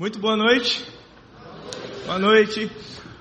Muito 0.00 0.18
boa 0.18 0.34
noite. 0.34 0.82
Boa 2.06 2.18
noite. 2.18 2.72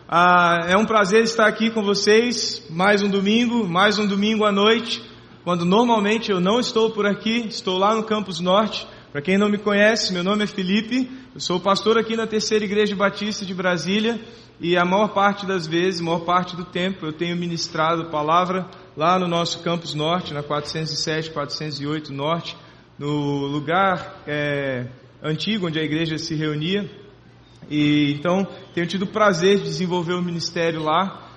Ah, 0.07 0.59
é 0.65 0.77
um 0.77 0.85
prazer 0.85 1.23
estar 1.23 1.45
aqui 1.45 1.69
com 1.69 1.83
vocês. 1.83 2.65
Mais 2.69 3.03
um 3.03 3.09
domingo, 3.09 3.67
mais 3.67 3.99
um 3.99 4.07
domingo 4.07 4.45
à 4.45 4.51
noite, 4.53 5.03
quando 5.43 5.65
normalmente 5.65 6.31
eu 6.31 6.39
não 6.39 6.57
estou 6.57 6.89
por 6.89 7.05
aqui, 7.05 7.47
estou 7.49 7.77
lá 7.77 7.93
no 7.93 8.05
Campus 8.05 8.39
Norte. 8.39 8.87
Para 9.11 9.21
quem 9.21 9.37
não 9.37 9.49
me 9.49 9.57
conhece, 9.57 10.13
meu 10.13 10.23
nome 10.23 10.45
é 10.45 10.47
Felipe, 10.47 11.11
eu 11.35 11.41
sou 11.41 11.59
pastor 11.59 11.97
aqui 11.97 12.15
na 12.15 12.25
Terceira 12.25 12.63
Igreja 12.63 12.95
Batista 12.95 13.45
de 13.45 13.53
Brasília 13.53 14.17
e 14.57 14.77
a 14.77 14.85
maior 14.85 15.09
parte 15.09 15.45
das 15.45 15.67
vezes, 15.67 15.99
maior 15.99 16.21
parte 16.21 16.55
do 16.55 16.63
tempo, 16.63 17.05
eu 17.05 17.11
tenho 17.11 17.35
ministrado 17.35 18.05
palavra 18.05 18.65
lá 18.95 19.19
no 19.19 19.27
nosso 19.27 19.61
Campus 19.63 19.93
Norte, 19.93 20.33
na 20.33 20.41
407, 20.41 21.31
408 21.31 22.13
Norte, 22.13 22.55
no 22.97 23.47
lugar 23.47 24.23
é, 24.25 24.87
antigo 25.23 25.67
onde 25.67 25.79
a 25.79 25.83
igreja 25.83 26.17
se 26.17 26.35
reunia. 26.35 26.89
E 27.69 28.13
então 28.13 28.47
tenho 28.73 28.87
tido 28.87 29.03
o 29.03 29.07
prazer 29.07 29.57
de 29.57 29.63
desenvolver 29.63 30.13
o 30.13 30.21
ministério 30.21 30.81
lá. 30.81 31.27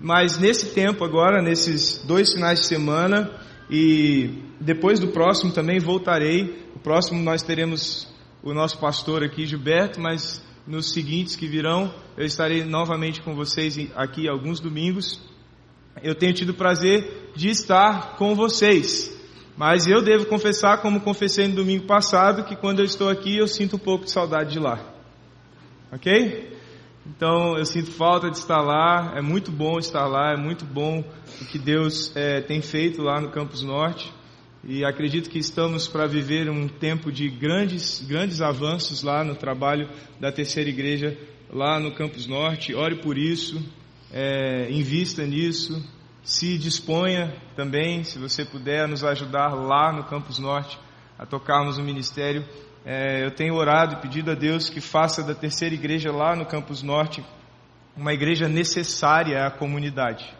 Mas 0.00 0.38
nesse 0.38 0.74
tempo 0.74 1.04
agora, 1.04 1.42
nesses 1.42 2.04
dois 2.04 2.32
finais 2.32 2.60
de 2.60 2.66
semana 2.66 3.30
e 3.70 4.42
depois 4.60 5.00
do 5.00 5.08
próximo 5.08 5.52
também 5.52 5.78
voltarei. 5.78 6.66
O 6.74 6.78
próximo 6.78 7.20
nós 7.22 7.42
teremos 7.42 8.06
o 8.42 8.54
nosso 8.54 8.78
pastor 8.78 9.24
aqui, 9.24 9.44
Gilberto, 9.46 10.00
mas 10.00 10.44
nos 10.66 10.92
seguintes 10.92 11.34
que 11.34 11.46
virão 11.46 11.92
eu 12.16 12.24
estarei 12.24 12.64
novamente 12.64 13.22
com 13.22 13.34
vocês 13.34 13.78
aqui 13.96 14.28
alguns 14.28 14.60
domingos. 14.60 15.20
Eu 16.02 16.14
tenho 16.14 16.32
tido 16.32 16.50
o 16.50 16.54
prazer 16.54 17.32
de 17.34 17.48
estar 17.48 18.16
com 18.16 18.34
vocês. 18.34 19.17
Mas 19.58 19.88
eu 19.88 20.00
devo 20.00 20.26
confessar, 20.26 20.80
como 20.80 21.00
confessei 21.00 21.48
no 21.48 21.56
domingo 21.56 21.84
passado, 21.84 22.44
que 22.44 22.54
quando 22.54 22.78
eu 22.78 22.84
estou 22.84 23.08
aqui 23.08 23.38
eu 23.38 23.48
sinto 23.48 23.74
um 23.74 23.78
pouco 23.78 24.04
de 24.04 24.12
saudade 24.12 24.52
de 24.52 24.60
lá. 24.60 24.78
Ok? 25.90 26.56
Então 27.04 27.58
eu 27.58 27.66
sinto 27.66 27.90
falta 27.90 28.30
de 28.30 28.36
estar 28.36 28.60
lá, 28.60 29.14
é 29.16 29.20
muito 29.20 29.50
bom 29.50 29.80
estar 29.80 30.06
lá, 30.06 30.32
é 30.32 30.36
muito 30.36 30.64
bom 30.64 31.02
o 31.42 31.44
que 31.46 31.58
Deus 31.58 32.14
é, 32.14 32.40
tem 32.40 32.62
feito 32.62 33.02
lá 33.02 33.20
no 33.20 33.30
Campus 33.30 33.62
Norte. 33.62 34.12
E 34.62 34.84
acredito 34.84 35.28
que 35.28 35.40
estamos 35.40 35.88
para 35.88 36.06
viver 36.06 36.48
um 36.48 36.68
tempo 36.68 37.10
de 37.10 37.28
grandes, 37.28 38.00
grandes 38.06 38.40
avanços 38.40 39.02
lá 39.02 39.24
no 39.24 39.34
trabalho 39.34 39.88
da 40.20 40.30
terceira 40.30 40.70
igreja 40.70 41.18
lá 41.52 41.80
no 41.80 41.92
Campus 41.92 42.28
Norte. 42.28 42.76
Ore 42.76 43.02
por 43.02 43.18
isso, 43.18 43.60
é, 44.12 44.70
invista 44.70 45.26
nisso, 45.26 45.84
se 46.22 46.58
disponha 46.58 47.34
também, 47.56 48.04
se 48.04 48.18
você 48.18 48.44
puder, 48.44 48.86
nos 48.86 49.02
ajudar 49.04 49.54
lá 49.54 49.92
no 49.92 50.04
Campus 50.04 50.38
Norte 50.38 50.78
a 51.18 51.26
tocarmos 51.26 51.78
o 51.78 51.82
ministério. 51.82 52.44
É, 52.84 53.24
eu 53.24 53.30
tenho 53.30 53.54
orado 53.54 53.94
e 53.94 53.96
pedido 53.96 54.30
a 54.30 54.34
Deus 54.34 54.68
que 54.70 54.80
faça 54.80 55.22
da 55.22 55.34
terceira 55.34 55.74
igreja 55.74 56.12
lá 56.12 56.36
no 56.36 56.46
Campus 56.46 56.82
Norte 56.82 57.24
uma 57.96 58.12
igreja 58.12 58.48
necessária 58.48 59.44
à 59.46 59.50
comunidade. 59.50 60.32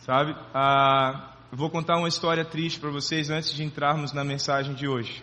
Sabe? 0.00 0.36
Ah, 0.54 1.32
vou 1.50 1.70
contar 1.70 1.96
uma 1.96 2.08
história 2.08 2.44
triste 2.44 2.78
para 2.78 2.90
vocês 2.90 3.30
antes 3.30 3.54
de 3.54 3.64
entrarmos 3.64 4.12
na 4.12 4.22
mensagem 4.22 4.74
de 4.74 4.86
hoje. 4.86 5.22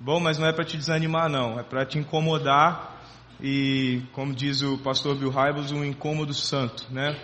Bom, 0.00 0.20
mas 0.20 0.38
não 0.38 0.46
é 0.46 0.52
para 0.52 0.64
te 0.64 0.76
desanimar, 0.76 1.28
não. 1.28 1.58
É 1.58 1.62
para 1.62 1.86
te 1.86 1.98
incomodar 1.98 3.00
e, 3.40 4.02
como 4.12 4.34
diz 4.34 4.62
o 4.62 4.78
pastor 4.78 5.16
Bill 5.16 5.30
Hybels, 5.30 5.70
um 5.70 5.84
incômodo 5.84 6.34
santo, 6.34 6.86
né? 6.90 7.16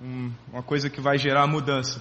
Um, 0.00 0.32
uma 0.52 0.62
coisa 0.62 0.88
que 0.88 1.00
vai 1.00 1.18
gerar 1.18 1.46
mudança. 1.46 2.00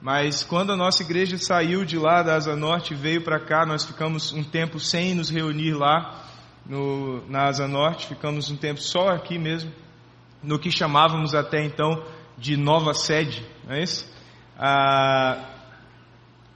Mas 0.00 0.44
quando 0.44 0.72
a 0.72 0.76
nossa 0.76 1.02
igreja 1.02 1.36
saiu 1.38 1.84
de 1.84 1.98
lá 1.98 2.22
da 2.22 2.36
Asa 2.36 2.54
Norte 2.54 2.94
e 2.94 2.96
veio 2.96 3.22
para 3.22 3.40
cá, 3.40 3.66
nós 3.66 3.84
ficamos 3.84 4.32
um 4.32 4.44
tempo 4.44 4.78
sem 4.78 5.14
nos 5.14 5.28
reunir 5.28 5.72
lá 5.72 6.24
no, 6.64 7.26
na 7.28 7.44
Asa 7.44 7.66
Norte, 7.66 8.06
ficamos 8.06 8.50
um 8.50 8.56
tempo 8.56 8.80
só 8.80 9.08
aqui 9.08 9.38
mesmo, 9.38 9.72
no 10.42 10.58
que 10.58 10.70
chamávamos 10.70 11.34
até 11.34 11.64
então 11.64 12.04
de 12.36 12.56
nova 12.56 12.94
sede, 12.94 13.44
não 13.66 13.74
é 13.74 13.82
isso? 13.82 14.08
Ah, 14.56 15.56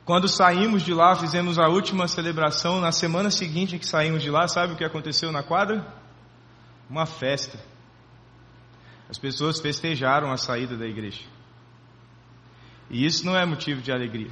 quando 0.04 0.28
saímos 0.28 0.82
de 0.82 0.94
lá, 0.94 1.16
fizemos 1.16 1.58
a 1.58 1.68
última 1.68 2.06
celebração, 2.06 2.80
na 2.80 2.92
semana 2.92 3.30
seguinte 3.30 3.78
que 3.78 3.86
saímos 3.86 4.22
de 4.22 4.30
lá, 4.30 4.46
sabe 4.46 4.74
o 4.74 4.76
que 4.76 4.84
aconteceu 4.84 5.32
na 5.32 5.42
quadra? 5.42 5.84
Uma 6.88 7.06
festa. 7.06 7.58
As 9.12 9.18
pessoas 9.18 9.60
festejaram 9.60 10.32
a 10.32 10.38
saída 10.38 10.74
da 10.74 10.86
igreja. 10.86 11.20
E 12.88 13.04
isso 13.04 13.26
não 13.26 13.36
é 13.36 13.44
motivo 13.44 13.82
de 13.82 13.92
alegria. 13.92 14.30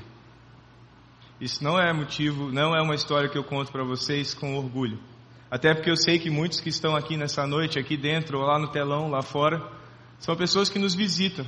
Isso 1.39 1.63
não 1.63 1.79
é 1.79 1.93
motivo, 1.93 2.51
não 2.51 2.75
é 2.75 2.81
uma 2.81 2.95
história 2.95 3.29
que 3.29 3.37
eu 3.37 3.45
conto 3.45 3.71
para 3.71 3.85
vocês 3.85 4.33
com 4.33 4.57
orgulho. 4.57 4.99
Até 5.51 5.75
porque 5.75 5.91
eu 5.91 5.97
sei 5.97 6.19
que 6.19 6.31
muitos 6.31 6.61
que 6.61 6.71
estão 6.71 6.97
aqui 6.97 7.19
nessa 7.19 7.47
noite, 7.47 7.79
aqui 7.79 7.95
dentro, 7.95 8.39
ou 8.39 8.47
lá 8.47 8.59
no 8.59 8.69
telão, 8.69 9.11
lá 9.11 9.21
fora, 9.21 9.63
são 10.19 10.35
pessoas 10.35 10.71
que 10.71 10.79
nos 10.79 10.95
visitam. 10.95 11.45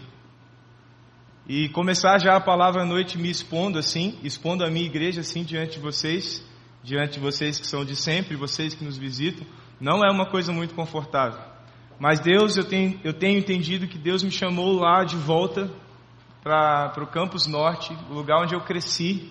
E 1.49 1.70
começar 1.70 2.19
já 2.19 2.37
a 2.37 2.41
palavra 2.41 2.82
à 2.82 2.84
noite 2.84 3.16
me 3.16 3.31
expondo 3.31 3.78
assim, 3.78 4.19
expondo 4.22 4.62
a 4.62 4.70
minha 4.70 4.84
igreja 4.84 5.22
assim 5.22 5.43
diante 5.43 5.76
de 5.76 5.81
vocês, 5.81 6.47
diante 6.84 7.14
de 7.14 7.20
vocês 7.20 7.59
que 7.59 7.66
são 7.66 7.82
de 7.82 7.97
sempre, 7.97 8.37
vocês 8.37 8.75
que 8.75 8.84
nos 8.84 8.99
visitam, 8.99 9.47
não 9.81 10.04
é 10.04 10.12
uma 10.12 10.26
coisa 10.26 10.53
muito 10.53 10.75
confortável. 10.75 11.51
Mas 11.98 12.20
Deus, 12.20 12.56
eu 12.56 12.64
tenho, 12.64 13.00
eu 13.04 13.12
tenho 13.12 13.38
entendido 13.38 13.86
que 13.86 13.98
Deus 13.98 14.22
me 14.22 14.30
chamou 14.30 14.78
lá 14.78 15.04
de 15.04 15.16
volta 15.16 15.70
para 16.42 16.92
o 17.03 17.06
Campus 17.06 17.47
Norte, 17.47 17.97
o 18.10 18.14
lugar 18.14 18.42
onde 18.42 18.54
eu 18.54 18.60
cresci, 18.60 19.30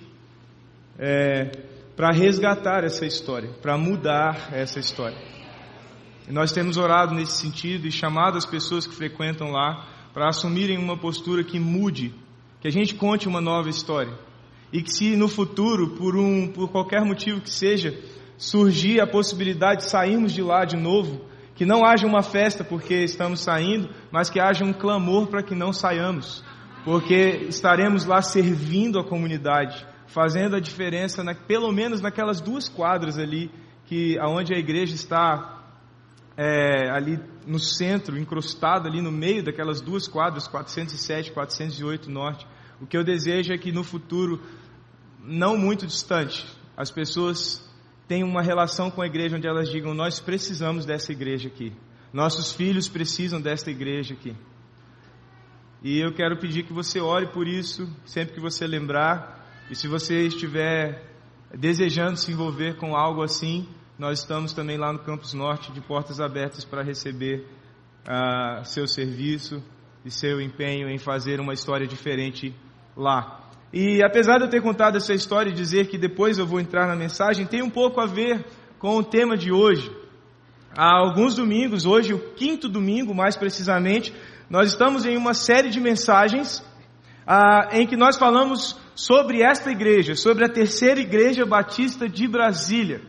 é, 0.97 1.51
para 1.95 2.11
resgatar 2.11 2.83
essa 2.83 3.05
história, 3.05 3.49
para 3.61 3.77
mudar 3.77 4.49
essa 4.53 4.79
história. 4.79 5.17
E 6.27 6.31
nós 6.31 6.51
temos 6.51 6.77
orado 6.77 7.13
nesse 7.13 7.33
sentido 7.33 7.87
e 7.87 7.91
chamado 7.91 8.37
as 8.37 8.45
pessoas 8.45 8.87
que 8.87 8.95
frequentam 8.95 9.51
lá 9.51 9.85
para 10.13 10.29
assumirem 10.29 10.77
uma 10.77 10.97
postura 10.97 11.43
que 11.43 11.59
mude, 11.59 12.13
que 12.61 12.67
a 12.67 12.71
gente 12.71 12.95
conte 12.95 13.27
uma 13.27 13.41
nova 13.41 13.69
história. 13.69 14.13
E 14.71 14.81
que 14.81 14.91
se 14.91 15.17
no 15.17 15.27
futuro, 15.27 15.95
por, 15.97 16.15
um, 16.15 16.47
por 16.47 16.69
qualquer 16.69 17.03
motivo 17.03 17.41
que 17.41 17.49
seja, 17.49 17.93
surgir 18.37 19.01
a 19.01 19.07
possibilidade 19.07 19.83
de 19.83 19.89
sairmos 19.89 20.31
de 20.31 20.41
lá 20.41 20.63
de 20.63 20.77
novo, 20.77 21.25
que 21.61 21.65
não 21.67 21.85
haja 21.85 22.07
uma 22.07 22.23
festa 22.23 22.63
porque 22.63 23.03
estamos 23.03 23.41
saindo, 23.41 23.87
mas 24.11 24.31
que 24.31 24.39
haja 24.39 24.65
um 24.65 24.73
clamor 24.73 25.27
para 25.27 25.43
que 25.43 25.53
não 25.53 25.71
saiamos, 25.71 26.43
porque 26.83 27.45
estaremos 27.49 28.03
lá 28.03 28.19
servindo 28.19 28.97
a 28.97 29.03
comunidade, 29.03 29.85
fazendo 30.07 30.55
a 30.55 30.59
diferença, 30.59 31.23
na, 31.23 31.35
pelo 31.35 31.71
menos 31.71 32.01
naquelas 32.01 32.41
duas 32.41 32.67
quadras 32.67 33.19
ali, 33.19 33.51
que 33.85 34.17
aonde 34.17 34.55
a 34.55 34.57
igreja 34.57 34.95
está 34.95 35.61
é, 36.35 36.89
ali 36.89 37.19
no 37.45 37.59
centro, 37.59 38.17
encrustada 38.17 38.89
ali 38.89 38.99
no 38.99 39.11
meio 39.11 39.43
daquelas 39.43 39.81
duas 39.81 40.07
quadras, 40.07 40.47
407, 40.47 41.31
408 41.31 42.09
norte. 42.09 42.47
O 42.81 42.87
que 42.87 42.97
eu 42.97 43.03
desejo 43.03 43.53
é 43.53 43.57
que 43.59 43.71
no 43.71 43.83
futuro, 43.83 44.41
não 45.23 45.55
muito 45.55 45.85
distante, 45.85 46.43
as 46.75 46.89
pessoas 46.89 47.70
tenham 48.11 48.27
uma 48.27 48.41
relação 48.41 48.91
com 48.91 49.01
a 49.01 49.05
igreja 49.05 49.37
onde 49.37 49.47
elas 49.47 49.69
digam: 49.69 49.93
Nós 49.93 50.19
precisamos 50.19 50.85
dessa 50.85 51.13
igreja 51.13 51.47
aqui. 51.47 51.71
Nossos 52.11 52.51
filhos 52.51 52.89
precisam 52.89 53.39
desta 53.39 53.71
igreja 53.71 54.13
aqui. 54.13 54.35
E 55.81 55.97
eu 55.97 56.13
quero 56.13 56.37
pedir 56.37 56.63
que 56.63 56.73
você 56.73 56.99
ore 56.99 57.27
por 57.27 57.47
isso, 57.47 57.89
sempre 58.05 58.33
que 58.33 58.41
você 58.41 58.67
lembrar. 58.67 59.65
E 59.69 59.75
se 59.77 59.87
você 59.87 60.27
estiver 60.27 61.05
desejando 61.57 62.17
se 62.17 62.33
envolver 62.33 62.75
com 62.75 62.97
algo 62.97 63.23
assim, 63.23 63.65
nós 63.97 64.19
estamos 64.19 64.51
também 64.51 64.77
lá 64.77 64.91
no 64.91 64.99
Campus 64.99 65.33
Norte 65.33 65.71
de 65.71 65.79
portas 65.79 66.19
abertas 66.19 66.65
para 66.65 66.83
receber 66.83 67.47
uh, 68.03 68.65
seu 68.65 68.89
serviço 68.89 69.63
e 70.03 70.11
seu 70.11 70.41
empenho 70.41 70.89
em 70.89 70.97
fazer 70.97 71.39
uma 71.39 71.53
história 71.53 71.87
diferente 71.87 72.53
lá. 72.93 73.40
E 73.73 74.03
apesar 74.03 74.37
de 74.37 74.45
eu 74.45 74.49
ter 74.49 74.61
contado 74.61 74.97
essa 74.97 75.13
história 75.13 75.49
e 75.49 75.53
dizer 75.53 75.87
que 75.87 75.97
depois 75.97 76.37
eu 76.37 76.45
vou 76.45 76.59
entrar 76.59 76.87
na 76.87 76.95
mensagem, 76.95 77.45
tem 77.45 77.61
um 77.61 77.69
pouco 77.69 78.01
a 78.01 78.05
ver 78.05 78.45
com 78.77 78.97
o 78.97 79.03
tema 79.03 79.37
de 79.37 79.51
hoje. 79.51 79.89
Há 80.77 80.97
alguns 80.97 81.35
domingos, 81.35 81.85
hoje 81.85 82.13
o 82.13 82.19
quinto 82.33 82.67
domingo 82.67 83.13
mais 83.13 83.37
precisamente, 83.37 84.13
nós 84.49 84.71
estamos 84.71 85.05
em 85.05 85.15
uma 85.15 85.33
série 85.33 85.69
de 85.69 85.79
mensagens 85.79 86.63
ah, 87.25 87.69
em 87.71 87.87
que 87.87 87.95
nós 87.95 88.17
falamos 88.17 88.77
sobre 88.93 89.41
esta 89.41 89.71
igreja, 89.71 90.15
sobre 90.15 90.43
a 90.43 90.49
terceira 90.49 90.99
igreja 90.99 91.45
batista 91.45 92.09
de 92.09 92.27
Brasília. 92.27 93.01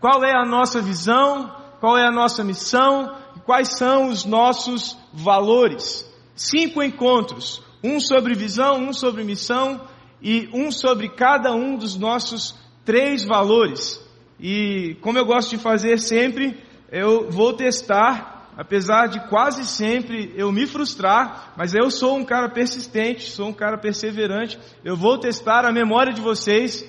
Qual 0.00 0.22
é 0.22 0.32
a 0.32 0.44
nossa 0.44 0.82
visão, 0.82 1.54
qual 1.80 1.96
é 1.96 2.06
a 2.06 2.12
nossa 2.12 2.44
missão, 2.44 3.16
quais 3.46 3.76
são 3.76 4.08
os 4.08 4.24
nossos 4.24 4.98
valores. 5.12 6.06
Cinco 6.34 6.82
encontros, 6.82 7.62
um 7.82 7.98
sobre 7.98 8.34
visão, 8.34 8.78
um 8.78 8.92
sobre 8.92 9.24
missão 9.24 9.80
e 10.22 10.48
um 10.52 10.70
sobre 10.70 11.08
cada 11.08 11.52
um 11.52 11.76
dos 11.76 11.96
nossos 11.96 12.58
três 12.84 13.24
valores. 13.24 14.00
E 14.38 14.96
como 15.00 15.18
eu 15.18 15.24
gosto 15.24 15.50
de 15.50 15.58
fazer 15.58 15.98
sempre, 15.98 16.58
eu 16.90 17.30
vou 17.30 17.52
testar, 17.52 18.52
apesar 18.56 19.06
de 19.06 19.20
quase 19.28 19.66
sempre 19.66 20.32
eu 20.36 20.50
me 20.50 20.66
frustrar, 20.66 21.52
mas 21.56 21.74
eu 21.74 21.90
sou 21.90 22.16
um 22.16 22.24
cara 22.24 22.48
persistente, 22.48 23.30
sou 23.30 23.48
um 23.48 23.52
cara 23.52 23.78
perseverante. 23.78 24.58
Eu 24.84 24.96
vou 24.96 25.18
testar 25.18 25.64
a 25.64 25.72
memória 25.72 26.12
de 26.12 26.20
vocês 26.20 26.84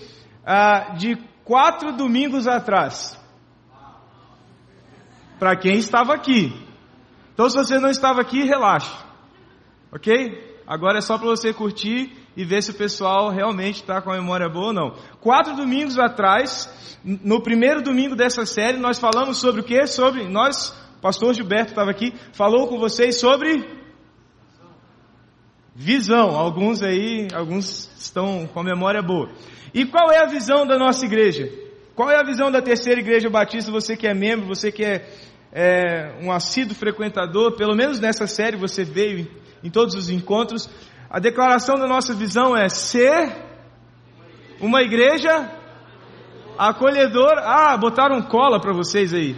ah, 0.45 0.93
de 0.97 1.17
quatro 1.43 1.91
domingos 1.91 2.47
atrás. 2.47 3.19
para 5.37 5.55
quem 5.55 5.77
estava 5.77 6.13
aqui. 6.13 6.53
Então, 7.33 7.49
se 7.49 7.57
você 7.57 7.79
não 7.79 7.89
estava 7.89 8.21
aqui, 8.21 8.43
relaxe. 8.43 8.95
Ok? 9.91 10.61
Agora 10.67 10.99
é 10.99 11.01
só 11.01 11.17
para 11.17 11.27
você 11.27 11.51
curtir 11.51 12.20
e 12.35 12.45
ver 12.45 12.63
se 12.63 12.71
o 12.71 12.75
pessoal 12.75 13.29
realmente 13.29 13.81
está 13.81 14.01
com 14.01 14.11
a 14.11 14.15
memória 14.15 14.47
boa 14.47 14.67
ou 14.67 14.73
não. 14.73 14.95
Quatro 15.19 15.55
domingos 15.55 15.99
atrás, 15.99 16.69
no 17.03 17.41
primeiro 17.41 17.81
domingo 17.81 18.15
dessa 18.15 18.45
série, 18.45 18.77
nós 18.77 18.99
falamos 18.99 19.37
sobre 19.37 19.61
o 19.61 19.63
que? 19.63 19.85
Sobre 19.87 20.27
nós, 20.27 20.73
pastor 21.01 21.33
Gilberto 21.33 21.71
estava 21.71 21.91
aqui, 21.91 22.13
falou 22.33 22.67
com 22.67 22.77
vocês 22.77 23.19
sobre 23.19 23.81
visão. 25.75 26.35
Alguns 26.35 26.81
aí, 26.81 27.27
alguns 27.33 27.89
estão 27.97 28.47
com 28.47 28.59
a 28.59 28.63
memória 28.63 29.01
boa. 29.01 29.29
E 29.73 29.85
qual 29.85 30.11
é 30.11 30.19
a 30.19 30.25
visão 30.25 30.65
da 30.65 30.77
nossa 30.77 31.05
igreja? 31.05 31.49
Qual 31.95 32.09
é 32.09 32.17
a 32.17 32.23
visão 32.23 32.51
da 32.51 32.61
terceira 32.61 32.99
igreja 32.99 33.29
batista? 33.29 33.71
Você 33.71 33.95
que 33.95 34.07
é 34.07 34.13
membro, 34.13 34.47
você 34.47 34.71
que 34.71 34.83
é, 34.83 35.09
é 35.51 36.15
um 36.21 36.31
assíduo 36.31 36.75
frequentador, 36.75 37.55
pelo 37.55 37.75
menos 37.75 37.99
nessa 37.99 38.27
série 38.27 38.57
você 38.57 38.83
veio 38.83 39.27
em 39.63 39.69
todos 39.69 39.95
os 39.95 40.09
encontros. 40.09 40.69
A 41.11 41.19
declaração 41.19 41.75
da 41.75 41.85
nossa 41.87 42.13
visão 42.13 42.55
é 42.55 42.69
ser 42.69 43.35
uma 44.61 44.81
igreja 44.81 45.51
acolhedora. 46.57 47.41
Ah, 47.43 47.75
botaram 47.75 48.21
cola 48.21 48.61
para 48.61 48.71
vocês 48.71 49.13
aí. 49.13 49.35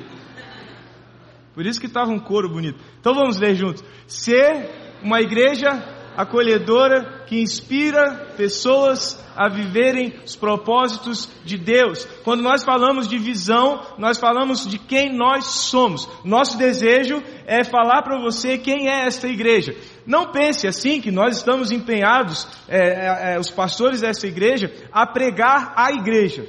Por 1.56 1.66
isso 1.66 1.80
que 1.80 1.88
estava 1.88 2.12
um 2.12 2.20
coro 2.20 2.48
bonito. 2.48 2.80
Então 3.00 3.16
vamos 3.16 3.40
ler 3.40 3.56
juntos. 3.56 3.84
Ser 4.06 4.70
uma 5.02 5.20
igreja 5.20 5.84
acolhedora 6.16 7.24
que 7.26 7.42
inspira 7.42 8.34
pessoas 8.38 9.20
a 9.36 9.50
viverem 9.50 10.14
os 10.24 10.36
propósitos 10.36 11.28
de 11.44 11.58
Deus. 11.58 12.06
Quando 12.24 12.44
nós 12.44 12.64
falamos 12.64 13.08
de 13.08 13.18
visão, 13.18 13.82
nós 13.98 14.20
falamos 14.20 14.68
de 14.68 14.78
quem 14.78 15.12
nós 15.12 15.46
somos. 15.46 16.08
Nosso 16.24 16.56
desejo 16.56 17.24
é 17.48 17.64
falar 17.64 18.04
para 18.04 18.22
você 18.22 18.60
quem 18.60 18.90
é 18.90 19.08
esta 19.08 19.28
igreja. 19.28 19.76
Não 20.06 20.32
pense 20.32 20.68
assim 20.68 21.00
que 21.02 21.12
nós 21.12 21.38
estamos 21.38 21.72
empenhados, 21.72 22.48
é, 22.68 22.78
é, 22.78 23.34
é, 23.34 23.40
os 23.40 23.50
pastores 23.50 24.02
dessa 24.02 24.28
igreja, 24.28 24.72
a 24.92 25.06
pregar 25.06 25.74
a 25.76 25.92
igreja. 25.92 26.46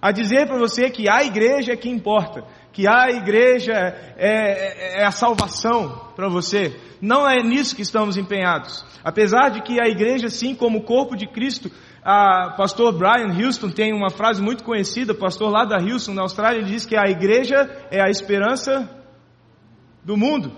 A 0.00 0.12
dizer 0.12 0.46
para 0.46 0.58
você 0.58 0.90
que 0.90 1.08
a 1.08 1.24
igreja 1.24 1.72
é 1.72 1.76
que 1.76 1.88
importa 1.88 2.44
que 2.76 2.86
a 2.86 3.10
igreja 3.10 3.72
é, 3.72 4.98
é, 4.98 5.00
é 5.00 5.04
a 5.06 5.10
salvação 5.10 6.12
para 6.14 6.28
você. 6.28 6.78
Não 7.00 7.26
é 7.26 7.42
nisso 7.42 7.74
que 7.74 7.80
estamos 7.80 8.18
empenhados. 8.18 8.84
Apesar 9.02 9.48
de 9.48 9.62
que 9.62 9.80
a 9.80 9.88
igreja, 9.88 10.28
sim, 10.28 10.54
como 10.54 10.82
corpo 10.82 11.16
de 11.16 11.26
Cristo, 11.26 11.70
a 12.04 12.50
pastor 12.54 12.92
Brian 12.92 13.32
Houston 13.32 13.70
tem 13.70 13.94
uma 13.94 14.10
frase 14.10 14.42
muito 14.42 14.62
conhecida, 14.62 15.14
pastor 15.14 15.50
lá 15.50 15.64
da 15.64 15.78
Houston, 15.78 16.12
na 16.12 16.20
Austrália, 16.20 16.58
ele 16.58 16.70
diz 16.70 16.84
que 16.84 16.94
a 16.94 17.08
igreja 17.08 17.66
é 17.90 18.02
a 18.02 18.10
esperança 18.10 18.86
do 20.04 20.14
mundo. 20.14 20.52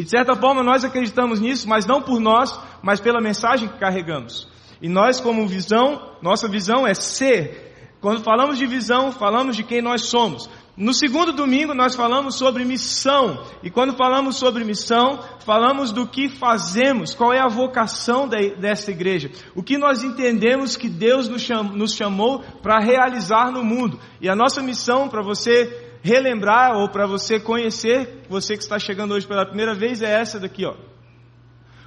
E 0.00 0.02
de 0.02 0.08
certa 0.08 0.34
forma 0.34 0.62
nós 0.62 0.82
acreditamos 0.82 1.40
nisso, 1.40 1.68
mas 1.68 1.84
não 1.84 2.00
por 2.00 2.18
nós, 2.18 2.58
mas 2.82 3.00
pela 3.00 3.20
mensagem 3.20 3.68
que 3.68 3.78
carregamos. 3.78 4.48
E 4.80 4.88
nós, 4.88 5.20
como 5.20 5.46
visão, 5.46 6.16
nossa 6.22 6.48
visão 6.48 6.86
é 6.86 6.94
ser. 6.94 7.98
Quando 8.00 8.24
falamos 8.24 8.56
de 8.56 8.64
visão, 8.64 9.12
falamos 9.12 9.54
de 9.54 9.62
quem 9.62 9.82
nós 9.82 10.06
somos. 10.06 10.48
No 10.74 10.94
segundo 10.94 11.32
domingo 11.34 11.74
nós 11.74 11.94
falamos 11.94 12.36
sobre 12.36 12.64
missão, 12.64 13.44
e 13.62 13.68
quando 13.68 13.92
falamos 13.92 14.36
sobre 14.36 14.64
missão, 14.64 15.22
falamos 15.44 15.92
do 15.92 16.06
que 16.06 16.30
fazemos, 16.30 17.12
qual 17.14 17.34
é 17.34 17.40
a 17.40 17.48
vocação 17.48 18.26
dessa 18.26 18.90
igreja, 18.90 19.30
o 19.54 19.62
que 19.62 19.76
nós 19.76 20.02
entendemos 20.02 20.78
que 20.78 20.88
Deus 20.88 21.28
nos 21.28 21.94
chamou 21.94 22.42
para 22.62 22.80
realizar 22.80 23.52
no 23.52 23.62
mundo. 23.62 24.00
E 24.18 24.30
a 24.30 24.34
nossa 24.34 24.62
missão, 24.62 25.10
para 25.10 25.20
você 25.20 25.89
relembrar 26.02 26.76
ou 26.76 26.88
para 26.88 27.06
você 27.06 27.38
conhecer, 27.38 28.24
você 28.28 28.56
que 28.56 28.62
está 28.62 28.78
chegando 28.78 29.14
hoje 29.14 29.26
pela 29.26 29.46
primeira 29.46 29.74
vez, 29.74 30.02
é 30.02 30.10
essa 30.10 30.38
daqui, 30.38 30.64
ó. 30.64 30.74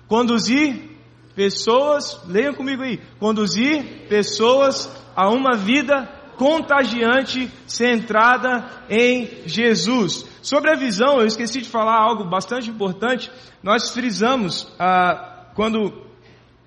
Conduzir 0.07 0.92
pessoas, 1.36 2.21
leiam 2.27 2.54
comigo 2.54 2.83
aí, 2.83 3.00
conduzir 3.19 4.07
pessoas 4.07 4.89
a 5.15 5.30
uma 5.30 5.56
vida 5.56 6.07
contagiante, 6.38 7.51
centrada 7.65 8.69
em 8.89 9.44
Jesus. 9.45 10.25
Sobre 10.42 10.71
a 10.71 10.75
visão, 10.75 11.19
eu 11.19 11.25
esqueci 11.25 11.62
de 11.62 11.69
falar 11.69 11.95
algo 11.95 12.25
bastante 12.25 12.69
importante. 12.69 13.31
Nós 13.62 13.92
frisamos, 13.92 14.71
ah, 14.80 15.48
quando, 15.56 16.06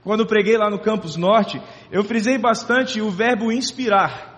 quando 0.03 0.27
preguei 0.27 0.57
lá 0.57 0.71
no 0.71 0.79
Campus 0.79 1.17
Norte, 1.17 1.61
eu 1.91 2.03
frisei 2.05 2.39
bastante 2.39 3.01
o 3.01 3.11
verbo 3.11 3.53
inspirar. 3.53 4.35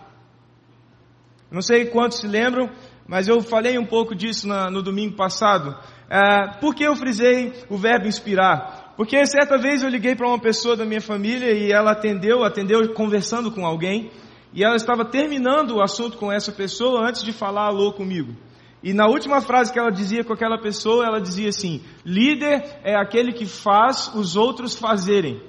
Não 1.51 1.63
sei 1.63 1.87
quantos 1.87 2.19
se 2.19 2.27
lembram, 2.27 2.71
mas 3.09 3.27
eu 3.27 3.41
falei 3.41 3.79
um 3.79 3.87
pouco 3.87 4.15
disso 4.15 4.47
na, 4.47 4.71
no 4.71 4.83
domingo 4.83 5.17
passado. 5.17 5.75
Ah, 6.11 6.59
por 6.61 6.75
que 6.75 6.85
eu 6.85 6.95
frisei 6.95 7.55
o 7.71 7.79
verbo 7.79 8.07
inspirar? 8.07 8.93
Porque 8.99 9.25
certa 9.25 9.57
vez 9.57 9.83
eu 9.83 9.89
liguei 9.89 10.15
para 10.15 10.29
uma 10.29 10.39
pessoa 10.39 10.77
da 10.77 10.85
minha 10.85 11.01
família 11.01 11.51
e 11.53 11.73
ela 11.73 11.93
atendeu, 11.93 12.45
atendeu 12.45 12.93
conversando 12.93 13.51
com 13.51 13.65
alguém 13.65 14.11
e 14.53 14.63
ela 14.63 14.77
estava 14.77 15.07
terminando 15.07 15.77
o 15.77 15.83
assunto 15.83 16.19
com 16.19 16.31
essa 16.31 16.53
pessoa 16.53 17.09
antes 17.09 17.23
de 17.23 17.33
falar 17.33 17.69
alô 17.69 17.95
comigo. 17.95 18.37
E 18.83 18.93
na 18.93 19.07
última 19.07 19.41
frase 19.41 19.73
que 19.73 19.79
ela 19.79 19.91
dizia 19.91 20.23
com 20.23 20.35
aquela 20.35 20.61
pessoa, 20.61 21.07
ela 21.07 21.21
dizia 21.21 21.49
assim: 21.49 21.83
líder 22.05 22.63
é 22.85 22.95
aquele 22.95 23.33
que 23.33 23.47
faz 23.47 24.13
os 24.15 24.37
outros 24.37 24.77
fazerem. 24.77 25.43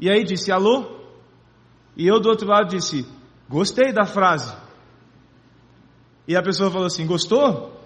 E 0.00 0.10
aí 0.10 0.24
disse 0.24 0.50
alô? 0.50 1.00
E 1.96 2.06
eu 2.06 2.18
do 2.18 2.30
outro 2.30 2.48
lado 2.48 2.68
disse: 2.68 3.06
gostei 3.48 3.92
da 3.92 4.06
frase. 4.06 4.63
E 6.26 6.36
a 6.36 6.42
pessoa 6.42 6.70
falou 6.70 6.86
assim: 6.86 7.06
gostou? 7.06 7.80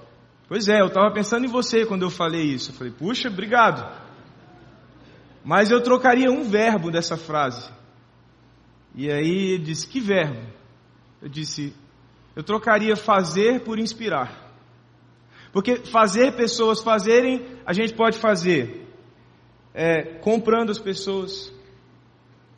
Pois 0.49 0.69
é, 0.69 0.81
eu 0.81 0.87
estava 0.87 1.12
pensando 1.12 1.44
em 1.44 1.50
você 1.50 1.85
quando 1.85 2.02
eu 2.02 2.11
falei 2.11 2.43
isso. 2.43 2.70
Eu 2.70 2.75
falei: 2.75 2.93
puxa, 2.93 3.29
obrigado. 3.29 4.08
Mas 5.44 5.70
eu 5.70 5.82
trocaria 5.82 6.31
um 6.31 6.43
verbo 6.43 6.90
dessa 6.90 7.17
frase. 7.17 7.70
E 8.94 9.11
aí 9.11 9.52
ele 9.52 9.64
disse: 9.64 9.87
Que 9.87 10.00
verbo? 10.00 10.40
Eu 11.23 11.29
disse: 11.29 11.75
Eu 12.35 12.43
trocaria 12.43 12.96
fazer 12.96 13.61
por 13.61 13.79
inspirar. 13.79 14.49
Porque 15.52 15.76
fazer 15.76 16.32
pessoas 16.32 16.82
fazerem, 16.82 17.46
a 17.64 17.73
gente 17.73 17.94
pode 17.94 18.19
fazer 18.19 18.87
é, 19.73 20.02
comprando 20.19 20.70
as 20.70 20.79
pessoas, 20.79 21.52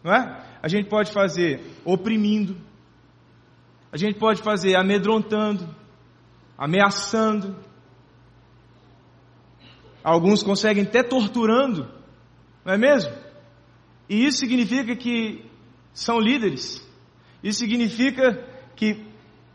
não 0.02 0.12
é? 0.12 0.42
A 0.62 0.68
gente 0.68 0.88
pode 0.88 1.12
fazer 1.12 1.60
oprimindo, 1.84 2.56
a 3.92 3.96
gente 3.96 4.18
pode 4.18 4.42
fazer 4.42 4.76
amedrontando, 4.76 5.74
ameaçando. 6.56 7.56
Alguns 10.02 10.42
conseguem 10.42 10.84
até 10.84 11.02
torturando, 11.02 11.88
não 12.64 12.74
é 12.74 12.78
mesmo? 12.78 13.12
E 14.08 14.24
isso 14.26 14.38
significa 14.38 14.96
que 14.96 15.44
são 15.92 16.18
líderes. 16.18 16.86
Isso 17.42 17.58
significa 17.58 18.46
que 18.76 19.04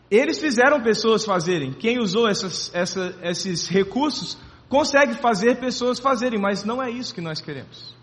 eles 0.10 0.39
fizeram 0.39 0.81
pessoas 0.81 1.25
fazerem. 1.25 1.74
Quem 1.74 2.00
usou 2.00 2.27
essas, 2.27 2.74
essa, 2.74 3.17
esses 3.24 3.67
recursos 3.67 4.38
consegue 4.69 5.15
fazer 5.15 5.60
pessoas 5.60 6.00
fazerem, 6.00 6.39
mas 6.39 6.63
não 6.63 6.81
é 6.81 6.91
isso 6.91 7.13
que 7.13 7.21
nós 7.21 7.41
queremos. 7.41 7.95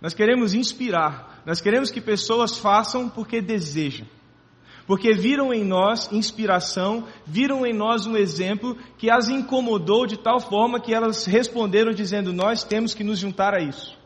Nós 0.00 0.14
queremos 0.14 0.54
inspirar. 0.54 1.42
Nós 1.46 1.60
queremos 1.60 1.90
que 1.90 2.00
pessoas 2.00 2.58
façam 2.58 3.08
porque 3.08 3.40
desejam. 3.40 4.06
Porque 4.92 5.14
viram 5.14 5.54
em 5.54 5.64
nós 5.64 6.12
inspiração, 6.12 7.08
viram 7.24 7.64
em 7.64 7.72
nós 7.72 8.06
um 8.06 8.14
exemplo 8.14 8.76
que 8.98 9.10
as 9.10 9.30
incomodou 9.30 10.06
de 10.06 10.18
tal 10.18 10.38
forma 10.38 10.78
que 10.78 10.92
elas 10.92 11.24
responderam 11.24 11.94
dizendo: 11.94 12.30
Nós 12.30 12.62
temos 12.62 12.92
que 12.92 13.02
nos 13.02 13.18
juntar 13.18 13.54
a 13.54 13.62
isso. 13.62 13.96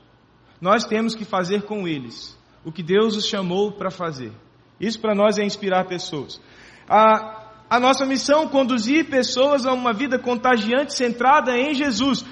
Nós 0.61 0.85
temos 0.85 1.17
que 1.17 1.25
fazer 1.25 1.63
com 1.63 1.89
eles 1.89 2.39
o 2.65 2.71
que 2.71 2.85
Deus 2.85 3.17
os 3.17 3.27
chamou 3.27 3.73
para 3.73 3.91
fazer. 3.91 4.31
Isso 4.79 5.01
para 5.01 5.13
nós 5.13 5.39
é 5.39 5.45
inspirar 5.45 5.89
pessoas. 5.89 6.41
A, 6.89 7.65
a 7.69 7.81
nossa 7.81 8.07
missão 8.07 8.47
conduzir 8.47 9.11
pessoas 9.11 9.67
a 9.67 9.73
uma 9.73 9.93
vida 9.93 10.21
contagiante 10.21 10.95
centrada 10.95 11.59
em 11.59 11.75
Jesus. 11.75 12.25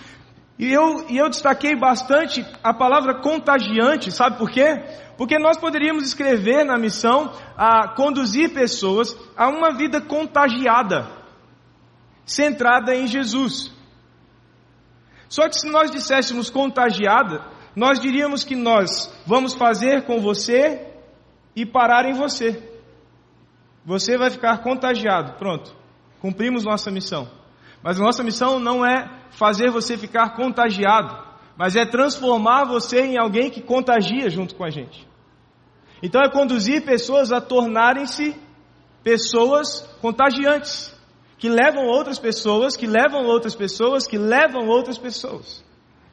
E 0.58 0.72
eu, 0.72 1.08
e 1.08 1.18
eu 1.18 1.28
destaquei 1.28 1.74
bastante 1.74 2.46
a 2.62 2.72
palavra 2.72 3.20
contagiante, 3.20 4.12
sabe 4.12 4.38
por 4.38 4.50
quê? 4.50 4.84
Porque 5.16 5.38
nós 5.38 5.56
poderíamos 5.58 6.04
escrever 6.04 6.64
na 6.64 6.78
missão 6.78 7.32
a 7.56 7.88
conduzir 7.88 8.52
pessoas 8.52 9.16
a 9.36 9.48
uma 9.48 9.72
vida 9.72 10.00
contagiada, 10.00 11.08
centrada 12.24 12.94
em 12.94 13.06
Jesus. 13.06 13.72
Só 15.28 15.48
que 15.48 15.58
se 15.58 15.68
nós 15.68 15.90
disséssemos 15.90 16.50
contagiada, 16.50 17.44
nós 17.74 17.98
diríamos 17.98 18.44
que 18.44 18.54
nós 18.54 19.12
vamos 19.26 19.54
fazer 19.54 20.04
com 20.04 20.20
você 20.20 20.86
e 21.56 21.66
parar 21.66 22.04
em 22.06 22.14
você. 22.14 22.62
Você 23.84 24.16
vai 24.16 24.30
ficar 24.30 24.58
contagiado. 24.58 25.34
Pronto. 25.34 25.74
Cumprimos 26.20 26.64
nossa 26.64 26.90
missão. 26.90 27.28
Mas 27.82 27.98
nossa 27.98 28.22
missão 28.22 28.58
não 28.58 28.86
é 28.86 29.23
fazer 29.36 29.70
você 29.70 29.96
ficar 29.98 30.34
contagiado, 30.36 31.16
mas 31.56 31.76
é 31.76 31.84
transformar 31.84 32.64
você 32.64 33.00
em 33.00 33.18
alguém 33.18 33.50
que 33.50 33.60
contagia 33.60 34.28
junto 34.30 34.54
com 34.54 34.64
a 34.64 34.70
gente. 34.70 35.06
Então 36.02 36.20
é 36.22 36.30
conduzir 36.30 36.84
pessoas 36.84 37.32
a 37.32 37.40
tornarem-se 37.40 38.36
pessoas 39.02 39.80
contagiantes 40.00 40.94
que 41.38 41.48
levam 41.48 41.86
outras 41.86 42.18
pessoas, 42.18 42.76
que 42.76 42.86
levam 42.86 43.24
outras 43.24 43.54
pessoas, 43.54 44.06
que 44.06 44.16
levam 44.16 44.66
outras 44.66 44.96
pessoas. 44.96 45.64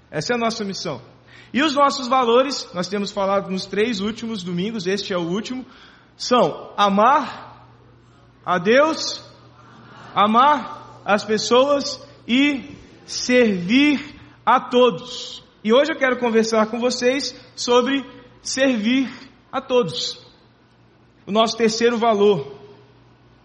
Essa 0.09 0.33
é 0.33 0.35
a 0.35 0.39
nossa 0.39 0.63
missão. 0.63 1.01
E 1.53 1.61
os 1.61 1.73
nossos 1.75 2.07
valores, 2.07 2.69
nós 2.73 2.87
temos 2.87 3.11
falado 3.11 3.49
nos 3.49 3.65
três 3.65 3.99
últimos 3.99 4.43
domingos, 4.43 4.87
este 4.87 5.13
é 5.13 5.17
o 5.17 5.27
último, 5.27 5.65
são 6.17 6.71
amar 6.77 7.67
a 8.45 8.57
Deus, 8.57 9.23
amar 10.13 11.01
as 11.05 11.23
pessoas 11.23 12.05
e 12.27 12.80
servir 13.11 14.15
a 14.45 14.59
todos. 14.59 15.43
E 15.63 15.73
hoje 15.73 15.91
eu 15.91 15.97
quero 15.97 16.17
conversar 16.17 16.67
com 16.67 16.79
vocês 16.79 17.35
sobre 17.55 18.03
servir 18.41 19.11
a 19.51 19.61
todos. 19.61 20.25
O 21.25 21.31
nosso 21.31 21.55
terceiro 21.55 21.97
valor, 21.97 22.55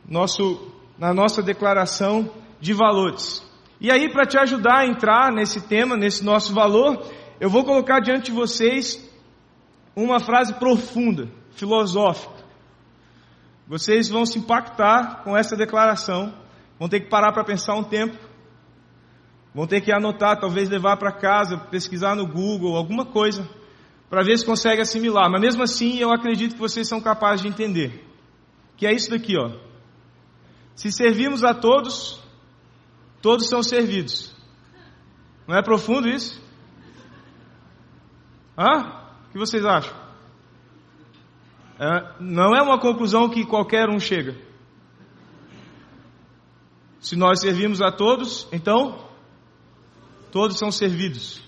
nosso, 0.08 0.72
na 0.98 1.12
nossa 1.12 1.42
declaração 1.42 2.30
de 2.60 2.72
valores. 2.72 3.44
E 3.80 3.90
aí, 3.90 4.10
para 4.10 4.24
te 4.24 4.38
ajudar 4.38 4.78
a 4.78 4.86
entrar 4.86 5.30
nesse 5.30 5.60
tema, 5.68 5.96
nesse 5.96 6.24
nosso 6.24 6.54
valor, 6.54 7.04
eu 7.38 7.50
vou 7.50 7.64
colocar 7.64 8.00
diante 8.00 8.26
de 8.26 8.32
vocês 8.32 9.06
uma 9.94 10.18
frase 10.18 10.54
profunda, 10.54 11.28
filosófica. 11.52 12.44
Vocês 13.68 14.08
vão 14.08 14.24
se 14.24 14.38
impactar 14.38 15.22
com 15.24 15.36
essa 15.36 15.56
declaração, 15.56 16.32
vão 16.78 16.88
ter 16.88 17.00
que 17.00 17.10
parar 17.10 17.32
para 17.32 17.44
pensar 17.44 17.74
um 17.74 17.84
tempo, 17.84 18.16
vão 19.56 19.66
ter 19.66 19.80
que 19.80 19.90
anotar, 19.90 20.38
talvez 20.38 20.68
levar 20.68 20.98
para 20.98 21.10
casa, 21.10 21.56
pesquisar 21.56 22.14
no 22.14 22.26
Google, 22.26 22.76
alguma 22.76 23.06
coisa, 23.06 23.48
para 24.10 24.22
ver 24.22 24.36
se 24.36 24.44
consegue 24.44 24.82
assimilar. 24.82 25.30
Mas 25.30 25.40
mesmo 25.40 25.62
assim, 25.62 25.96
eu 25.96 26.12
acredito 26.12 26.52
que 26.52 26.60
vocês 26.60 26.86
são 26.86 27.00
capazes 27.00 27.40
de 27.40 27.48
entender. 27.48 28.06
Que 28.76 28.86
é 28.86 28.92
isso 28.92 29.08
daqui, 29.08 29.32
ó. 29.38 29.52
Se 30.74 30.92
servimos 30.92 31.42
a 31.42 31.54
todos, 31.54 32.22
todos 33.22 33.48
são 33.48 33.62
servidos. 33.62 34.36
Não 35.48 35.56
é 35.56 35.62
profundo 35.62 36.06
isso? 36.06 36.38
Hã? 38.58 39.06
O 39.28 39.32
que 39.32 39.38
vocês 39.38 39.64
acham? 39.64 39.96
É, 41.80 42.14
não 42.20 42.54
é 42.54 42.60
uma 42.60 42.78
conclusão 42.78 43.30
que 43.30 43.46
qualquer 43.46 43.88
um 43.88 43.98
chega. 43.98 44.36
Se 47.00 47.16
nós 47.16 47.40
servimos 47.40 47.80
a 47.80 47.90
todos, 47.90 48.46
então 48.52 49.06
todos 50.36 50.58
são 50.58 50.70
servidos. 50.70 51.42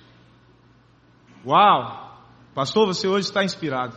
Uau! 1.45 2.25
Pastor, 2.55 2.87
você 2.87 3.07
hoje 3.07 3.27
está 3.27 3.45
inspirado. 3.45 3.95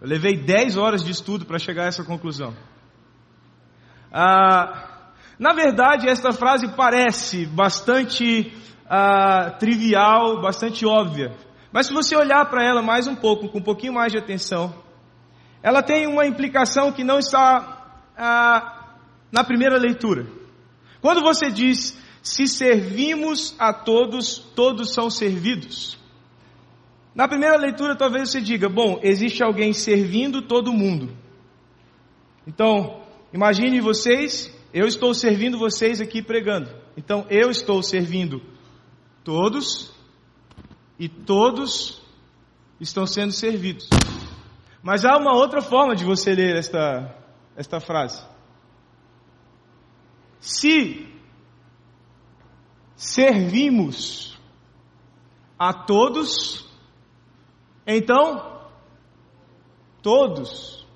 Eu 0.00 0.08
levei 0.08 0.36
10 0.36 0.76
horas 0.76 1.04
de 1.04 1.12
estudo 1.12 1.46
para 1.46 1.56
chegar 1.56 1.84
a 1.84 1.86
essa 1.86 2.02
conclusão. 2.02 2.52
Ah, 4.12 5.12
na 5.38 5.52
verdade, 5.52 6.08
esta 6.08 6.32
frase 6.32 6.74
parece 6.74 7.46
bastante 7.46 8.52
ah, 8.90 9.52
trivial, 9.52 10.42
bastante 10.42 10.84
óbvia. 10.84 11.32
Mas 11.70 11.86
se 11.86 11.92
você 11.92 12.16
olhar 12.16 12.44
para 12.46 12.64
ela 12.64 12.82
mais 12.82 13.06
um 13.06 13.14
pouco, 13.14 13.48
com 13.50 13.58
um 13.58 13.62
pouquinho 13.62 13.92
mais 13.92 14.10
de 14.10 14.18
atenção, 14.18 14.74
ela 15.62 15.80
tem 15.80 16.08
uma 16.08 16.26
implicação 16.26 16.90
que 16.90 17.04
não 17.04 17.20
está 17.20 18.00
ah, 18.18 18.96
na 19.30 19.44
primeira 19.44 19.78
leitura. 19.78 20.26
Quando 21.00 21.20
você 21.20 21.52
diz, 21.52 22.02
se 22.24 22.48
servimos 22.48 23.54
a 23.58 23.72
todos, 23.72 24.38
todos 24.38 24.92
são 24.92 25.08
servidos. 25.08 25.96
Na 27.14 27.28
primeira 27.28 27.56
leitura, 27.56 27.94
talvez 27.94 28.30
você 28.30 28.40
diga, 28.40 28.68
bom, 28.68 28.98
existe 29.00 29.44
alguém 29.44 29.72
servindo 29.72 30.42
todo 30.42 30.72
mundo. 30.72 31.16
Então, 32.44 33.02
imagine 33.32 33.80
vocês, 33.80 34.52
eu 34.72 34.88
estou 34.88 35.14
servindo 35.14 35.56
vocês 35.56 36.00
aqui 36.00 36.20
pregando. 36.20 36.70
Então, 36.96 37.24
eu 37.30 37.50
estou 37.50 37.80
servindo 37.82 38.42
Todos 39.24 39.90
e 40.98 41.08
todos 41.08 42.02
estão 42.78 43.06
sendo 43.06 43.32
servidos. 43.32 43.88
Mas 44.82 45.06
há 45.06 45.16
uma 45.16 45.34
outra 45.34 45.62
forma 45.62 45.96
de 45.96 46.04
você 46.04 46.34
ler 46.34 46.56
esta, 46.56 47.16
esta 47.56 47.80
frase. 47.80 48.22
Se 50.38 51.08
servimos 52.96 54.38
a 55.58 55.72
todos, 55.72 56.68
então 57.86 58.60
todos 60.02 60.86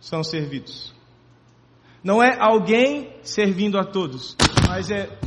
são 0.00 0.22
servidos. 0.22 0.94
Não 2.02 2.22
é 2.22 2.38
alguém 2.38 3.16
servindo 3.22 3.78
a 3.78 3.84
todos, 3.84 4.36
mas 4.68 4.90
é 4.90 5.18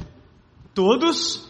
todos 0.74 1.48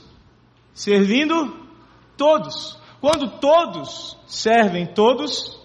servindo 0.73 1.67
todos. 2.15 2.79
Quando 3.01 3.39
todos 3.39 4.17
servem 4.25 4.85
todos, 4.85 5.59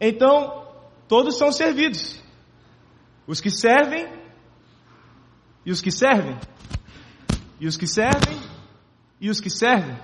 então 0.00 0.66
todos 1.08 1.36
são 1.36 1.50
servidos. 1.50 2.22
Os 3.26 3.40
que 3.40 3.50
servem 3.50 4.06
e 5.64 5.70
os 5.70 5.80
que 5.80 5.90
servem, 5.90 6.38
e 7.62 7.66
os 7.68 7.76
que 7.76 7.86
servem 7.86 8.36
e 9.20 9.30
os 9.30 9.40
que 9.40 9.48
servem. 9.48 9.96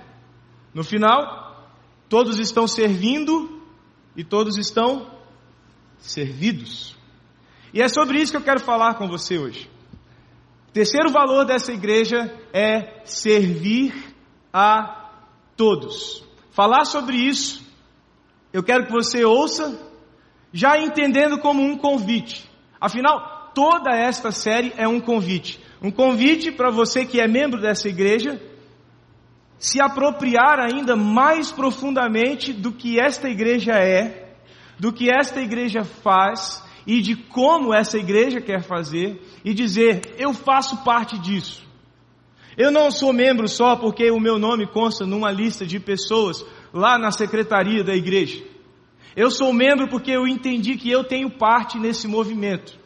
No 0.73 0.81
final, 0.81 1.69
todos 2.07 2.39
estão 2.39 2.65
servindo 2.65 3.61
e 4.15 4.23
todos 4.23 4.57
estão 4.57 5.11
servidos. 5.97 6.95
E 7.73 7.81
é 7.81 7.89
sobre 7.89 8.21
isso 8.21 8.31
que 8.31 8.37
eu 8.37 8.43
quero 8.43 8.61
falar 8.61 8.93
com 8.93 9.09
você 9.09 9.37
hoje. 9.37 9.69
O 10.69 10.71
terceiro 10.71 11.11
valor 11.11 11.43
dessa 11.43 11.73
igreja 11.73 12.33
é 12.53 13.01
servir 13.03 14.15
a 14.53 15.11
todos. 15.57 16.23
Falar 16.51 16.85
sobre 16.85 17.17
isso, 17.17 17.61
eu 18.53 18.63
quero 18.63 18.85
que 18.85 18.93
você 18.93 19.25
ouça, 19.25 19.77
já 20.53 20.79
entendendo 20.79 21.39
como 21.39 21.61
um 21.61 21.77
convite. 21.77 22.49
Afinal, 22.79 23.51
toda 23.53 23.93
esta 23.93 24.31
série 24.31 24.73
é 24.77 24.87
um 24.87 25.01
convite. 25.01 25.59
Um 25.81 25.91
convite 25.91 26.51
para 26.51 26.69
você 26.69 27.05
que 27.05 27.21
é 27.21 27.27
membro 27.27 27.61
dessa 27.61 27.87
igreja 27.87 28.41
se 29.57 29.81
apropriar 29.81 30.59
ainda 30.59 30.95
mais 30.95 31.51
profundamente 31.51 32.53
do 32.53 32.71
que 32.71 32.99
esta 32.99 33.29
igreja 33.29 33.73
é, 33.73 34.33
do 34.79 34.91
que 34.91 35.09
esta 35.09 35.41
igreja 35.41 35.83
faz 35.83 36.63
e 36.87 37.01
de 37.01 37.15
como 37.15 37.73
essa 37.73 37.97
igreja 37.97 38.39
quer 38.39 38.63
fazer 38.63 39.21
e 39.43 39.53
dizer: 39.53 40.15
eu 40.17 40.33
faço 40.33 40.83
parte 40.83 41.17
disso. 41.19 41.67
Eu 42.57 42.71
não 42.71 42.89
sou 42.89 43.13
membro 43.13 43.47
só 43.47 43.75
porque 43.75 44.09
o 44.09 44.19
meu 44.19 44.39
nome 44.39 44.65
consta 44.65 45.05
numa 45.05 45.31
lista 45.31 45.65
de 45.65 45.79
pessoas 45.79 46.45
lá 46.73 46.97
na 46.97 47.11
secretaria 47.11 47.83
da 47.83 47.95
igreja. 47.95 48.43
Eu 49.15 49.29
sou 49.29 49.53
membro 49.53 49.87
porque 49.89 50.11
eu 50.11 50.27
entendi 50.27 50.77
que 50.77 50.89
eu 50.89 51.03
tenho 51.03 51.29
parte 51.29 51.77
nesse 51.77 52.07
movimento. 52.07 52.78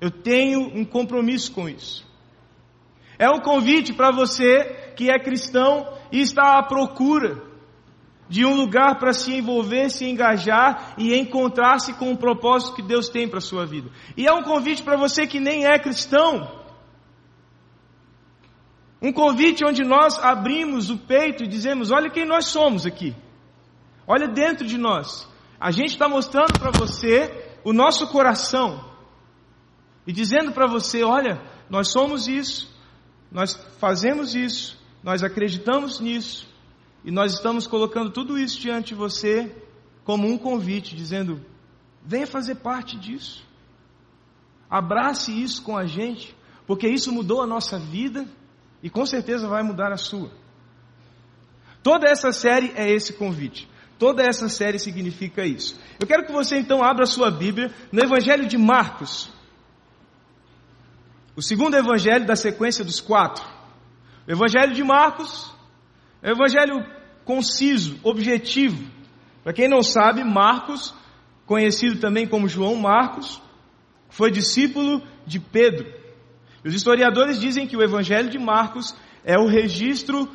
Eu 0.00 0.10
tenho 0.10 0.60
um 0.60 0.84
compromisso 0.84 1.52
com 1.52 1.68
isso. 1.68 2.06
É 3.18 3.30
um 3.30 3.40
convite 3.40 3.94
para 3.94 4.10
você 4.10 4.92
que 4.94 5.10
é 5.10 5.18
cristão 5.18 5.88
e 6.12 6.20
está 6.20 6.58
à 6.58 6.62
procura 6.62 7.42
de 8.28 8.44
um 8.44 8.54
lugar 8.54 8.98
para 8.98 9.12
se 9.12 9.32
envolver, 9.34 9.88
se 9.90 10.04
engajar 10.04 10.94
e 10.98 11.14
encontrar-se 11.14 11.94
com 11.94 12.12
o 12.12 12.16
propósito 12.16 12.74
que 12.74 12.82
Deus 12.82 13.08
tem 13.08 13.28
para 13.28 13.38
a 13.38 13.42
sua 13.42 13.64
vida. 13.64 13.90
E 14.16 14.26
é 14.26 14.32
um 14.32 14.42
convite 14.42 14.82
para 14.82 14.96
você 14.96 15.26
que 15.26 15.40
nem 15.40 15.64
é 15.64 15.78
cristão, 15.78 16.66
um 19.00 19.12
convite 19.12 19.64
onde 19.64 19.84
nós 19.84 20.18
abrimos 20.18 20.90
o 20.90 20.98
peito 20.98 21.44
e 21.44 21.46
dizemos: 21.46 21.90
olha 21.90 22.10
quem 22.10 22.26
nós 22.26 22.46
somos 22.46 22.86
aqui. 22.86 23.14
Olha 24.06 24.26
dentro 24.26 24.66
de 24.66 24.78
nós. 24.78 25.28
A 25.60 25.70
gente 25.70 25.90
está 25.90 26.08
mostrando 26.08 26.58
para 26.58 26.70
você 26.70 27.58
o 27.64 27.72
nosso 27.72 28.06
coração 28.08 28.95
e 30.06 30.12
dizendo 30.12 30.52
para 30.52 30.66
você: 30.66 31.02
olha, 31.02 31.40
nós 31.68 31.90
somos 31.90 32.28
isso, 32.28 32.68
nós 33.30 33.54
fazemos 33.78 34.34
isso, 34.34 34.78
nós 35.02 35.22
acreditamos 35.22 36.00
nisso 36.00 36.48
e 37.04 37.10
nós 37.10 37.34
estamos 37.34 37.66
colocando 37.66 38.10
tudo 38.10 38.38
isso 38.38 38.60
diante 38.60 38.88
de 38.88 38.94
você 38.94 39.54
como 40.04 40.28
um 40.28 40.38
convite, 40.38 40.94
dizendo: 40.94 41.44
venha 42.02 42.26
fazer 42.26 42.56
parte 42.56 42.96
disso. 42.96 43.44
Abrace 44.68 45.30
isso 45.30 45.62
com 45.62 45.76
a 45.76 45.86
gente, 45.86 46.34
porque 46.66 46.88
isso 46.88 47.12
mudou 47.12 47.40
a 47.40 47.46
nossa 47.46 47.78
vida 47.78 48.26
e 48.82 48.90
com 48.90 49.06
certeza 49.06 49.48
vai 49.48 49.62
mudar 49.62 49.92
a 49.92 49.96
sua. 49.96 50.30
Toda 51.82 52.08
essa 52.08 52.32
série 52.32 52.72
é 52.74 52.90
esse 52.90 53.12
convite. 53.12 53.68
Toda 53.98 54.22
essa 54.22 54.48
série 54.48 54.78
significa 54.78 55.46
isso. 55.46 55.78
Eu 55.98 56.06
quero 56.06 56.26
que 56.26 56.32
você 56.32 56.58
então 56.58 56.82
abra 56.82 57.06
sua 57.06 57.30
Bíblia 57.30 57.72
no 57.92 58.02
Evangelho 58.02 58.46
de 58.46 58.58
Marcos. 58.58 59.30
O 61.36 61.42
segundo 61.42 61.76
evangelho 61.76 62.24
da 62.24 62.34
sequência 62.34 62.82
dos 62.82 62.98
quatro. 62.98 63.44
O 64.26 64.32
Evangelho 64.32 64.72
de 64.72 64.82
Marcos 64.82 65.54
é 66.22 66.30
um 66.30 66.32
evangelho 66.32 66.82
conciso, 67.26 68.00
objetivo. 68.02 68.90
Para 69.44 69.52
quem 69.52 69.68
não 69.68 69.82
sabe, 69.82 70.24
Marcos, 70.24 70.94
conhecido 71.44 72.00
também 72.00 72.26
como 72.26 72.48
João 72.48 72.74
Marcos, 72.74 73.40
foi 74.08 74.30
discípulo 74.30 75.02
de 75.26 75.38
Pedro. 75.38 75.86
Os 76.64 76.74
historiadores 76.74 77.38
dizem 77.38 77.66
que 77.66 77.76
o 77.76 77.82
Evangelho 77.82 78.30
de 78.30 78.38
Marcos 78.38 78.96
é 79.22 79.38
o 79.38 79.46
registro 79.46 80.28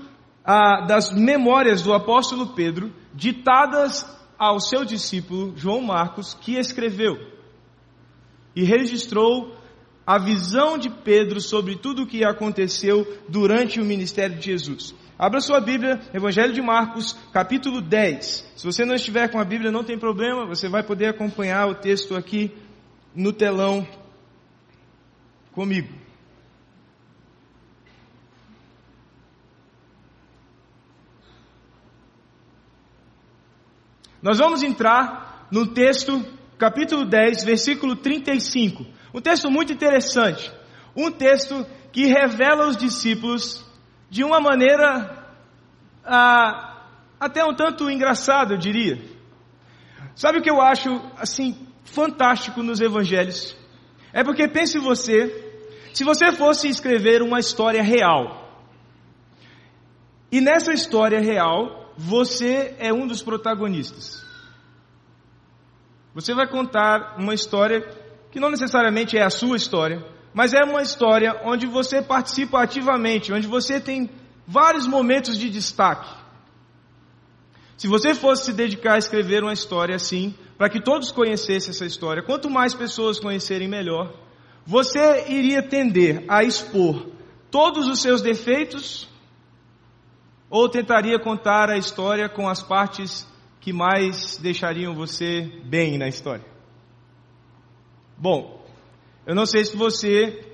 ah, 0.46 0.86
das 0.86 1.12
memórias 1.12 1.81
do 1.81 1.93
apóstolo 1.93 2.53
Pedro, 2.53 2.93
ditadas 3.12 4.05
ao 4.38 4.60
seu 4.60 4.86
discípulo 4.86 5.58
João 5.58 5.81
Marcos, 5.81 6.36
que 6.36 6.58
escreveu 6.58 7.17
e 8.55 8.63
registrou 8.63 9.61
a 10.12 10.18
visão 10.18 10.77
de 10.77 10.89
Pedro 10.89 11.39
sobre 11.39 11.77
tudo 11.77 12.03
o 12.03 12.06
que 12.06 12.25
aconteceu 12.25 13.08
durante 13.30 13.80
o 13.80 13.86
ministério 13.86 14.38
de 14.38 14.44
Jesus. 14.44 14.94
Abra 15.18 15.39
sua 15.39 15.62
Bíblia, 15.62 16.01
Evangelho 16.13 16.51
de 16.51 16.62
Marcos, 16.62 17.13
capítulo 17.32 17.80
10. 17.80 18.51
Se 18.58 18.65
você 18.65 18.84
não 18.84 18.94
estiver 18.94 19.32
com 19.32 19.39
a 19.39 19.46
Bíblia, 19.46 19.72
não 19.72 19.86
tem 19.86 19.98
problema, 19.98 20.46
você 20.46 20.68
vai 20.68 20.84
poder 20.84 21.06
acompanhar 21.06 21.65
o 21.70 21.75
texto 21.75 22.13
aqui 22.13 22.51
no 23.15 23.32
telão 23.32 23.88
comigo. 25.53 25.94
Nós 34.22 34.39
vamos 34.39 34.62
entrar 34.62 35.48
no 35.50 35.68
texto, 35.68 36.22
capítulo 36.58 37.06
10, 37.06 37.46
versículo 37.46 37.96
35. 37.96 39.00
Um 39.13 39.22
texto 39.22 39.50
muito 39.50 39.74
interessante. 39.74 40.51
Um 40.96 41.12
texto 41.12 41.65
que 41.91 42.06
revela 42.06 42.68
os 42.68 42.77
discípulos 42.77 43.65
de 44.10 44.24
uma 44.24 44.39
maneira 44.39 45.25
ah, 46.03 46.86
até 47.20 47.44
um 47.46 47.53
tanto 47.53 47.89
engraçada, 47.89 48.53
eu 48.53 48.58
diria. 48.58 49.01
Sabe 50.15 50.39
o 50.39 50.41
que 50.41 50.50
eu 50.50 50.62
acho 50.62 50.89
assim 51.18 51.68
fantástico 51.84 52.63
nos 52.63 52.82
evangelhos? 52.82 53.56
É 54.13 54.24
porque 54.24 54.48
pense 54.48 54.77
você, 54.77 55.51
se 55.94 56.03
você 56.03 56.32
fosse 56.32 56.68
escrever 56.68 57.22
uma 57.22 57.39
história 57.39 57.82
real, 57.82 58.41
e 60.32 60.39
nessa 60.41 60.74
história 60.74 61.20
real 61.20 61.94
você 61.98 62.75
é 62.80 62.91
um 62.91 63.06
dos 63.06 63.22
protagonistas. 63.22 64.25
Você 66.13 66.34
vai 66.34 66.48
contar 66.48 67.15
uma 67.18 67.34
história 67.34 67.82
que 68.32 68.40
não 68.40 68.50
necessariamente 68.50 69.18
é 69.18 69.24
a 69.24 69.30
sua 69.30 69.58
história, 69.58 70.06
mas 70.34 70.54
é 70.54 70.64
uma 70.64 70.82
história 70.82 71.42
onde 71.44 71.68
você 71.68 72.02
participa 72.02 72.62
ativamente, 72.62 73.34
onde 73.34 73.48
você 73.48 73.80
tem 73.80 74.10
vários 74.48 74.88
momentos 74.88 75.38
de 75.38 75.50
destaque. 75.50 76.10
Se 77.78 77.88
você 77.88 78.16
fosse 78.16 78.46
se 78.46 78.54
dedicar 78.54 78.94
a 78.94 78.98
escrever 78.98 79.44
uma 79.44 79.54
história 79.54 79.96
assim, 79.96 80.34
para 80.58 80.70
que 80.70 80.80
todos 80.80 81.12
conhecessem 81.12 81.72
essa 81.72 81.86
história, 81.86 82.24
quanto 82.24 82.50
mais 82.50 82.74
pessoas 82.74 83.20
conhecerem 83.20 83.68
melhor, 83.68 84.14
você 84.66 85.26
iria 85.28 85.64
tender 85.64 86.24
a 86.28 86.44
expor 86.44 87.08
todos 87.50 87.88
os 87.88 88.02
seus 88.02 88.22
defeitos 88.22 89.10
ou 90.50 90.70
tentaria 90.70 91.20
contar 91.20 91.70
a 91.70 91.78
história 91.78 92.30
com 92.30 92.48
as 92.48 92.62
partes 92.62 93.28
que 93.60 93.74
mais 93.74 94.38
deixariam 94.38 94.94
você 94.94 95.42
bem 95.64 95.98
na 95.98 96.08
história? 96.08 96.50
Bom, 98.22 98.63
eu 99.25 99.34
não 99.34 99.48
sei 99.48 99.66
se 99.66 99.75
você 99.75 100.46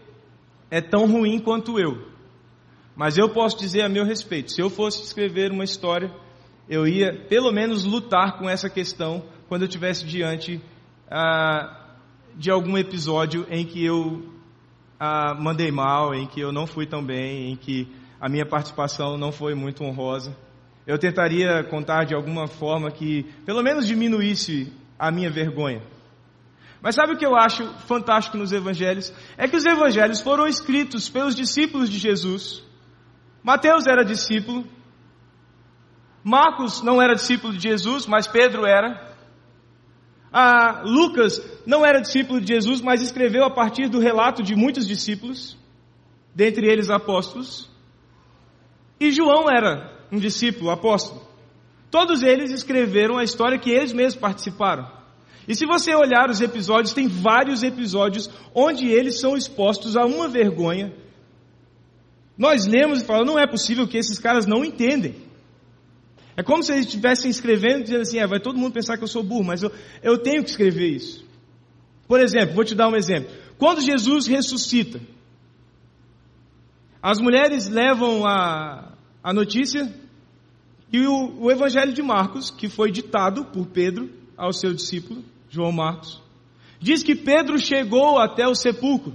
é 0.72 0.80
tão 0.80 1.06
ruim 1.06 1.38
quanto 1.38 1.78
eu, 1.78 2.08
mas 2.96 3.18
eu 3.18 3.28
posso 3.28 3.58
dizer 3.58 3.82
a 3.82 3.90
meu 3.90 4.06
respeito: 4.06 4.54
se 4.54 4.62
eu 4.62 4.70
fosse 4.70 5.04
escrever 5.04 5.52
uma 5.52 5.66
história, 5.66 6.10
eu 6.70 6.88
ia 6.88 7.26
pelo 7.28 7.52
menos 7.52 7.84
lutar 7.84 8.38
com 8.40 8.50
essa 8.50 8.70
questão 8.70 9.22
quando 9.50 9.64
eu 9.64 9.68
estivesse 9.68 10.06
diante 10.06 10.62
ah, 11.12 11.90
de 12.38 12.50
algum 12.50 12.78
episódio 12.78 13.46
em 13.50 13.66
que 13.66 13.84
eu 13.84 14.24
ah, 14.98 15.36
mandei 15.38 15.70
mal, 15.70 16.16
em 16.16 16.26
que 16.26 16.40
eu 16.40 16.54
não 16.54 16.66
fui 16.66 16.86
tão 16.86 17.04
bem, 17.04 17.52
em 17.52 17.58
que 17.58 17.86
a 18.18 18.30
minha 18.30 18.46
participação 18.46 19.18
não 19.18 19.34
foi 19.34 19.56
muito 19.56 19.84
honrosa. 19.84 20.34
Eu 20.86 20.98
tentaria 20.98 21.66
contar 21.66 22.06
de 22.06 22.16
alguma 22.16 22.48
forma 22.48 22.90
que 22.90 23.24
pelo 23.46 23.62
menos 23.62 23.86
diminuísse 23.86 24.72
a 24.98 25.12
minha 25.12 25.30
vergonha. 25.30 25.82
Mas 26.82 26.96
sabe 26.96 27.14
o 27.14 27.18
que 27.18 27.26
eu 27.26 27.36
acho 27.36 27.68
fantástico 27.88 28.38
nos 28.38 28.52
evangelhos? 28.52 29.12
É 29.38 29.48
que 29.48 29.56
os 29.56 29.66
evangelhos 29.66 30.22
foram 30.22 30.48
escritos 30.48 31.10
pelos 31.10 31.36
discípulos 31.36 31.90
de 31.90 31.98
Jesus. 31.98 32.64
Mateus 33.44 33.88
era 33.88 34.04
discípulo. 34.04 34.66
Marcos 36.24 36.82
não 36.82 37.02
era 37.02 37.16
discípulo 37.16 37.54
de 37.54 37.64
Jesus, 37.70 38.06
mas 38.06 38.28
Pedro 38.28 38.66
era. 38.66 39.16
Ah, 40.32 40.82
Lucas 40.86 41.42
não 41.66 41.86
era 41.86 42.02
discípulo 42.02 42.40
de 42.42 42.48
Jesus, 42.48 42.82
mas 42.82 43.02
escreveu 43.02 43.46
a 43.46 43.50
partir 43.50 43.88
do 43.90 44.00
relato 44.00 44.44
de 44.44 44.56
muitos 44.56 44.86
discípulos, 44.86 45.58
dentre 46.36 46.68
eles 46.68 46.90
apóstolos. 46.90 47.70
E 49.00 49.12
João 49.12 49.50
era 49.50 49.98
um 50.12 50.20
discípulo, 50.20 50.70
apóstolo. 50.70 51.26
Todos 51.90 52.22
eles 52.22 52.52
escreveram 52.52 53.18
a 53.18 53.24
história 53.24 53.58
que 53.58 53.72
eles 53.72 53.94
mesmos 53.94 54.20
participaram. 54.20 54.97
E 55.48 55.56
se 55.56 55.66
você 55.66 55.96
olhar 55.96 56.30
os 56.30 56.42
episódios, 56.42 56.94
tem 56.94 57.08
vários 57.08 57.64
episódios 57.64 58.30
onde 58.54 58.88
eles 58.88 59.20
são 59.20 59.38
expostos 59.38 59.96
a 59.96 60.06
uma 60.06 60.28
vergonha. 60.28 60.94
Nós 62.38 62.66
lemos 62.68 63.02
e 63.02 63.06
falamos, 63.06 63.28
não 63.34 63.40
é 63.40 63.48
possível 63.48 63.88
que 63.88 63.98
esses 63.98 64.20
caras 64.20 64.46
não 64.46 64.66
entendem. 64.66 65.16
É 66.36 66.44
como 66.44 66.62
se 66.62 66.72
eles 66.72 66.86
estivessem 66.86 67.32
escrevendo 67.32 67.84
dizendo 67.84 68.02
assim, 68.02 68.20
é, 68.20 68.28
vai 68.28 68.40
todo 68.40 68.60
mundo 68.60 68.74
pensar 68.74 68.98
que 68.98 69.04
eu 69.04 69.08
sou 69.08 69.24
burro, 69.24 69.46
mas 69.46 69.64
eu, 69.64 69.72
eu 70.04 70.18
tenho 70.20 70.44
que 70.44 70.50
escrever 70.50 70.90
isso. 70.90 71.26
Por 72.08 72.20
exemplo, 72.20 72.54
vou 72.54 72.66
te 72.66 72.76
dar 72.76 72.90
um 72.90 72.96
exemplo. 72.96 73.32
Quando 73.58 73.82
Jesus 73.82 74.28
ressuscita, 74.28 75.00
as 77.02 77.20
mulheres 77.20 77.70
levam 77.70 78.26
a, 78.28 78.94
a 79.24 79.34
notícia 79.34 79.92
que 80.92 81.08
o, 81.08 81.42
o 81.42 81.52
Evangelho 81.52 81.94
de 81.94 82.02
Marcos, 82.04 82.52
que 82.52 82.70
foi 82.70 82.92
ditado 82.92 83.46
por 83.46 83.66
Pedro 83.68 84.10
ao 84.38 84.54
seu 84.54 84.74
discípulo, 84.74 85.24
João 85.58 85.72
Marcos, 85.72 86.22
diz 86.80 87.04
que 87.04 87.16
Pedro 87.16 87.58
chegou 87.58 88.20
até 88.20 88.48
o 88.48 88.56
sepulcro. 88.56 89.14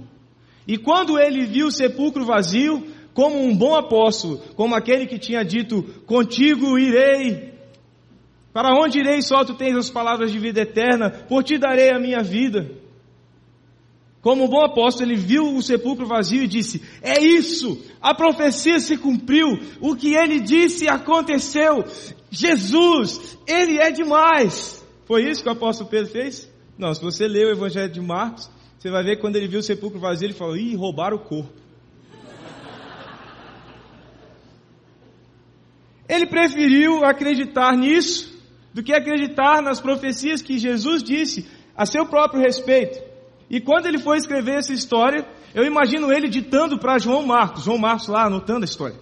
E 0.67 0.77
quando 0.77 1.17
ele 1.19 1.45
viu 1.45 1.67
o 1.67 1.71
sepulcro 1.71 2.25
vazio, 2.25 2.85
como 3.13 3.41
um 3.41 3.55
bom 3.55 3.75
apóstolo, 3.75 4.39
como 4.55 4.75
aquele 4.75 5.07
que 5.07 5.17
tinha 5.17 5.43
dito: 5.43 5.83
Contigo 6.05 6.77
irei. 6.77 7.53
Para 8.51 8.75
onde 8.77 8.99
irei, 8.99 9.21
só 9.21 9.43
tu 9.43 9.55
tens 9.55 9.75
as 9.75 9.89
palavras 9.89 10.31
de 10.31 10.37
vida 10.37 10.61
eterna, 10.61 11.09
por 11.09 11.43
ti 11.43 11.57
darei 11.57 11.91
a 11.91 11.99
minha 11.99 12.21
vida. 12.21 12.69
Como 14.21 14.47
bom 14.47 14.63
apóstolo, 14.63 15.09
ele 15.09 15.19
viu 15.19 15.55
o 15.55 15.61
sepulcro 15.61 16.05
vazio 16.05 16.43
e 16.43 16.47
disse: 16.47 16.81
É 17.01 17.21
isso, 17.21 17.83
a 18.01 18.13
profecia 18.13 18.79
se 18.79 18.97
cumpriu, 18.97 19.47
o 19.81 19.95
que 19.95 20.13
ele 20.13 20.39
disse 20.39 20.87
aconteceu. 20.87 21.83
Jesus, 22.29 23.37
ele 23.47 23.79
é 23.79 23.91
demais. 23.91 24.82
Foi 25.13 25.29
isso 25.29 25.43
que 25.43 25.47
o 25.47 25.51
apóstolo 25.51 25.91
Pedro 25.91 26.11
fez? 26.11 26.51
Não, 26.75 26.91
se 26.91 26.99
você 26.99 27.27
ler 27.27 27.45
o 27.45 27.51
Evangelho 27.51 27.87
de 27.87 28.01
Marcos, 28.01 28.49
você 28.79 28.89
vai 28.89 29.03
ver 29.03 29.17
que 29.17 29.21
quando 29.21 29.35
ele 29.35 29.47
viu 29.47 29.59
o 29.59 29.61
sepulcro 29.61 29.99
vazio, 29.99 30.25
ele 30.25 30.33
falou: 30.33 30.57
Ih, 30.57 30.73
roubaram 30.75 31.17
o 31.17 31.19
corpo. 31.19 31.53
Ele 36.09 36.25
preferiu 36.25 37.05
acreditar 37.05 37.77
nisso 37.77 38.35
do 38.73 38.81
que 38.81 38.91
acreditar 38.91 39.61
nas 39.61 39.79
profecias 39.79 40.41
que 40.41 40.57
Jesus 40.57 41.03
disse 41.03 41.47
a 41.77 41.85
seu 41.85 42.07
próprio 42.07 42.41
respeito. 42.41 42.99
E 43.51 43.61
quando 43.61 43.85
ele 43.85 43.99
foi 43.99 44.17
escrever 44.17 44.55
essa 44.55 44.73
história, 44.73 45.27
eu 45.53 45.63
imagino 45.63 46.11
ele 46.11 46.27
ditando 46.27 46.79
para 46.79 46.97
João 46.97 47.23
Marcos, 47.23 47.65
João 47.65 47.77
Marcos 47.77 48.07
lá 48.07 48.25
anotando 48.25 48.61
a 48.61 48.65
história. 48.65 48.99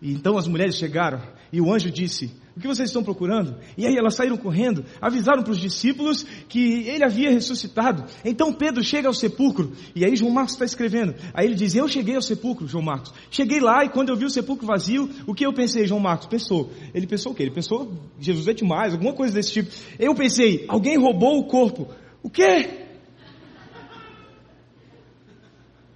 E 0.00 0.12
então 0.12 0.38
as 0.38 0.46
mulheres 0.46 0.76
chegaram 0.76 1.20
e 1.52 1.60
o 1.60 1.72
anjo 1.72 1.90
disse: 1.90 2.30
O 2.54 2.60
que 2.60 2.68
vocês 2.68 2.90
estão 2.90 3.02
procurando? 3.02 3.56
E 3.78 3.86
aí 3.86 3.96
elas 3.96 4.14
saíram 4.14 4.36
correndo, 4.36 4.84
avisaram 5.00 5.42
para 5.42 5.52
os 5.52 5.58
discípulos 5.58 6.22
que 6.48 6.86
ele 6.86 7.02
havia 7.02 7.30
ressuscitado. 7.30 8.04
Então 8.24 8.52
Pedro 8.52 8.84
chega 8.84 9.08
ao 9.08 9.14
sepulcro 9.14 9.72
e 9.94 10.04
aí 10.04 10.14
João 10.14 10.30
Marcos 10.30 10.52
está 10.52 10.64
escrevendo. 10.64 11.14
Aí 11.32 11.46
ele 11.46 11.54
diz: 11.54 11.74
Eu 11.74 11.88
cheguei 11.88 12.14
ao 12.14 12.20
sepulcro, 12.20 12.68
João 12.68 12.84
Marcos. 12.84 13.12
Cheguei 13.30 13.58
lá 13.58 13.84
e 13.84 13.88
quando 13.88 14.10
eu 14.10 14.16
vi 14.16 14.26
o 14.26 14.30
sepulcro 14.30 14.66
vazio, 14.66 15.08
o 15.26 15.34
que 15.34 15.46
eu 15.46 15.52
pensei, 15.52 15.86
João 15.86 16.00
Marcos? 16.00 16.26
Pensou. 16.26 16.70
Ele 16.92 17.06
pensou 17.06 17.32
o 17.32 17.34
quê? 17.34 17.42
Ele 17.42 17.54
pensou: 17.54 17.90
Jesus 18.20 18.46
é 18.46 18.52
demais, 18.52 18.92
alguma 18.92 19.14
coisa 19.14 19.34
desse 19.34 19.52
tipo. 19.52 19.70
Eu 19.98 20.14
pensei: 20.14 20.66
Alguém 20.68 20.98
roubou 20.98 21.38
o 21.38 21.46
corpo. 21.46 21.88
O 22.22 22.28
quê? 22.28 22.82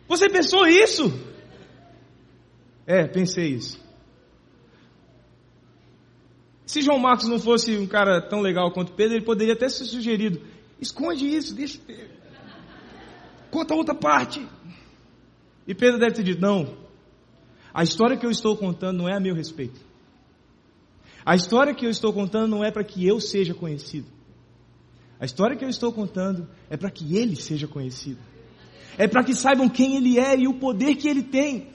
Você 0.09 0.29
pensou 0.31 0.67
isso? 0.67 1.13
É, 2.87 3.07
pensei 3.07 3.49
isso. 3.49 3.86
Se 6.67 6.83
João 6.83 6.99
Marcos 6.99 7.29
não 7.29 7.39
fosse 7.39 7.77
um 7.77 7.87
cara 7.87 8.21
tão 8.21 8.41
legal 8.41 8.73
quanto 8.73 8.93
Pedro, 8.93 9.17
ele 9.17 9.25
poderia 9.25 9.55
até 9.55 9.69
ser 9.69 9.85
sugerido: 9.85 10.43
esconde 10.81 11.25
isso, 11.27 11.55
deixa. 11.55 11.79
Conta 13.51 13.75
outra 13.75 13.95
parte. 13.95 14.47
E 15.67 15.75
Pedro 15.75 15.99
deve 15.99 16.17
ter 16.17 16.25
dito: 16.25 16.41
não. 16.41 16.77
A 17.73 17.83
história 17.83 18.17
que 18.17 18.27
eu 18.27 18.31
estou 18.31 18.57
contando 18.57 18.99
não 18.99 19.09
é 19.09 19.17
a 19.17 19.21
meu 19.21 19.35
respeito. 19.35 19.81
A 21.25 21.35
história 21.35 21.75
que 21.75 21.87
eu 21.87 21.91
estou 21.91 22.13
contando 22.13 22.51
não 22.51 22.65
é 22.65 22.71
para 22.71 22.85
que 22.85 23.07
eu 23.07 23.21
seja 23.21 23.55
conhecido. 23.55 24.09
A 25.19 25.25
história 25.25 25.57
que 25.57 25.65
eu 25.65 25.69
estou 25.69 25.93
contando 25.93 26.49
é 26.69 26.77
para 26.77 26.91
que 26.91 27.17
ele 27.17 27.37
seja 27.37 27.67
conhecido. 27.67 28.21
É 28.99 29.07
para 29.07 29.23
que 29.23 29.35
saibam 29.35 29.69
quem 29.69 29.97
Ele 29.97 30.19
é 30.19 30.39
e 30.39 30.49
o 30.49 30.55
poder 30.55 30.97
que 30.97 31.09
Ele 31.09 31.23
tem. 31.23 31.69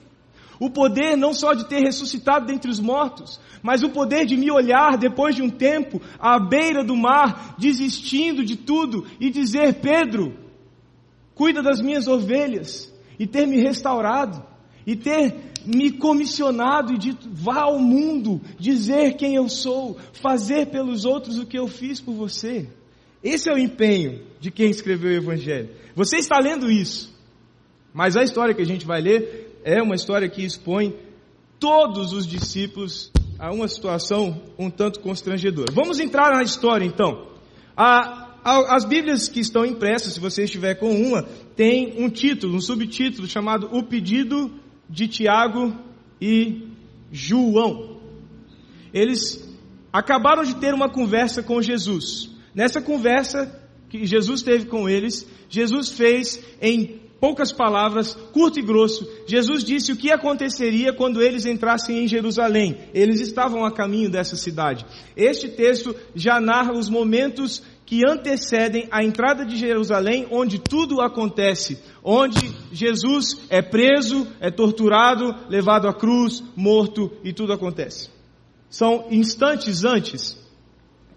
O 0.62 0.70
poder 0.70 1.16
não 1.16 1.34
só 1.34 1.54
de 1.54 1.64
ter 1.64 1.80
ressuscitado 1.80 2.46
dentre 2.46 2.70
os 2.70 2.78
mortos, 2.78 3.40
mas 3.64 3.82
o 3.82 3.90
poder 3.90 4.24
de 4.24 4.36
me 4.36 4.48
olhar 4.48 4.96
depois 4.96 5.34
de 5.34 5.42
um 5.42 5.50
tempo 5.50 6.00
à 6.20 6.38
beira 6.38 6.84
do 6.84 6.94
mar, 6.94 7.56
desistindo 7.58 8.44
de 8.44 8.54
tudo 8.54 9.04
e 9.18 9.28
dizer: 9.28 9.80
Pedro, 9.80 10.38
cuida 11.34 11.64
das 11.64 11.80
minhas 11.80 12.06
ovelhas, 12.06 12.94
e 13.18 13.26
ter 13.26 13.44
me 13.44 13.60
restaurado, 13.60 14.40
e 14.86 14.94
ter 14.94 15.34
me 15.66 15.90
comissionado 15.90 16.92
e 16.92 16.96
dito: 16.96 17.28
vá 17.32 17.62
ao 17.62 17.80
mundo 17.80 18.40
dizer 18.56 19.16
quem 19.16 19.34
eu 19.34 19.48
sou, 19.48 19.96
fazer 20.12 20.66
pelos 20.66 21.04
outros 21.04 21.40
o 21.40 21.46
que 21.46 21.58
eu 21.58 21.66
fiz 21.66 22.00
por 22.00 22.14
você. 22.14 22.68
Esse 23.20 23.50
é 23.50 23.52
o 23.52 23.58
empenho 23.58 24.22
de 24.38 24.52
quem 24.52 24.70
escreveu 24.70 25.10
o 25.10 25.24
Evangelho. 25.24 25.70
Você 25.96 26.18
está 26.18 26.38
lendo 26.38 26.70
isso, 26.70 27.12
mas 27.92 28.16
a 28.16 28.22
história 28.22 28.54
que 28.54 28.62
a 28.62 28.66
gente 28.66 28.86
vai 28.86 29.00
ler 29.00 29.41
é 29.64 29.82
uma 29.82 29.94
história 29.94 30.28
que 30.28 30.44
expõe 30.44 30.94
todos 31.58 32.12
os 32.12 32.26
discípulos 32.26 33.12
a 33.38 33.52
uma 33.52 33.68
situação 33.68 34.42
um 34.58 34.70
tanto 34.70 35.00
constrangedora. 35.00 35.72
Vamos 35.72 35.98
entrar 35.98 36.32
na 36.32 36.42
história 36.42 36.84
então. 36.84 37.28
A, 37.76 38.38
a, 38.44 38.76
as 38.76 38.84
Bíblias 38.84 39.28
que 39.28 39.40
estão 39.40 39.64
impressas, 39.64 40.14
se 40.14 40.20
você 40.20 40.44
estiver 40.44 40.74
com 40.74 40.90
uma, 40.90 41.22
tem 41.56 41.94
um 42.02 42.08
título, 42.08 42.56
um 42.56 42.60
subtítulo 42.60 43.26
chamado 43.26 43.68
O 43.72 43.82
Pedido 43.82 44.52
de 44.88 45.08
Tiago 45.08 45.76
e 46.20 46.68
João. 47.10 48.00
Eles 48.92 49.48
acabaram 49.92 50.44
de 50.44 50.56
ter 50.56 50.74
uma 50.74 50.88
conversa 50.88 51.42
com 51.42 51.62
Jesus. 51.62 52.30
Nessa 52.54 52.80
conversa 52.80 53.60
que 53.88 54.06
Jesus 54.06 54.42
teve 54.42 54.66
com 54.66 54.88
eles, 54.88 55.28
Jesus 55.48 55.90
fez 55.90 56.42
em 56.60 57.01
poucas 57.22 57.52
palavras, 57.52 58.14
curto 58.32 58.58
e 58.58 58.62
grosso, 58.62 59.08
Jesus 59.28 59.62
disse 59.62 59.92
o 59.92 59.96
que 59.96 60.10
aconteceria 60.10 60.92
quando 60.92 61.22
eles 61.22 61.46
entrassem 61.46 62.02
em 62.02 62.08
Jerusalém. 62.08 62.76
Eles 62.92 63.20
estavam 63.20 63.64
a 63.64 63.70
caminho 63.70 64.10
dessa 64.10 64.34
cidade. 64.34 64.84
Este 65.16 65.48
texto 65.48 65.94
já 66.16 66.40
narra 66.40 66.72
os 66.72 66.88
momentos 66.88 67.62
que 67.86 68.04
antecedem 68.04 68.88
a 68.90 69.04
entrada 69.04 69.46
de 69.46 69.56
Jerusalém, 69.56 70.26
onde 70.32 70.58
tudo 70.58 71.00
acontece, 71.00 71.78
onde 72.02 72.52
Jesus 72.72 73.38
é 73.48 73.62
preso, 73.62 74.26
é 74.40 74.50
torturado, 74.50 75.32
levado 75.48 75.86
à 75.86 75.94
cruz, 75.94 76.42
morto 76.56 77.08
e 77.22 77.32
tudo 77.32 77.52
acontece. 77.52 78.10
São 78.68 79.06
instantes 79.12 79.84
antes 79.84 80.36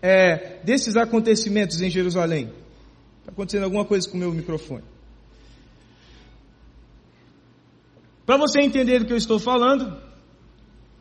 é, 0.04 0.60
desses 0.63 0.96
acontecimentos 0.96 1.82
em 1.82 1.89
Jerusalém. 1.89 2.52
Está 3.22 3.32
acontecendo 3.32 3.63
alguma 3.63 3.86
coisa 3.86 4.08
com 4.08 4.18
o 4.18 4.20
meu 4.20 4.32
microfone. 4.32 4.94
Para 8.26 8.38
você 8.38 8.60
entender 8.62 9.00
do 9.00 9.06
que 9.06 9.14
eu 9.14 9.18
estou 9.18 9.40
falando, 9.40 9.96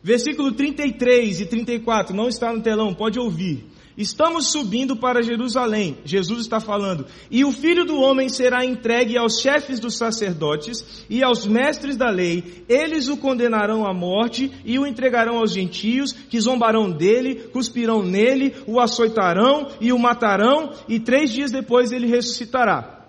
versículo 0.02 0.52
33 0.52 1.40
e 1.40 1.46
34, 1.46 2.14
não 2.14 2.28
está 2.28 2.52
no 2.52 2.60
telão, 2.60 2.92
pode 2.92 3.18
ouvir. 3.18 3.66
Estamos 3.96 4.50
subindo 4.50 4.96
para 4.96 5.22
Jerusalém, 5.22 5.98
Jesus 6.04 6.40
está 6.40 6.58
falando, 6.58 7.06
e 7.30 7.44
o 7.44 7.52
filho 7.52 7.84
do 7.84 8.00
homem 8.00 8.28
será 8.28 8.64
entregue 8.64 9.16
aos 9.16 9.38
chefes 9.40 9.78
dos 9.78 9.96
sacerdotes 9.96 11.04
e 11.08 11.22
aos 11.22 11.46
mestres 11.46 11.96
da 11.96 12.10
lei, 12.10 12.64
eles 12.68 13.06
o 13.06 13.16
condenarão 13.16 13.86
à 13.86 13.94
morte 13.94 14.50
e 14.64 14.80
o 14.80 14.86
entregarão 14.86 15.38
aos 15.38 15.52
gentios, 15.52 16.12
que 16.12 16.40
zombarão 16.40 16.90
dele, 16.90 17.36
cuspirão 17.52 18.02
nele, 18.02 18.56
o 18.66 18.80
açoitarão 18.80 19.68
e 19.80 19.92
o 19.92 19.98
matarão, 19.98 20.72
e 20.88 20.98
três 20.98 21.30
dias 21.30 21.52
depois 21.52 21.92
ele 21.92 22.08
ressuscitará. 22.08 23.06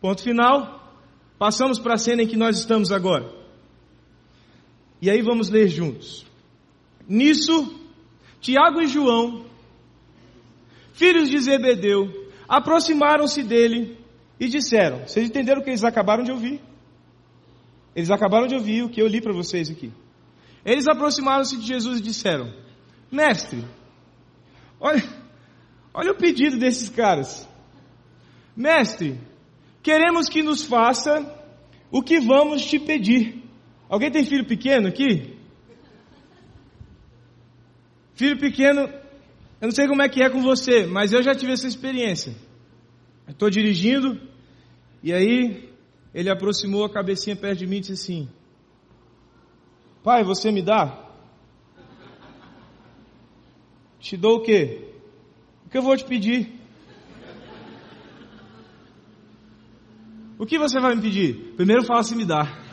Ponto 0.00 0.20
final. 0.20 0.76
Passamos 1.38 1.78
para 1.78 1.94
a 1.94 1.98
cena 1.98 2.24
em 2.24 2.26
que 2.26 2.36
nós 2.36 2.58
estamos 2.58 2.90
agora. 2.90 3.37
E 5.00 5.08
aí 5.10 5.22
vamos 5.22 5.48
ler 5.48 5.68
juntos. 5.68 6.26
Nisso, 7.08 7.74
Tiago 8.40 8.80
e 8.80 8.86
João, 8.86 9.46
filhos 10.92 11.30
de 11.30 11.38
Zebedeu, 11.38 12.30
aproximaram-se 12.48 13.42
dele 13.42 13.96
e 14.38 14.48
disseram: 14.48 15.06
Vocês 15.06 15.26
entenderam 15.26 15.60
o 15.60 15.64
que 15.64 15.70
eles 15.70 15.84
acabaram 15.84 16.24
de 16.24 16.32
ouvir? 16.32 16.60
Eles 17.94 18.10
acabaram 18.10 18.46
de 18.46 18.54
ouvir 18.54 18.82
o 18.82 18.88
que 18.88 19.00
eu 19.00 19.06
li 19.06 19.20
para 19.20 19.32
vocês 19.32 19.70
aqui. 19.70 19.92
Eles 20.64 20.86
aproximaram-se 20.86 21.56
de 21.56 21.66
Jesus 21.66 22.00
e 22.00 22.02
disseram: 22.02 22.52
Mestre, 23.10 23.64
olha, 24.78 25.02
olha 25.94 26.12
o 26.12 26.16
pedido 26.16 26.58
desses 26.58 26.88
caras. 26.88 27.48
Mestre, 28.56 29.18
queremos 29.82 30.28
que 30.28 30.42
nos 30.42 30.64
faça 30.64 31.34
o 31.90 32.02
que 32.02 32.20
vamos 32.20 32.66
te 32.66 32.78
pedir. 32.78 33.47
Alguém 33.88 34.10
tem 34.10 34.24
filho 34.24 34.46
pequeno 34.46 34.88
aqui? 34.88 35.36
Filho 38.14 38.38
pequeno 38.38 38.88
eu 39.60 39.66
não 39.66 39.72
sei 39.72 39.88
como 39.88 40.02
é 40.02 40.08
que 40.08 40.22
é 40.22 40.30
com 40.30 40.40
você, 40.40 40.86
mas 40.86 41.12
eu 41.12 41.22
já 41.22 41.34
tive 41.34 41.52
essa 41.52 41.66
experiência. 41.66 42.34
Estou 43.26 43.50
dirigindo 43.50 44.20
e 45.02 45.12
aí 45.12 45.68
ele 46.14 46.30
aproximou 46.30 46.84
a 46.84 46.90
cabecinha 46.90 47.34
perto 47.34 47.58
de 47.58 47.66
mim 47.66 47.78
e 47.78 47.80
disse 47.80 47.92
assim: 47.92 48.28
Pai, 50.02 50.22
você 50.22 50.52
me 50.52 50.62
dá? 50.62 51.06
Te 53.98 54.16
dou 54.16 54.36
o 54.36 54.42
quê? 54.42 54.94
O 55.66 55.68
que 55.68 55.76
eu 55.76 55.82
vou 55.82 55.96
te 55.96 56.04
pedir? 56.04 56.56
O 60.38 60.46
que 60.46 60.56
você 60.56 60.78
vai 60.78 60.94
me 60.94 61.02
pedir? 61.02 61.54
Primeiro 61.56 61.84
fala 61.84 62.04
se 62.04 62.14
me 62.14 62.24
dá. 62.24 62.67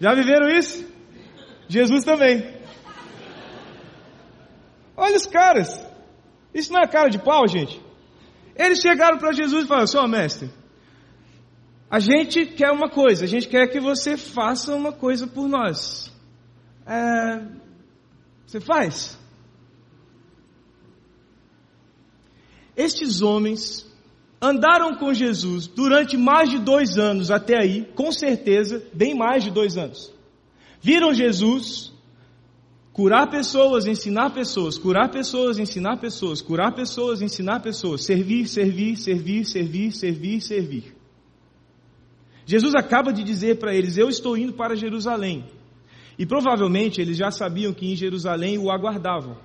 Já 0.00 0.14
viveram 0.14 0.48
isso? 0.48 0.86
Jesus 1.68 2.04
também. 2.04 2.56
Olha 4.96 5.16
os 5.16 5.26
caras. 5.26 5.84
Isso 6.54 6.72
não 6.72 6.80
é 6.80 6.86
cara 6.86 7.08
de 7.08 7.18
pau, 7.18 7.46
gente. 7.46 7.80
Eles 8.56 8.80
chegaram 8.80 9.18
para 9.18 9.32
Jesus 9.32 9.64
e 9.64 9.68
falaram: 9.68 9.86
Senhor 9.86 10.08
mestre, 10.08 10.50
a 11.90 12.00
gente 12.00 12.46
quer 12.46 12.70
uma 12.70 12.90
coisa, 12.90 13.24
a 13.24 13.28
gente 13.28 13.48
quer 13.48 13.68
que 13.68 13.80
você 13.80 14.16
faça 14.16 14.74
uma 14.74 14.92
coisa 14.92 15.26
por 15.26 15.48
nós. 15.48 16.12
É, 16.86 17.46
você 18.46 18.60
faz? 18.60 19.18
Estes 22.76 23.22
homens 23.22 23.87
andaram 24.40 24.94
com 24.94 25.12
Jesus 25.12 25.66
durante 25.66 26.16
mais 26.16 26.50
de 26.50 26.58
dois 26.58 26.98
anos 26.98 27.30
até 27.30 27.56
aí, 27.60 27.86
com 27.94 28.12
certeza, 28.12 28.82
bem 28.92 29.14
mais 29.14 29.44
de 29.44 29.50
dois 29.50 29.76
anos. 29.76 30.12
Viram 30.80 31.12
Jesus, 31.12 31.92
Curar 32.98 33.30
pessoas, 33.30 33.86
ensinar 33.86 34.30
pessoas, 34.30 34.76
curar 34.76 35.08
pessoas, 35.08 35.56
ensinar 35.56 35.98
pessoas, 35.98 36.42
curar 36.42 36.72
pessoas, 36.72 37.22
ensinar 37.22 37.60
pessoas, 37.60 38.04
servir, 38.04 38.48
servir, 38.48 38.96
servir, 38.96 39.44
servir, 39.44 39.92
servir, 39.92 40.40
servir. 40.40 40.96
Jesus 42.44 42.74
acaba 42.74 43.12
de 43.12 43.22
dizer 43.22 43.60
para 43.60 43.72
eles: 43.72 43.96
Eu 43.96 44.08
estou 44.08 44.36
indo 44.36 44.52
para 44.52 44.74
Jerusalém. 44.74 45.44
E 46.18 46.26
provavelmente 46.26 47.00
eles 47.00 47.16
já 47.16 47.30
sabiam 47.30 47.72
que 47.72 47.86
em 47.86 47.94
Jerusalém 47.94 48.58
o 48.58 48.68
aguardavam. 48.68 49.36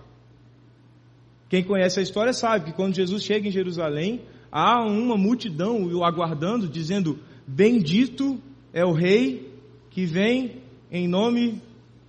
Quem 1.47 1.63
conhece 1.63 1.99
a 1.99 2.01
história 2.01 2.33
sabe 2.33 2.65
que 2.65 2.73
quando 2.73 2.95
Jesus 2.95 3.21
chega 3.21 3.47
em 3.47 3.51
Jerusalém, 3.51 4.21
há 4.53 4.85
uma 4.85 5.17
multidão 5.17 5.83
o 5.83 6.05
aguardando, 6.05 6.67
dizendo: 6.67 7.17
Bendito 7.47 8.39
é 8.71 8.85
o 8.85 8.93
Rei 8.93 9.51
que 9.89 10.05
vem 10.05 10.61
em 10.91 11.07
nome 11.07 11.59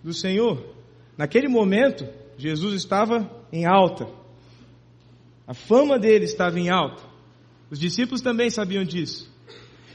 do 0.02 0.12
Senhor. 0.12 0.62
Naquele 1.16 1.48
momento, 1.48 2.06
Jesus 2.36 2.74
estava 2.74 3.30
em 3.50 3.64
alta. 3.64 4.06
A 5.46 5.54
fama 5.54 5.98
dele 5.98 6.26
estava 6.26 6.60
em 6.60 6.68
alta. 6.68 7.02
Os 7.70 7.78
discípulos 7.78 8.20
também 8.20 8.50
sabiam 8.50 8.84
disso. 8.84 9.32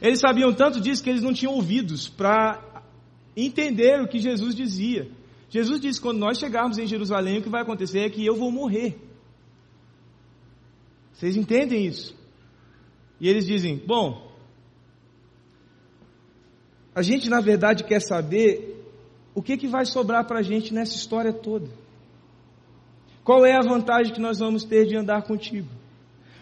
Eles 0.02 0.20
sabiam 0.20 0.52
tanto 0.52 0.82
disso 0.82 1.04
que 1.04 1.10
eles 1.10 1.22
não 1.22 1.34
tinham 1.34 1.54
ouvidos 1.54 2.10
para 2.10 2.84
entender 3.38 4.02
o 4.02 4.08
que 4.08 4.18
Jesus 4.18 4.56
dizia. 4.56 5.08
Jesus 5.50 5.80
disse: 5.80 6.02
quando 6.02 6.18
nós 6.18 6.40
chegarmos 6.40 6.80
em 6.80 6.88
Jerusalém, 6.88 7.40
o 7.40 7.44
que 7.44 7.50
vai 7.50 7.62
acontecer 7.62 8.00
é 8.00 8.10
que 8.10 8.26
eu 8.26 8.36
vou 8.36 8.52
morrer. 8.52 8.98
Vocês 11.14 11.36
entendem 11.36 11.86
isso? 11.86 12.19
E 13.20 13.28
eles 13.28 13.46
dizem: 13.46 13.78
bom, 13.78 14.32
a 16.94 17.02
gente 17.02 17.30
na 17.30 17.42
verdade 17.42 17.84
quer 17.84 18.02
saber 18.02 18.84
o 19.34 19.42
que, 19.42 19.58
que 19.58 19.68
vai 19.68 19.86
sobrar 19.86 20.26
para 20.26 20.40
a 20.40 20.44
gente 20.44 20.74
nessa 20.74 20.96
história 20.96 21.32
toda? 21.32 21.70
Qual 23.24 23.46
é 23.46 23.54
a 23.54 23.62
vantagem 23.62 24.14
que 24.14 24.20
nós 24.20 24.40
vamos 24.40 24.64
ter 24.64 24.86
de 24.86 24.98
andar 24.98 25.24
contigo? 25.24 25.70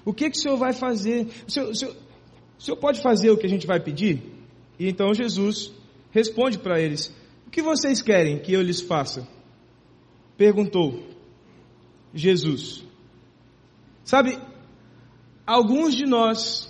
O 0.05 0.13
que, 0.13 0.29
que 0.29 0.37
o 0.37 0.41
Senhor 0.41 0.57
vai 0.57 0.71
fazer? 0.71 1.27
O 1.45 1.51
senhor, 1.51 1.69
o, 1.69 1.75
senhor, 1.75 1.95
o 2.57 2.61
senhor 2.61 2.77
pode 2.77 3.01
fazer 3.01 3.29
o 3.29 3.37
que 3.37 3.45
a 3.45 3.49
gente 3.49 3.67
vai 3.67 3.79
pedir? 3.79 4.21
E 4.79 4.87
então 4.87 5.13
Jesus 5.13 5.73
responde 6.11 6.57
para 6.57 6.79
eles: 6.79 7.13
O 7.45 7.49
que 7.49 7.61
vocês 7.61 8.01
querem 8.01 8.39
que 8.39 8.53
eu 8.53 8.61
lhes 8.61 8.79
faça? 8.79 9.27
Perguntou 10.37 11.03
Jesus. 12.13 12.85
Sabe, 14.03 14.39
alguns 15.47 15.95
de 15.95 16.05
nós 16.05 16.69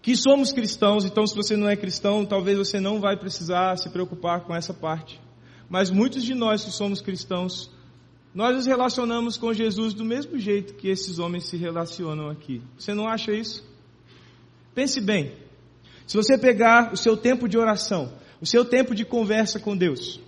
que 0.00 0.14
somos 0.16 0.52
cristãos, 0.52 1.04
então 1.04 1.26
se 1.26 1.34
você 1.34 1.56
não 1.56 1.68
é 1.68 1.74
cristão, 1.74 2.24
talvez 2.24 2.56
você 2.56 2.78
não 2.78 3.00
vai 3.00 3.18
precisar 3.18 3.76
se 3.76 3.90
preocupar 3.90 4.42
com 4.42 4.54
essa 4.54 4.72
parte. 4.72 5.20
Mas 5.68 5.90
muitos 5.90 6.22
de 6.22 6.32
nós 6.32 6.64
que 6.64 6.70
somos 6.70 7.00
cristãos, 7.00 7.68
nós 8.32 8.54
nos 8.54 8.66
relacionamos 8.66 9.36
com 9.36 9.52
Jesus 9.52 9.92
do 9.92 10.04
mesmo 10.04 10.38
jeito 10.38 10.74
que 10.74 10.88
esses 10.88 11.18
homens 11.18 11.46
se 11.46 11.56
relacionam 11.56 12.30
aqui. 12.30 12.62
Você 12.78 12.94
não 12.94 13.08
acha 13.08 13.32
isso? 13.32 13.66
Pense 14.72 15.00
bem. 15.00 15.34
Se 16.06 16.16
você 16.16 16.38
pegar 16.38 16.92
o 16.92 16.96
seu 16.96 17.16
tempo 17.16 17.48
de 17.48 17.58
oração, 17.58 18.12
o 18.40 18.46
seu 18.46 18.64
tempo 18.64 18.94
de 18.94 19.04
conversa 19.04 19.58
com 19.58 19.76
Deus, 19.76 20.20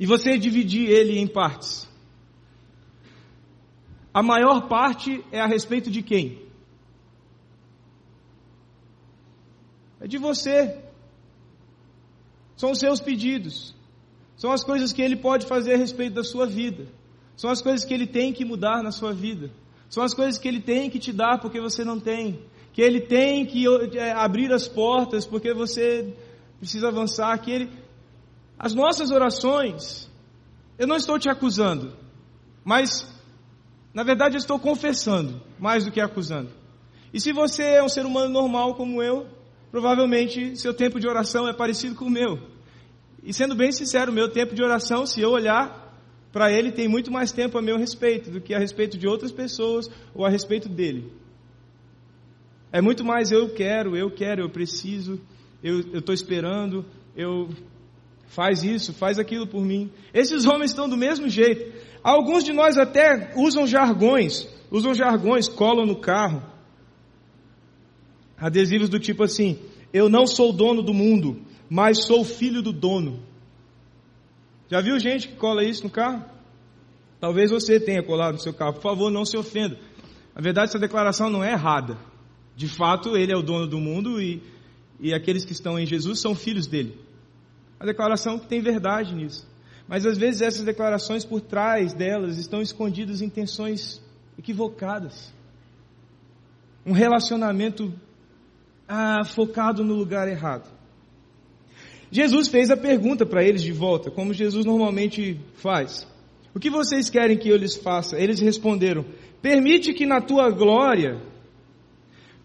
e 0.00 0.06
você 0.06 0.36
dividir 0.36 0.90
ele 0.90 1.16
em 1.16 1.28
partes, 1.28 1.88
a 4.14 4.22
maior 4.22 4.68
parte 4.68 5.24
é 5.32 5.40
a 5.40 5.46
respeito 5.46 5.90
de 5.90 6.00
quem? 6.00 6.40
É 10.00 10.06
de 10.06 10.18
você. 10.18 10.80
São 12.56 12.70
os 12.70 12.78
seus 12.78 13.00
pedidos. 13.00 13.74
São 14.36 14.52
as 14.52 14.62
coisas 14.62 14.92
que 14.92 15.02
ele 15.02 15.16
pode 15.16 15.46
fazer 15.46 15.74
a 15.74 15.76
respeito 15.76 16.14
da 16.14 16.22
sua 16.22 16.46
vida. 16.46 16.86
São 17.36 17.50
as 17.50 17.60
coisas 17.60 17.84
que 17.84 17.92
ele 17.92 18.06
tem 18.06 18.32
que 18.32 18.44
mudar 18.44 18.84
na 18.84 18.92
sua 18.92 19.12
vida. 19.12 19.50
São 19.88 20.04
as 20.04 20.14
coisas 20.14 20.38
que 20.38 20.46
ele 20.46 20.60
tem 20.60 20.88
que 20.88 21.00
te 21.00 21.12
dar 21.12 21.40
porque 21.40 21.60
você 21.60 21.82
não 21.84 21.98
tem. 21.98 22.38
Que 22.72 22.82
ele 22.82 23.00
tem 23.00 23.44
que 23.44 23.64
é, 23.96 24.12
abrir 24.12 24.52
as 24.52 24.68
portas 24.68 25.26
porque 25.26 25.52
você 25.52 26.14
precisa 26.60 26.86
avançar. 26.86 27.36
Que 27.38 27.50
ele... 27.50 27.70
As 28.56 28.74
nossas 28.74 29.10
orações, 29.10 30.08
eu 30.78 30.86
não 30.86 30.96
estou 30.96 31.18
te 31.18 31.28
acusando, 31.28 31.96
mas 32.64 33.12
na 33.94 34.02
verdade, 34.02 34.34
eu 34.34 34.38
estou 34.38 34.58
confessando, 34.58 35.40
mais 35.58 35.84
do 35.84 35.92
que 35.92 36.00
acusando. 36.00 36.50
E 37.12 37.20
se 37.20 37.32
você 37.32 37.62
é 37.62 37.82
um 37.82 37.88
ser 37.88 38.04
humano 38.04 38.28
normal 38.28 38.74
como 38.74 39.00
eu, 39.00 39.28
provavelmente 39.70 40.56
seu 40.56 40.74
tempo 40.74 40.98
de 40.98 41.06
oração 41.06 41.46
é 41.46 41.52
parecido 41.52 41.94
com 41.94 42.06
o 42.06 42.10
meu. 42.10 42.40
E 43.22 43.32
sendo 43.32 43.54
bem 43.54 43.70
sincero, 43.70 44.12
meu 44.12 44.28
tempo 44.28 44.52
de 44.52 44.62
oração, 44.64 45.06
se 45.06 45.20
eu 45.20 45.30
olhar 45.30 45.96
para 46.32 46.50
ele, 46.50 46.72
tem 46.72 46.88
muito 46.88 47.12
mais 47.12 47.30
tempo 47.30 47.56
a 47.56 47.62
meu 47.62 47.78
respeito 47.78 48.32
do 48.32 48.40
que 48.40 48.52
a 48.52 48.58
respeito 48.58 48.98
de 48.98 49.06
outras 49.06 49.30
pessoas 49.30 49.88
ou 50.12 50.26
a 50.26 50.28
respeito 50.28 50.68
dele. 50.68 51.12
É 52.72 52.80
muito 52.80 53.04
mais 53.04 53.30
eu 53.30 53.54
quero, 53.54 53.96
eu 53.96 54.10
quero, 54.10 54.42
eu 54.42 54.50
preciso, 54.50 55.20
eu 55.62 55.98
estou 56.00 56.12
esperando, 56.12 56.84
eu 57.16 57.48
faz 58.34 58.64
isso, 58.64 58.92
faz 58.92 59.18
aquilo 59.18 59.46
por 59.46 59.64
mim. 59.64 59.90
Esses 60.12 60.44
homens 60.44 60.70
estão 60.70 60.88
do 60.88 60.96
mesmo 60.96 61.28
jeito. 61.28 61.72
Alguns 62.02 62.44
de 62.44 62.52
nós 62.52 62.76
até 62.76 63.32
usam 63.36 63.66
jargões, 63.66 64.46
usam 64.70 64.92
jargões, 64.92 65.48
colam 65.48 65.86
no 65.86 65.96
carro. 65.96 66.42
Adesivos 68.36 68.88
do 68.88 68.98
tipo 68.98 69.22
assim: 69.22 69.58
Eu 69.92 70.08
não 70.08 70.26
sou 70.26 70.52
dono 70.52 70.82
do 70.82 70.92
mundo, 70.92 71.40
mas 71.70 72.04
sou 72.04 72.24
filho 72.24 72.60
do 72.60 72.72
dono. 72.72 73.22
Já 74.68 74.80
viu 74.80 74.98
gente 74.98 75.28
que 75.28 75.36
cola 75.36 75.64
isso 75.64 75.84
no 75.84 75.90
carro? 75.90 76.24
Talvez 77.20 77.50
você 77.50 77.78
tenha 77.78 78.02
colado 78.02 78.34
no 78.34 78.40
seu 78.40 78.52
carro. 78.52 78.74
Por 78.74 78.82
favor, 78.82 79.10
não 79.10 79.24
se 79.24 79.36
ofenda. 79.36 79.78
Na 80.34 80.42
verdade, 80.42 80.70
essa 80.70 80.78
declaração 80.78 81.30
não 81.30 81.44
é 81.44 81.52
errada. 81.52 81.96
De 82.56 82.68
fato, 82.68 83.16
ele 83.16 83.32
é 83.32 83.36
o 83.36 83.42
dono 83.42 83.66
do 83.66 83.78
mundo 83.78 84.20
e, 84.20 84.42
e 85.00 85.14
aqueles 85.14 85.44
que 85.44 85.52
estão 85.52 85.78
em 85.78 85.86
Jesus 85.86 86.20
são 86.20 86.34
filhos 86.34 86.66
dele. 86.66 86.98
A 87.84 87.86
declaração 87.86 88.38
que 88.38 88.46
tem 88.46 88.62
verdade 88.62 89.14
nisso. 89.14 89.46
Mas 89.86 90.06
às 90.06 90.16
vezes 90.16 90.40
essas 90.40 90.64
declarações 90.64 91.22
por 91.22 91.42
trás 91.42 91.92
delas 91.92 92.38
estão 92.38 92.62
escondidas 92.62 93.20
intenções 93.20 94.00
equivocadas. 94.38 95.30
Um 96.86 96.92
relacionamento 96.92 97.92
ah, 98.88 99.22
focado 99.26 99.84
no 99.84 99.92
lugar 99.92 100.26
errado. 100.26 100.72
Jesus 102.10 102.48
fez 102.48 102.70
a 102.70 102.76
pergunta 102.76 103.26
para 103.26 103.44
eles 103.44 103.62
de 103.62 103.72
volta, 103.72 104.10
como 104.10 104.32
Jesus 104.32 104.64
normalmente 104.64 105.38
faz. 105.56 106.08
O 106.54 106.58
que 106.58 106.70
vocês 106.70 107.10
querem 107.10 107.36
que 107.36 107.50
eu 107.50 107.56
lhes 107.58 107.76
faça? 107.76 108.18
Eles 108.18 108.40
responderam: 108.40 109.04
Permite 109.42 109.92
que 109.92 110.06
na 110.06 110.22
tua 110.22 110.48
glória, 110.48 111.20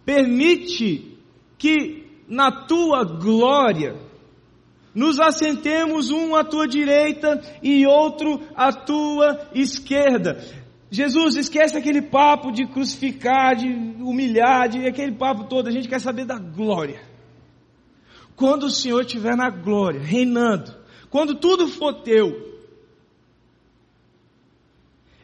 permite 0.04 1.18
que 1.58 2.04
na 2.28 2.52
tua 2.52 3.06
glória, 3.06 4.09
nos 5.00 5.18
assentemos 5.18 6.12
um 6.12 6.36
à 6.36 6.44
tua 6.44 6.68
direita 6.68 7.42
e 7.64 7.88
outro 7.88 8.42
à 8.54 8.74
tua 8.74 9.48
esquerda. 9.54 10.44
Jesus, 10.92 11.38
esquece 11.38 11.78
aquele 11.78 12.02
papo 12.02 12.52
de 12.52 12.68
crucificar, 12.68 13.56
de 13.56 13.68
humilhar, 13.68 14.68
de 14.68 14.86
aquele 14.86 15.14
papo 15.14 15.46
todo. 15.46 15.70
A 15.70 15.72
gente 15.72 15.88
quer 15.88 16.02
saber 16.02 16.26
da 16.26 16.38
glória. 16.38 17.02
Quando 18.36 18.64
o 18.64 18.70
Senhor 18.70 19.00
estiver 19.00 19.38
na 19.38 19.50
glória, 19.50 20.02
reinando, 20.02 20.76
quando 21.10 21.36
tudo 21.36 21.70
for 21.70 22.02
teu, 22.02 22.60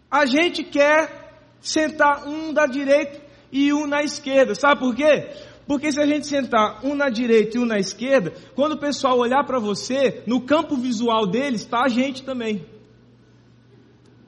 a 0.09 0.25
gente 0.25 0.63
quer 0.63 1.43
sentar 1.59 2.25
um 2.25 2.53
da 2.53 2.65
direita 2.65 3.21
e 3.51 3.73
um 3.73 3.85
na 3.85 4.03
esquerda. 4.03 4.55
Sabe 4.55 4.79
por 4.79 4.95
quê? 4.95 5.31
Porque 5.67 5.91
se 5.91 5.99
a 5.99 6.05
gente 6.05 6.27
sentar 6.27 6.85
um 6.85 6.93
na 6.93 7.09
direita 7.09 7.57
e 7.57 7.59
um 7.59 7.65
na 7.65 7.79
esquerda, 7.79 8.33
quando 8.53 8.73
o 8.73 8.79
pessoal 8.79 9.17
olhar 9.17 9.43
para 9.43 9.59
você, 9.59 10.23
no 10.27 10.41
campo 10.41 10.75
visual 10.75 11.25
deles 11.25 11.61
está 11.61 11.85
a 11.85 11.87
gente 11.87 12.23
também. 12.23 12.65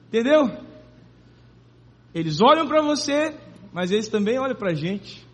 Entendeu? 0.08 0.50
Eles 2.12 2.40
olham 2.40 2.66
para 2.66 2.82
você, 2.82 3.34
mas 3.72 3.92
eles 3.92 4.08
também 4.08 4.38
olham 4.38 4.56
para 4.56 4.72
a 4.72 4.74
gente. 4.74 5.24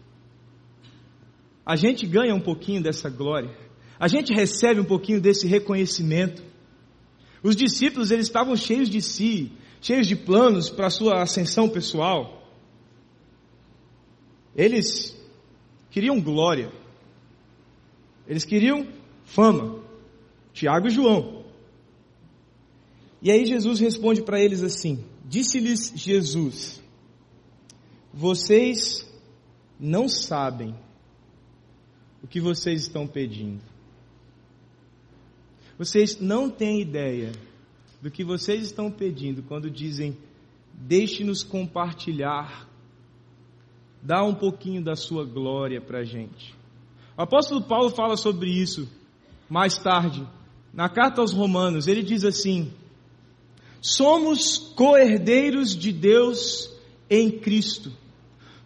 A 1.64 1.77
gente 1.77 2.07
ganha 2.07 2.35
um 2.35 2.40
pouquinho 2.40 2.83
dessa 2.83 3.09
glória. 3.09 3.57
A 3.99 4.07
gente 4.07 4.35
recebe 4.35 4.81
um 4.81 4.85
pouquinho 4.85 5.21
desse 5.21 5.47
reconhecimento. 5.47 6.43
Os 7.43 7.57
discípulos, 7.57 8.11
eles 8.11 8.27
estavam 8.27 8.55
cheios 8.57 8.90
de 8.90 9.01
si, 9.01 9.53
cheios 9.81 10.07
de 10.07 10.17
planos 10.17 10.69
para 10.69 10.88
a 10.88 10.90
sua 10.90 11.23
ascensão 11.23 11.69
pessoal. 11.69 12.43
Eles 14.55 15.17
queriam 15.95 16.21
glória. 16.21 16.73
Eles 18.27 18.45
queriam 18.45 18.89
fama. 19.25 19.81
Tiago 20.53 20.89
e 20.89 20.91
João. 20.91 21.45
E 23.23 23.31
aí 23.31 23.47
Jesus 23.47 23.79
responde 23.79 24.21
para 24.21 24.41
eles 24.41 24.65
assim: 24.65 25.05
Disse-lhes 25.25 25.93
Jesus: 25.95 26.83
Vocês 28.13 29.09
não 29.79 30.09
sabem 30.09 30.75
o 32.25 32.27
que 32.27 32.41
vocês 32.41 32.83
estão 32.83 33.07
pedindo. 33.07 33.63
Vocês 35.79 36.19
não 36.19 36.51
têm 36.51 36.81
ideia 36.81 37.31
do 38.03 38.11
que 38.11 38.25
vocês 38.25 38.65
estão 38.65 38.91
pedindo 38.91 39.45
quando 39.45 39.71
dizem: 39.71 40.19
Deixe-nos 40.73 41.45
compartilhar 41.45 42.69
dá 44.05 44.23
um 44.23 44.35
pouquinho 44.35 44.85
da 44.85 44.95
sua 44.95 45.25
glória 45.25 45.81
para 45.81 46.01
a 46.01 46.05
gente. 46.05 46.55
O 47.17 47.23
apóstolo 47.23 47.62
Paulo 47.62 47.88
fala 47.88 48.17
sobre 48.17 48.51
isso 48.51 48.87
mais 49.49 49.79
tarde. 49.79 50.27
Na 50.73 50.90
carta 50.90 51.23
aos 51.23 51.33
Romanos, 51.33 51.88
ele 51.88 52.03
diz 52.03 52.23
assim: 52.25 52.71
Somos 53.81 54.59
co-herdeiros 54.77 55.75
de 55.75 55.90
Deus 55.90 56.71
em 57.09 57.31
Cristo. 57.31 57.90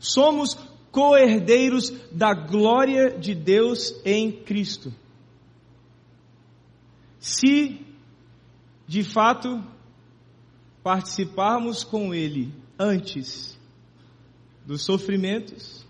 Somos 0.00 0.54
co-herdeiros 0.90 1.90
da 2.10 2.34
glória 2.34 3.16
de 3.16 3.34
Deus 3.34 3.94
em 4.04 4.32
Cristo. 4.32 4.92
Se, 7.20 7.84
de 8.86 9.04
fato, 9.04 9.62
participarmos 10.82 11.84
com 11.84 12.14
Ele 12.14 12.52
antes 12.78 13.57
dos 14.68 14.84
sofrimentos, 14.84 15.82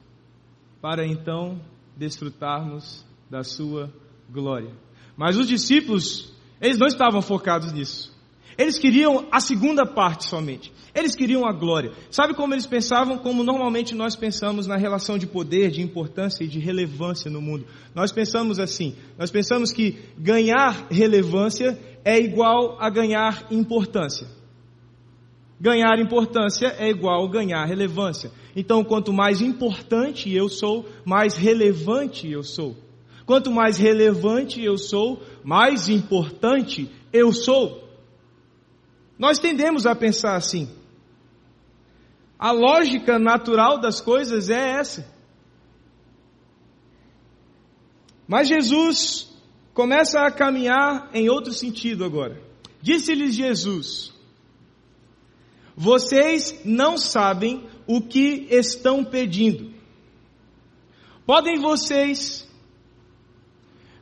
para 0.80 1.04
então 1.04 1.60
desfrutarmos 1.96 3.04
da 3.28 3.42
sua 3.42 3.92
glória. 4.30 4.70
Mas 5.16 5.36
os 5.36 5.48
discípulos, 5.48 6.32
eles 6.60 6.78
não 6.78 6.86
estavam 6.86 7.20
focados 7.20 7.72
nisso. 7.72 8.16
Eles 8.56 8.78
queriam 8.78 9.26
a 9.32 9.40
segunda 9.40 9.84
parte 9.84 10.24
somente. 10.26 10.72
Eles 10.94 11.16
queriam 11.16 11.44
a 11.44 11.52
glória. 11.52 11.90
Sabe 12.08 12.34
como 12.34 12.54
eles 12.54 12.66
pensavam? 12.66 13.18
Como 13.18 13.42
normalmente 13.42 13.96
nós 13.96 14.14
pensamos 14.14 14.68
na 14.68 14.76
relação 14.76 15.18
de 15.18 15.26
poder, 15.26 15.72
de 15.72 15.82
importância 15.82 16.44
e 16.44 16.48
de 16.48 16.60
relevância 16.60 17.28
no 17.28 17.42
mundo. 17.42 17.66
Nós 17.92 18.12
pensamos 18.12 18.60
assim. 18.60 18.94
Nós 19.18 19.30
pensamos 19.30 19.72
que 19.72 19.98
ganhar 20.16 20.86
relevância 20.88 21.76
é 22.04 22.16
igual 22.16 22.80
a 22.80 22.88
ganhar 22.88 23.48
importância. 23.50 24.37
Ganhar 25.60 25.98
importância 25.98 26.74
é 26.78 26.88
igual 26.88 27.28
ganhar 27.28 27.64
relevância. 27.64 28.30
Então, 28.54 28.84
quanto 28.84 29.12
mais 29.12 29.40
importante 29.42 30.32
eu 30.32 30.48
sou, 30.48 30.86
mais 31.04 31.36
relevante 31.36 32.30
eu 32.30 32.42
sou. 32.42 32.76
Quanto 33.26 33.50
mais 33.50 33.76
relevante 33.76 34.62
eu 34.62 34.78
sou, 34.78 35.22
mais 35.44 35.88
importante 35.88 36.90
eu 37.12 37.32
sou. 37.32 37.88
Nós 39.18 39.38
tendemos 39.38 39.84
a 39.84 39.94
pensar 39.94 40.36
assim. 40.36 40.68
A 42.38 42.52
lógica 42.52 43.18
natural 43.18 43.80
das 43.80 44.00
coisas 44.00 44.48
é 44.48 44.78
essa. 44.78 45.12
Mas 48.28 48.46
Jesus 48.46 49.28
começa 49.74 50.20
a 50.20 50.30
caminhar 50.30 51.10
em 51.12 51.28
outro 51.28 51.52
sentido 51.52 52.04
agora. 52.04 52.40
Disse-lhes 52.80 53.34
Jesus: 53.34 54.14
Vocês 55.80 56.60
não 56.64 56.98
sabem 56.98 57.64
o 57.86 58.00
que 58.00 58.48
estão 58.50 59.04
pedindo. 59.04 59.72
Podem 61.24 61.60
vocês 61.60 62.44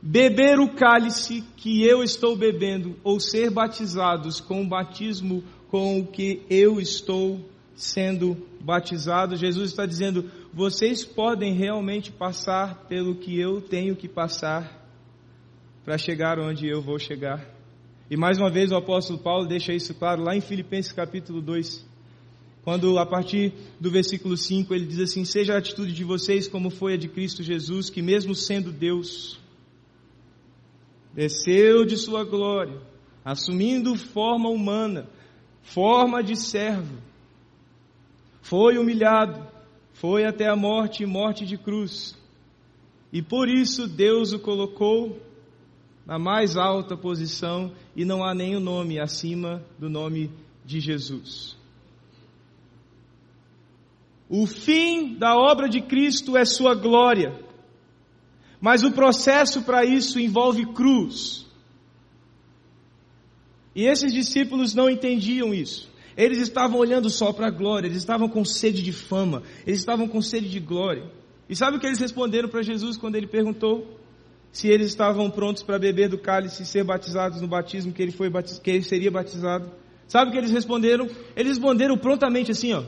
beber 0.01 0.59
o 0.59 0.73
cálice 0.73 1.43
que 1.55 1.83
eu 1.83 2.01
estou 2.01 2.35
bebendo, 2.35 2.97
ou 3.03 3.19
ser 3.19 3.51
batizados 3.51 4.39
com 4.39 4.63
o 4.63 4.67
batismo 4.67 5.43
com 5.69 5.99
o 5.99 6.07
que 6.07 6.41
eu 6.49 6.79
estou 6.79 7.47
sendo 7.75 8.35
batizado? 8.59 9.35
Jesus 9.35 9.69
está 9.69 9.85
dizendo: 9.85 10.31
vocês 10.51 11.05
podem 11.05 11.53
realmente 11.53 12.11
passar 12.11 12.87
pelo 12.87 13.13
que 13.17 13.39
eu 13.39 13.61
tenho 13.61 13.95
que 13.95 14.07
passar 14.07 14.83
para 15.85 15.95
chegar 15.95 16.39
onde 16.39 16.67
eu 16.67 16.81
vou 16.81 16.97
chegar. 16.97 17.56
E 18.09 18.15
mais 18.15 18.37
uma 18.37 18.49
vez 18.49 18.71
o 18.71 18.75
apóstolo 18.77 19.19
Paulo 19.19 19.45
deixa 19.45 19.73
isso 19.73 19.93
claro 19.93 20.23
lá 20.23 20.33
em 20.33 20.39
Filipenses 20.39 20.93
capítulo 20.93 21.41
2. 21.41 21.85
Quando 22.63 22.97
a 22.97 23.05
partir 23.05 23.53
do 23.79 23.91
versículo 23.91 24.37
5 24.37 24.73
ele 24.73 24.85
diz 24.85 24.99
assim: 24.99 25.25
Seja 25.25 25.53
a 25.53 25.57
atitude 25.57 25.93
de 25.93 26.03
vocês 26.05 26.47
como 26.47 26.69
foi 26.69 26.93
a 26.93 26.97
de 26.97 27.09
Cristo 27.09 27.43
Jesus, 27.43 27.89
que 27.89 28.01
mesmo 28.01 28.33
sendo 28.33 28.71
Deus, 28.71 29.37
desceu 31.13 31.85
de 31.85 31.97
sua 31.97 32.23
glória, 32.23 32.81
assumindo 33.25 33.95
forma 33.95 34.49
humana, 34.49 35.09
forma 35.61 36.23
de 36.23 36.37
servo, 36.37 36.97
foi 38.41 38.77
humilhado, 38.77 39.45
foi 39.91 40.23
até 40.23 40.47
a 40.47 40.55
morte 40.55 41.03
e 41.03 41.05
morte 41.05 41.45
de 41.45 41.57
cruz. 41.57 42.17
E 43.11 43.21
por 43.21 43.49
isso 43.49 43.85
Deus 43.85 44.31
o 44.31 44.39
colocou 44.39 45.19
na 46.07 46.17
mais 46.17 46.55
alta 46.55 46.95
posição 46.95 47.73
e 47.93 48.05
não 48.05 48.23
há 48.23 48.33
nenhum 48.33 48.61
nome 48.61 48.97
acima 48.97 49.61
do 49.77 49.89
nome 49.89 50.31
de 50.63 50.79
Jesus. 50.79 51.57
O 54.29 54.47
fim 54.47 55.15
da 55.15 55.35
obra 55.35 55.67
de 55.67 55.81
Cristo 55.81 56.37
é 56.37 56.45
sua 56.45 56.73
glória. 56.73 57.37
Mas 58.59 58.83
o 58.83 58.91
processo 58.91 59.63
para 59.63 59.85
isso 59.85 60.17
envolve 60.17 60.65
cruz. 60.73 61.45
E 63.75 63.83
esses 63.83 64.13
discípulos 64.13 64.73
não 64.73 64.89
entendiam 64.89 65.53
isso. 65.53 65.91
Eles 66.15 66.39
estavam 66.39 66.79
olhando 66.79 67.09
só 67.09 67.31
para 67.31 67.47
a 67.47 67.51
glória, 67.51 67.87
eles 67.87 67.99
estavam 67.99 68.27
com 68.27 68.43
sede 68.43 68.81
de 68.81 68.91
fama, 68.91 69.43
eles 69.67 69.79
estavam 69.79 70.07
com 70.07 70.19
sede 70.21 70.49
de 70.49 70.59
glória. 70.59 71.11
E 71.47 71.55
sabe 71.55 71.77
o 71.77 71.79
que 71.79 71.85
eles 71.85 71.99
responderam 71.99 72.49
para 72.49 72.63
Jesus 72.63 72.97
quando 72.97 73.15
ele 73.15 73.27
perguntou 73.27 73.96
se 74.51 74.67
eles 74.67 74.87
estavam 74.87 75.29
prontos 75.29 75.63
para 75.63 75.77
beber 75.77 76.09
do 76.09 76.17
cálice 76.17 76.63
e 76.63 76.65
ser 76.65 76.83
batizados 76.83 77.41
no 77.41 77.47
batismo 77.47 77.93
que 77.93 78.01
ele, 78.01 78.11
foi, 78.11 78.31
que 78.63 78.71
ele 78.71 78.83
seria 78.83 79.11
batizado? 79.11 79.71
Sabe 80.07 80.29
o 80.29 80.31
que 80.31 80.37
eles 80.37 80.51
responderam? 80.51 81.07
Eles 81.35 81.57
responderam 81.57 81.97
prontamente 81.97 82.51
assim, 82.51 82.73
ó. 82.73 82.83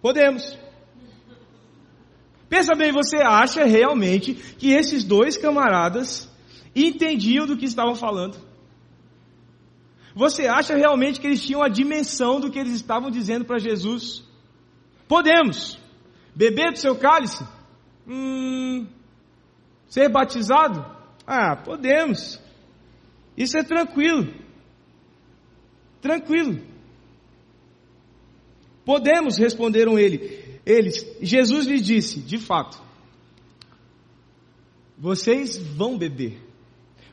Podemos. 0.00 0.56
Pensa 2.48 2.74
bem, 2.74 2.92
você 2.92 3.16
acha 3.16 3.64
realmente 3.64 4.34
que 4.34 4.72
esses 4.72 5.04
dois 5.04 5.36
camaradas 5.36 6.30
entendiam 6.74 7.46
do 7.46 7.56
que 7.56 7.64
estavam 7.64 7.94
falando? 7.94 8.36
Você 10.14 10.46
acha 10.46 10.74
realmente 10.74 11.20
que 11.20 11.26
eles 11.26 11.44
tinham 11.44 11.62
a 11.62 11.68
dimensão 11.68 12.40
do 12.40 12.50
que 12.50 12.58
eles 12.58 12.72
estavam 12.72 13.10
dizendo 13.10 13.44
para 13.44 13.58
Jesus? 13.58 14.24
Podemos. 15.06 15.78
Beber 16.34 16.72
do 16.72 16.78
seu 16.78 16.96
cálice? 16.96 17.44
Hum, 18.08 18.86
ser 19.88 20.08
batizado? 20.08 20.84
Ah, 21.26 21.56
podemos. 21.56 22.40
Isso 23.36 23.58
é 23.58 23.62
tranquilo. 23.62 24.32
Tranquilo. 26.00 26.60
Podemos, 28.84 29.36
responderam 29.36 29.98
ele. 29.98 30.60
Eles, 30.64 31.04
Jesus 31.20 31.66
lhes 31.66 31.84
disse, 31.84 32.20
de 32.20 32.38
fato, 32.38 32.80
vocês 34.98 35.56
vão 35.56 35.98
beber. 35.98 36.40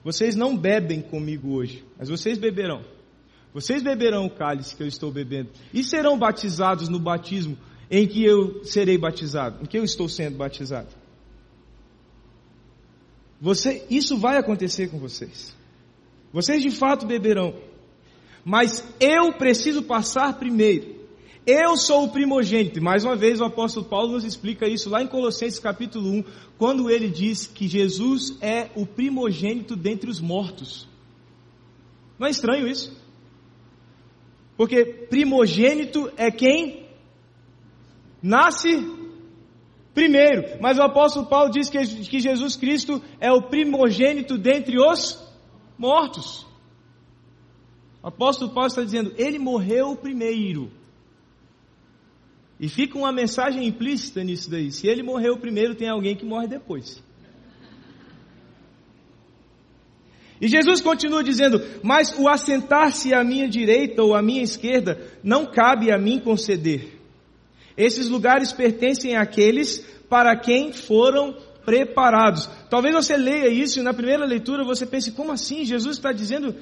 Vocês 0.03 0.35
não 0.35 0.57
bebem 0.57 1.01
comigo 1.01 1.53
hoje, 1.53 1.83
mas 1.97 2.09
vocês 2.09 2.37
beberão. 2.37 2.83
Vocês 3.53 3.83
beberão 3.83 4.25
o 4.25 4.29
cálice 4.29 4.75
que 4.75 4.83
eu 4.83 4.87
estou 4.87 5.11
bebendo 5.11 5.49
e 5.73 5.83
serão 5.83 6.17
batizados 6.17 6.89
no 6.89 6.99
batismo 6.99 7.57
em 7.89 8.07
que 8.07 8.23
eu 8.23 8.63
serei 8.65 8.97
batizado, 8.97 9.63
em 9.63 9.65
que 9.65 9.77
eu 9.77 9.83
estou 9.83 10.09
sendo 10.09 10.37
batizado. 10.37 10.89
Você, 13.43 13.85
isso 13.89 14.17
vai 14.17 14.37
acontecer 14.37 14.87
com 14.89 14.97
vocês. 14.97 15.53
Vocês 16.31 16.61
de 16.63 16.71
fato 16.71 17.05
beberão. 17.05 17.53
Mas 18.45 18.81
eu 19.01 19.33
preciso 19.33 19.83
passar 19.83 20.39
primeiro. 20.39 20.95
Eu 21.45 21.75
sou 21.75 22.05
o 22.05 22.09
primogênito. 22.09 22.81
Mais 22.81 23.03
uma 23.03 23.17
vez 23.17 23.41
o 23.41 23.43
apóstolo 23.43 23.85
Paulo 23.85 24.13
nos 24.13 24.23
explica 24.23 24.65
isso 24.65 24.89
lá 24.89 25.03
em 25.03 25.07
Colossenses 25.07 25.59
capítulo 25.59 26.09
1, 26.09 26.23
quando 26.57 26.89
ele 26.89 27.09
diz 27.09 27.45
que 27.45 27.67
Jesus 27.67 28.37
é 28.39 28.69
o 28.75 28.85
primogênito 28.85 29.75
dentre 29.75 30.09
os 30.09 30.21
mortos. 30.21 30.87
Não 32.17 32.25
é 32.25 32.29
estranho 32.29 32.65
isso? 32.65 32.97
Porque 34.55 34.85
primogênito 34.85 36.09
é 36.15 36.31
quem 36.31 36.87
nasce 38.21 39.02
primeiro. 39.93 40.59
Mas 40.59 40.77
o 40.77 40.81
apóstolo 40.81 41.25
Paulo 41.25 41.51
diz 41.51 41.69
que, 41.69 41.79
que 42.05 42.19
Jesus 42.19 42.55
Cristo 42.55 43.01
é 43.19 43.31
o 43.31 43.41
primogênito 43.41 44.37
dentre 44.37 44.77
os 44.79 45.21
mortos. 45.77 46.45
O 48.01 48.07
apóstolo 48.07 48.51
Paulo 48.51 48.67
está 48.67 48.83
dizendo, 48.83 49.13
ele 49.17 49.39
morreu 49.39 49.95
primeiro. 49.95 50.71
E 52.59 52.69
fica 52.69 52.97
uma 52.97 53.11
mensagem 53.11 53.65
implícita 53.65 54.23
nisso 54.23 54.49
daí. 54.49 54.71
Se 54.71 54.87
ele 54.87 55.03
morreu 55.03 55.37
primeiro, 55.37 55.75
tem 55.75 55.89
alguém 55.89 56.15
que 56.15 56.25
morre 56.25 56.47
depois. 56.47 57.03
E 60.39 60.47
Jesus 60.47 60.81
continua 60.81 61.23
dizendo: 61.23 61.61
Mas 61.81 62.17
o 62.17 62.27
assentar-se 62.27 63.13
à 63.13 63.23
minha 63.23 63.47
direita 63.47 64.03
ou 64.03 64.13
à 64.13 64.21
minha 64.21 64.43
esquerda 64.43 65.01
não 65.23 65.45
cabe 65.45 65.91
a 65.91 65.97
mim 65.97 66.19
conceder. 66.19 66.92
Esses 67.75 68.09
lugares 68.09 68.51
pertencem 68.51 69.15
àqueles 69.15 69.79
para 70.09 70.35
quem 70.35 70.71
foram 70.73 71.35
preparados. 71.65 72.47
Talvez 72.69 72.93
você 72.93 73.17
leia 73.17 73.49
isso 73.49 73.79
e 73.79 73.83
na 73.83 73.93
primeira 73.93 74.25
leitura 74.25 74.63
você 74.63 74.85
pense: 74.85 75.11
como 75.11 75.31
assim? 75.31 75.65
Jesus 75.65 75.97
está 75.97 76.11
dizendo 76.11 76.55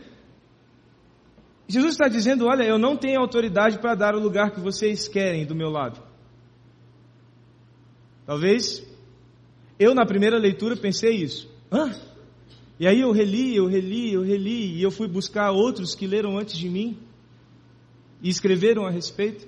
Jesus 1.71 1.93
está 1.93 2.09
dizendo: 2.09 2.45
Olha, 2.47 2.63
eu 2.63 2.77
não 2.77 2.97
tenho 2.97 3.19
autoridade 3.19 3.79
para 3.79 3.95
dar 3.95 4.13
o 4.13 4.19
lugar 4.19 4.51
que 4.51 4.59
vocês 4.59 5.07
querem 5.07 5.45
do 5.45 5.55
meu 5.55 5.69
lado. 5.69 6.01
Talvez 8.25 8.85
eu, 9.79 9.95
na 9.95 10.05
primeira 10.05 10.37
leitura, 10.37 10.75
pensei 10.75 11.15
isso. 11.15 11.49
Hã? 11.71 11.95
E 12.77 12.85
aí 12.85 12.99
eu 12.99 13.11
reli, 13.11 13.55
eu 13.55 13.67
reli, 13.67 14.13
eu 14.13 14.21
reli, 14.21 14.75
e 14.75 14.83
eu 14.83 14.91
fui 14.91 15.07
buscar 15.07 15.51
outros 15.51 15.95
que 15.95 16.05
leram 16.05 16.37
antes 16.37 16.57
de 16.57 16.67
mim 16.67 16.97
e 18.21 18.29
escreveram 18.29 18.85
a 18.85 18.91
respeito. 18.91 19.47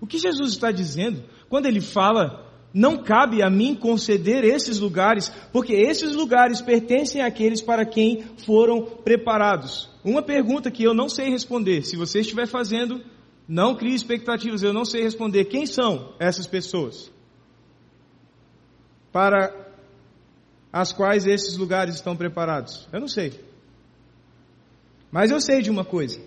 O 0.00 0.06
que 0.06 0.18
Jesus 0.18 0.52
está 0.52 0.70
dizendo 0.70 1.22
quando 1.48 1.66
ele 1.66 1.80
fala 1.80 2.46
não 2.72 3.02
cabe 3.02 3.42
a 3.42 3.48
mim 3.48 3.74
conceder 3.74 4.44
esses 4.44 4.78
lugares, 4.78 5.30
porque 5.52 5.72
esses 5.72 6.14
lugares 6.14 6.60
pertencem 6.60 7.22
àqueles 7.22 7.62
para 7.62 7.84
quem 7.84 8.22
foram 8.44 8.82
preparados. 8.82 9.88
Uma 10.04 10.22
pergunta 10.22 10.70
que 10.70 10.84
eu 10.84 10.94
não 10.94 11.08
sei 11.08 11.30
responder, 11.30 11.82
se 11.82 11.96
você 11.96 12.20
estiver 12.20 12.46
fazendo, 12.46 13.02
não 13.48 13.74
crie 13.74 13.94
expectativas, 13.94 14.62
eu 14.62 14.72
não 14.72 14.84
sei 14.84 15.02
responder. 15.02 15.46
Quem 15.46 15.66
são 15.66 16.14
essas 16.20 16.46
pessoas? 16.46 17.10
Para 19.10 19.66
as 20.70 20.92
quais 20.92 21.26
esses 21.26 21.56
lugares 21.56 21.94
estão 21.94 22.14
preparados? 22.14 22.86
Eu 22.92 23.00
não 23.00 23.08
sei. 23.08 23.32
Mas 25.10 25.30
eu 25.30 25.40
sei 25.40 25.62
de 25.62 25.70
uma 25.70 25.84
coisa. 25.84 26.20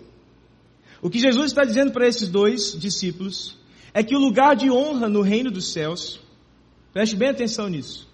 O 1.00 1.08
que 1.08 1.20
Jesus 1.20 1.46
está 1.46 1.62
dizendo 1.62 1.92
para 1.92 2.06
esses 2.06 2.28
dois 2.28 2.76
discípulos 2.78 3.56
é 3.94 4.02
que 4.02 4.16
o 4.16 4.18
lugar 4.18 4.56
de 4.56 4.70
honra 4.70 5.08
no 5.08 5.22
reino 5.22 5.50
dos 5.50 5.72
céus 5.72 6.22
Preste 6.92 7.16
bem 7.16 7.30
atenção 7.30 7.68
nisso. 7.68 8.06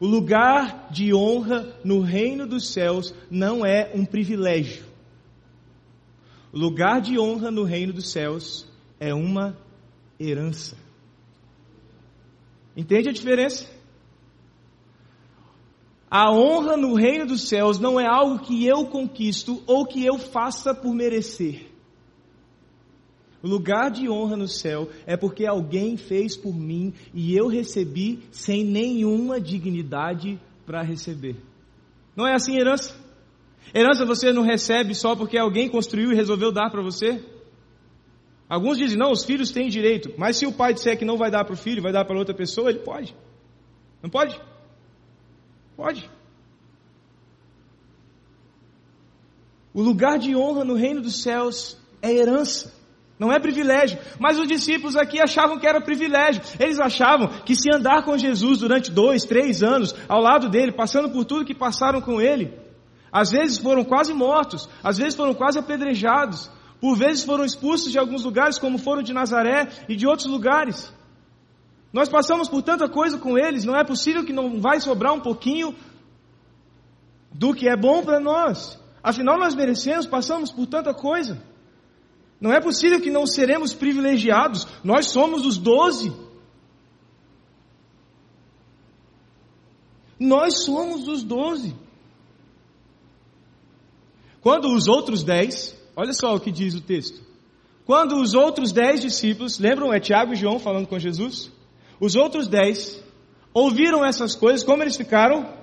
O 0.00 0.06
lugar 0.06 0.88
de 0.90 1.14
honra 1.14 1.76
no 1.84 2.00
reino 2.00 2.46
dos 2.46 2.72
céus 2.72 3.14
não 3.30 3.64
é 3.64 3.92
um 3.94 4.04
privilégio. 4.04 4.84
O 6.52 6.58
lugar 6.58 7.00
de 7.00 7.18
honra 7.18 7.50
no 7.50 7.62
reino 7.62 7.92
dos 7.92 8.10
céus 8.10 8.66
é 8.98 9.14
uma 9.14 9.56
herança. 10.18 10.76
Entende 12.76 13.10
a 13.10 13.12
diferença? 13.12 13.70
A 16.10 16.30
honra 16.32 16.76
no 16.76 16.94
reino 16.94 17.26
dos 17.26 17.48
céus 17.48 17.78
não 17.78 18.00
é 18.00 18.06
algo 18.06 18.40
que 18.40 18.66
eu 18.66 18.86
conquisto 18.86 19.62
ou 19.66 19.86
que 19.86 20.04
eu 20.04 20.18
faça 20.18 20.74
por 20.74 20.94
merecer. 20.94 21.70
O 23.42 23.48
lugar 23.48 23.90
de 23.90 24.08
honra 24.08 24.36
no 24.36 24.46
céu 24.46 24.88
é 25.04 25.16
porque 25.16 25.44
alguém 25.44 25.96
fez 25.96 26.36
por 26.36 26.54
mim 26.54 26.94
e 27.12 27.36
eu 27.36 27.48
recebi 27.48 28.20
sem 28.30 28.64
nenhuma 28.64 29.40
dignidade 29.40 30.40
para 30.64 30.82
receber. 30.82 31.36
Não 32.14 32.26
é 32.26 32.34
assim 32.34 32.56
herança? 32.56 32.94
Herança 33.74 34.06
você 34.06 34.32
não 34.32 34.42
recebe 34.42 34.94
só 34.94 35.16
porque 35.16 35.36
alguém 35.36 35.68
construiu 35.68 36.12
e 36.12 36.14
resolveu 36.14 36.52
dar 36.52 36.70
para 36.70 36.82
você? 36.82 37.24
Alguns 38.48 38.78
dizem, 38.78 38.98
não, 38.98 39.10
os 39.10 39.24
filhos 39.24 39.50
têm 39.50 39.68
direito, 39.68 40.12
mas 40.16 40.36
se 40.36 40.46
o 40.46 40.52
pai 40.52 40.74
disser 40.74 40.98
que 40.98 41.04
não 41.04 41.16
vai 41.16 41.30
dar 41.30 41.44
para 41.44 41.54
o 41.54 41.56
filho, 41.56 41.82
vai 41.82 41.90
dar 41.90 42.04
para 42.04 42.18
outra 42.18 42.34
pessoa, 42.34 42.70
ele 42.70 42.80
pode. 42.80 43.16
Não 44.02 44.10
pode? 44.10 44.38
Pode. 45.76 46.08
O 49.74 49.80
lugar 49.80 50.18
de 50.18 50.36
honra 50.36 50.64
no 50.64 50.74
reino 50.74 51.00
dos 51.00 51.22
céus 51.22 51.78
é 52.02 52.12
herança. 52.12 52.81
Não 53.22 53.32
é 53.32 53.38
privilégio. 53.38 54.00
Mas 54.18 54.36
os 54.36 54.48
discípulos 54.48 54.96
aqui 54.96 55.20
achavam 55.20 55.56
que 55.56 55.64
era 55.64 55.80
privilégio. 55.80 56.42
Eles 56.58 56.80
achavam 56.80 57.28
que 57.44 57.54
se 57.54 57.72
andar 57.72 58.04
com 58.04 58.18
Jesus 58.18 58.58
durante 58.58 58.90
dois, 58.90 59.24
três 59.24 59.62
anos, 59.62 59.94
ao 60.08 60.20
lado 60.20 60.48
dele, 60.48 60.72
passando 60.72 61.08
por 61.08 61.24
tudo 61.24 61.44
que 61.44 61.54
passaram 61.54 62.00
com 62.00 62.20
ele, 62.20 62.52
às 63.12 63.30
vezes 63.30 63.58
foram 63.58 63.84
quase 63.84 64.12
mortos, 64.12 64.68
às 64.82 64.98
vezes 64.98 65.14
foram 65.14 65.34
quase 65.34 65.56
apedrejados, 65.56 66.50
por 66.80 66.96
vezes 66.96 67.22
foram 67.22 67.44
expulsos 67.44 67.92
de 67.92 67.98
alguns 67.98 68.24
lugares, 68.24 68.58
como 68.58 68.76
foram 68.76 69.04
de 69.04 69.12
Nazaré 69.12 69.68
e 69.88 69.94
de 69.94 70.04
outros 70.04 70.26
lugares. 70.26 70.92
Nós 71.92 72.08
passamos 72.08 72.48
por 72.48 72.60
tanta 72.60 72.88
coisa 72.88 73.18
com 73.18 73.38
eles, 73.38 73.64
não 73.64 73.76
é 73.76 73.84
possível 73.84 74.24
que 74.24 74.32
não 74.32 74.60
vai 74.60 74.80
sobrar 74.80 75.12
um 75.12 75.20
pouquinho 75.20 75.76
do 77.32 77.54
que 77.54 77.68
é 77.68 77.76
bom 77.76 78.02
para 78.02 78.18
nós. 78.18 78.76
Afinal, 79.00 79.38
nós 79.38 79.54
merecemos, 79.54 80.06
passamos 80.06 80.50
por 80.50 80.66
tanta 80.66 80.92
coisa. 80.92 81.51
Não 82.42 82.52
é 82.52 82.60
possível 82.60 83.00
que 83.00 83.08
não 83.08 83.24
seremos 83.24 83.72
privilegiados. 83.72 84.66
Nós 84.82 85.06
somos 85.06 85.46
os 85.46 85.56
doze. 85.56 86.12
Nós 90.18 90.64
somos 90.64 91.06
os 91.06 91.22
doze. 91.22 91.72
Quando 94.40 94.74
os 94.74 94.88
outros 94.88 95.22
dez, 95.22 95.80
olha 95.94 96.12
só 96.12 96.34
o 96.34 96.40
que 96.40 96.50
diz 96.50 96.74
o 96.74 96.80
texto. 96.80 97.22
Quando 97.86 98.16
os 98.16 98.34
outros 98.34 98.72
dez 98.72 99.00
discípulos, 99.00 99.60
lembram, 99.60 99.92
é 99.92 100.00
Tiago 100.00 100.32
e 100.32 100.36
João 100.36 100.58
falando 100.58 100.88
com 100.88 100.98
Jesus? 100.98 101.48
Os 102.00 102.16
outros 102.16 102.48
dez 102.48 103.00
ouviram 103.54 104.04
essas 104.04 104.34
coisas, 104.34 104.64
como 104.64 104.82
eles 104.82 104.96
ficaram? 104.96 105.61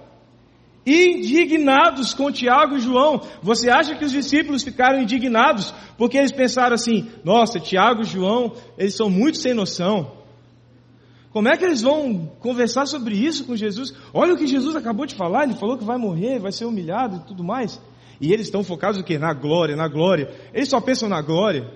Indignados 0.86 2.14
com 2.14 2.32
Tiago 2.32 2.78
e 2.78 2.80
João. 2.80 3.22
Você 3.42 3.70
acha 3.70 3.96
que 3.96 4.06
os 4.06 4.12
discípulos 4.12 4.64
ficaram 4.64 5.02
indignados 5.02 5.74
porque 5.98 6.18
eles 6.18 6.32
pensaram 6.32 6.74
assim: 6.74 7.10
nossa, 7.24 7.60
Tiago 7.60 8.02
e 8.02 8.06
João, 8.06 8.54
eles 8.78 8.96
são 8.96 9.10
muito 9.10 9.38
sem 9.38 9.54
noção. 9.54 10.20
Como 11.32 11.48
é 11.48 11.56
que 11.56 11.64
eles 11.64 11.82
vão 11.82 12.32
conversar 12.40 12.88
sobre 12.88 13.16
isso 13.16 13.46
com 13.46 13.56
Jesus? 13.56 13.94
Olha 14.14 14.34
o 14.34 14.38
que 14.38 14.48
Jesus 14.48 14.76
acabou 14.76 15.06
de 15.06 15.14
falar, 15.14 15.44
ele 15.44 15.54
falou 15.54 15.78
que 15.78 15.84
vai 15.84 15.98
morrer, 15.98 16.40
vai 16.40 16.52
ser 16.52 16.66
humilhado 16.66 17.18
e 17.18 17.28
tudo 17.28 17.44
mais. 17.44 17.80
E 18.20 18.34
eles 18.34 18.48
estão 18.48 18.64
focados 18.64 18.98
no 18.98 19.04
quê? 19.04 19.18
Na 19.18 19.34
glória, 19.34 19.76
na 19.76 19.88
glória. 19.88 20.34
Eles 20.54 20.70
só 20.70 20.82
pensam 20.82 21.08
na 21.08 21.22
glória. 21.22 21.72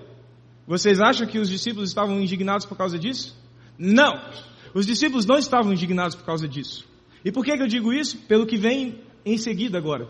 Vocês 0.66 1.00
acham 1.00 1.26
que 1.26 1.38
os 1.38 1.48
discípulos 1.48 1.90
estavam 1.90 2.20
indignados 2.20 2.66
por 2.66 2.76
causa 2.76 2.98
disso? 2.98 3.36
Não! 3.78 4.12
Os 4.74 4.86
discípulos 4.86 5.24
não 5.24 5.36
estavam 5.36 5.72
indignados 5.72 6.16
por 6.16 6.24
causa 6.24 6.48
disso. 6.48 6.84
E 7.24 7.32
por 7.32 7.44
que, 7.44 7.56
que 7.56 7.62
eu 7.62 7.66
digo 7.66 7.92
isso? 7.92 8.18
Pelo 8.28 8.46
que 8.46 8.58
vem 8.58 9.00
em 9.24 9.38
seguida 9.38 9.78
agora. 9.78 10.08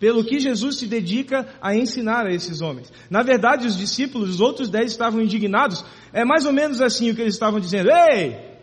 Pelo 0.00 0.24
que 0.24 0.38
Jesus 0.38 0.78
se 0.78 0.86
dedica 0.86 1.54
a 1.60 1.74
ensinar 1.74 2.26
a 2.26 2.32
esses 2.32 2.60
homens. 2.60 2.92
Na 3.08 3.22
verdade, 3.22 3.66
os 3.66 3.76
discípulos, 3.76 4.30
os 4.30 4.40
outros 4.40 4.68
dez, 4.68 4.90
estavam 4.90 5.20
indignados. 5.20 5.84
É 6.12 6.24
mais 6.24 6.44
ou 6.46 6.52
menos 6.52 6.80
assim 6.80 7.10
o 7.10 7.14
que 7.14 7.20
eles 7.20 7.34
estavam 7.34 7.60
dizendo. 7.60 7.90
Ei! 7.90 8.58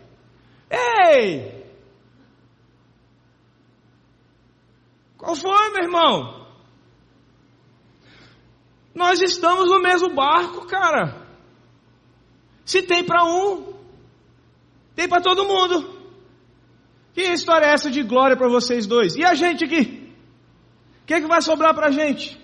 Ei! 0.70 1.64
Qual 5.16 5.34
foi, 5.34 5.70
meu 5.72 5.82
irmão? 5.82 6.46
Nós 8.94 9.20
estamos 9.20 9.70
no 9.70 9.80
mesmo 9.80 10.14
barco, 10.14 10.66
cara. 10.66 11.26
Se 12.64 12.82
tem 12.82 13.04
para 13.04 13.24
um, 13.24 13.74
tem 14.94 15.08
para 15.08 15.22
todo 15.22 15.44
mundo. 15.44 15.95
Que 17.16 17.22
história 17.32 17.64
é 17.64 17.72
essa 17.72 17.90
de 17.90 18.02
glória 18.02 18.36
para 18.36 18.46
vocês 18.46 18.86
dois? 18.86 19.16
E 19.16 19.24
a 19.24 19.34
gente 19.34 19.64
aqui? 19.64 20.12
O 21.02 21.06
que, 21.06 21.14
é 21.14 21.20
que 21.22 21.26
vai 21.26 21.40
sobrar 21.40 21.74
para 21.74 21.86
a 21.86 21.90
gente? 21.90 22.38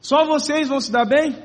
Só 0.00 0.24
vocês 0.24 0.66
vão 0.66 0.80
se 0.80 0.90
dar 0.90 1.04
bem? 1.04 1.36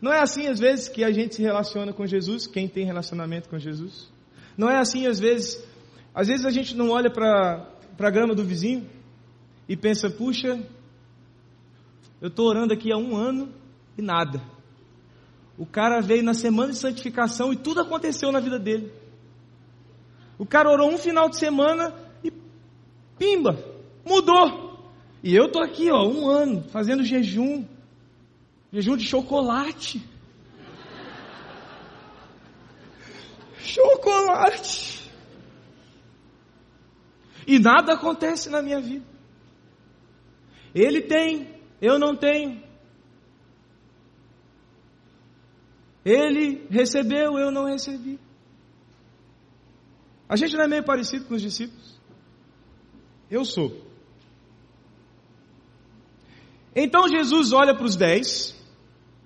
Não 0.00 0.12
é 0.12 0.20
assim 0.20 0.46
às 0.46 0.60
vezes 0.60 0.88
que 0.88 1.02
a 1.02 1.10
gente 1.10 1.34
se 1.34 1.42
relaciona 1.42 1.92
com 1.92 2.06
Jesus, 2.06 2.46
quem 2.46 2.68
tem 2.68 2.86
relacionamento 2.86 3.48
com 3.48 3.58
Jesus? 3.58 4.08
Não 4.56 4.70
é 4.70 4.78
assim 4.78 5.08
às 5.08 5.18
vezes, 5.18 5.60
às 6.14 6.28
vezes 6.28 6.46
a 6.46 6.50
gente 6.50 6.76
não 6.76 6.90
olha 6.90 7.10
para 7.10 7.68
a 7.98 8.10
grama 8.10 8.32
do 8.32 8.44
vizinho 8.44 8.88
e 9.68 9.76
pensa, 9.76 10.08
puxa, 10.08 10.64
eu 12.20 12.28
estou 12.28 12.46
orando 12.46 12.72
aqui 12.72 12.92
há 12.92 12.96
um 12.96 13.16
ano 13.16 13.52
e 13.98 14.02
nada. 14.02 14.40
O 15.58 15.66
cara 15.66 16.00
veio 16.00 16.22
na 16.22 16.32
semana 16.32 16.70
de 16.70 16.78
santificação 16.78 17.52
e 17.52 17.56
tudo 17.56 17.80
aconteceu 17.80 18.30
na 18.30 18.38
vida 18.38 18.56
dele. 18.56 18.92
O 20.38 20.44
cara 20.44 20.70
orou 20.70 20.90
um 20.90 20.98
final 20.98 21.28
de 21.28 21.38
semana 21.38 21.94
e 22.22 22.30
pimba, 23.18 23.58
mudou. 24.04 24.66
E 25.22 25.34
eu 25.34 25.50
tô 25.50 25.60
aqui, 25.60 25.90
ó, 25.90 26.06
um 26.06 26.28
ano 26.28 26.62
fazendo 26.68 27.02
jejum, 27.02 27.64
jejum 28.72 28.96
de 28.96 29.04
chocolate. 29.04 30.02
chocolate. 33.58 35.10
E 37.46 37.58
nada 37.58 37.94
acontece 37.94 38.50
na 38.50 38.60
minha 38.60 38.80
vida. 38.80 39.06
Ele 40.74 41.00
tem, 41.00 41.48
eu 41.80 41.98
não 41.98 42.14
tenho. 42.14 42.62
Ele 46.04 46.66
recebeu, 46.70 47.38
eu 47.38 47.50
não 47.50 47.64
recebi. 47.64 48.20
A 50.28 50.36
gente 50.36 50.56
não 50.56 50.64
é 50.64 50.68
meio 50.68 50.84
parecido 50.84 51.24
com 51.26 51.34
os 51.34 51.42
discípulos? 51.42 52.00
Eu 53.30 53.44
sou. 53.44 53.84
Então 56.74 57.08
Jesus 57.08 57.52
olha 57.52 57.74
para 57.74 57.86
os 57.86 57.96
dez, 57.96 58.54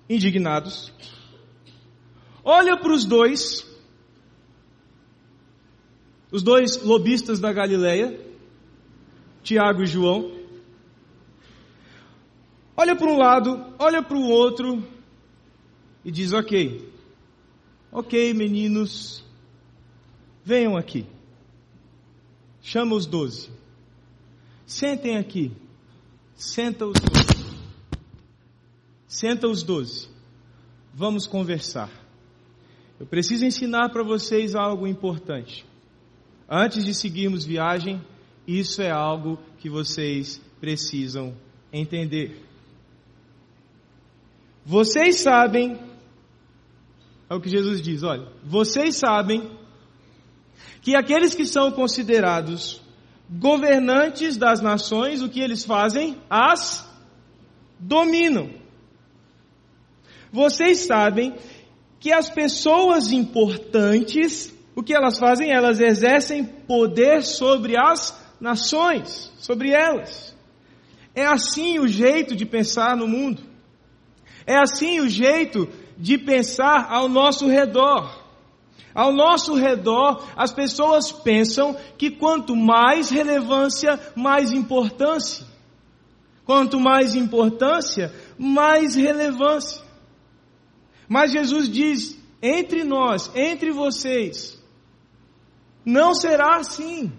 indignados, 0.09 0.93
olha 2.43 2.77
para 2.77 2.93
os 2.93 3.03
dois, 3.03 3.67
os 6.31 6.41
dois 6.41 6.81
lobistas 6.81 7.39
da 7.39 7.51
Galileia, 7.51 8.19
Tiago 9.43 9.83
e 9.83 9.85
João, 9.85 10.31
olha 12.77 12.95
para 12.95 13.07
um 13.07 13.17
lado, 13.17 13.75
olha 13.77 14.01
para 14.01 14.17
o 14.17 14.29
outro, 14.29 14.81
e 16.03 16.11
diz: 16.11 16.33
Ok, 16.33 16.89
ok, 17.91 18.33
meninos, 18.33 19.23
venham 20.43 20.77
aqui. 20.77 21.05
Chama 22.61 22.95
os 22.95 23.05
doze. 23.05 23.49
Sentem 24.65 25.17
aqui. 25.17 25.51
Senta 26.35 26.85
os 26.85 26.99
doze. 26.99 27.61
Senta 29.07 29.47
os 29.47 29.63
doze. 29.63 30.09
Vamos 30.93 31.25
conversar. 31.27 31.89
Eu 32.99 33.05
preciso 33.05 33.45
ensinar 33.45 33.89
para 33.89 34.03
vocês 34.03 34.55
algo 34.55 34.87
importante. 34.87 35.65
Antes 36.49 36.85
de 36.85 36.93
seguirmos 36.93 37.45
viagem, 37.45 38.01
isso 38.47 38.81
é 38.81 38.91
algo 38.91 39.39
que 39.57 39.69
vocês 39.69 40.41
precisam 40.59 41.35
entender. 41.71 42.45
Vocês 44.65 45.21
sabem 45.21 45.79
é 47.31 47.33
o 47.33 47.39
que 47.39 47.49
Jesus 47.49 47.81
diz: 47.81 48.03
olha, 48.03 48.27
vocês 48.43 48.97
sabem 48.97 49.49
que 50.81 50.95
aqueles 50.95 51.35
que 51.35 51.45
são 51.45 51.71
considerados 51.71 52.81
governantes 53.29 54.35
das 54.35 54.61
nações, 54.61 55.21
o 55.21 55.29
que 55.29 55.39
eles 55.39 55.63
fazem? 55.63 56.17
As 56.29 56.89
dominam. 57.79 58.49
Vocês 60.31 60.79
sabem 60.79 61.35
que 61.99 62.11
as 62.11 62.29
pessoas 62.29 63.11
importantes, 63.11 64.53
o 64.75 64.81
que 64.81 64.93
elas 64.93 65.19
fazem? 65.19 65.51
Elas 65.51 65.79
exercem 65.79 66.43
poder 66.43 67.23
sobre 67.23 67.77
as 67.77 68.19
nações, 68.39 69.31
sobre 69.37 69.71
elas. 69.71 70.35
É 71.13 71.25
assim 71.25 71.79
o 71.79 71.87
jeito 71.87 72.35
de 72.35 72.45
pensar 72.45 72.95
no 72.95 73.07
mundo. 73.07 73.43
É 74.45 74.57
assim 74.57 74.99
o 74.99 75.07
jeito 75.07 75.69
de 75.97 76.17
pensar 76.17 76.87
ao 76.89 77.07
nosso 77.07 77.47
redor. 77.47 78.20
Ao 78.93 79.11
nosso 79.11 79.55
redor, 79.55 80.25
as 80.35 80.51
pessoas 80.51 81.11
pensam 81.11 81.75
que 81.97 82.11
quanto 82.11 82.55
mais 82.55 83.09
relevância, 83.09 83.99
mais 84.15 84.51
importância. 84.51 85.45
Quanto 86.45 86.79
mais 86.79 87.15
importância, 87.15 88.13
mais 88.37 88.95
relevância. 88.95 89.81
Mas 91.07 91.31
Jesus 91.31 91.69
diz: 91.69 92.17
entre 92.41 92.83
nós, 92.83 93.31
entre 93.35 93.71
vocês, 93.71 94.61
não 95.85 96.13
será 96.13 96.57
assim. 96.57 97.11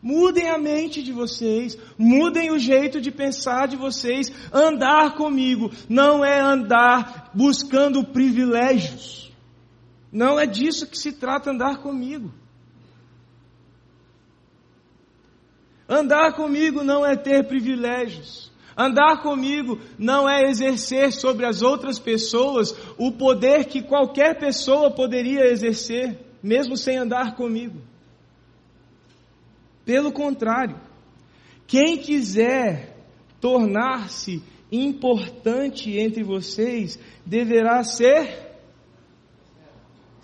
Mudem 0.00 0.48
a 0.48 0.58
mente 0.58 1.02
de 1.02 1.12
vocês, 1.12 1.76
mudem 1.98 2.52
o 2.52 2.58
jeito 2.58 3.00
de 3.00 3.10
pensar 3.10 3.66
de 3.66 3.76
vocês. 3.76 4.30
Andar 4.52 5.16
comigo 5.16 5.72
não 5.88 6.24
é 6.24 6.40
andar 6.40 7.32
buscando 7.34 8.04
privilégios. 8.04 9.27
Não 10.10 10.38
é 10.38 10.46
disso 10.46 10.86
que 10.86 10.98
se 10.98 11.12
trata 11.12 11.50
andar 11.50 11.78
comigo. 11.78 12.32
Andar 15.88 16.34
comigo 16.34 16.82
não 16.82 17.04
é 17.04 17.16
ter 17.16 17.46
privilégios. 17.46 18.50
Andar 18.76 19.22
comigo 19.22 19.80
não 19.98 20.28
é 20.28 20.48
exercer 20.48 21.12
sobre 21.12 21.44
as 21.44 21.62
outras 21.62 21.98
pessoas 21.98 22.74
o 22.96 23.10
poder 23.10 23.64
que 23.64 23.82
qualquer 23.82 24.38
pessoa 24.38 24.90
poderia 24.90 25.46
exercer, 25.50 26.16
mesmo 26.42 26.76
sem 26.76 26.96
andar 26.96 27.34
comigo. 27.34 27.80
Pelo 29.84 30.12
contrário, 30.12 30.78
quem 31.66 31.96
quiser 31.96 32.96
tornar-se 33.40 34.42
importante 34.70 35.98
entre 35.98 36.22
vocês 36.22 36.98
deverá 37.26 37.82
ser 37.82 38.47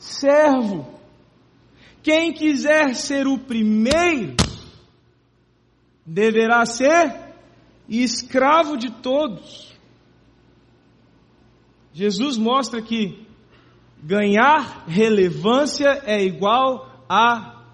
servo. 0.05 0.87
Quem 2.03 2.33
quiser 2.33 2.95
ser 2.95 3.27
o 3.27 3.39
primeiro 3.39 4.37
deverá 6.05 6.67
ser 6.67 7.35
escravo 7.89 8.77
de 8.77 8.91
todos. 8.91 9.73
Jesus 11.93 12.37
mostra 12.37 12.83
que 12.83 13.27
ganhar 14.03 14.85
relevância 14.87 16.03
é 16.05 16.23
igual 16.23 17.05
a 17.09 17.65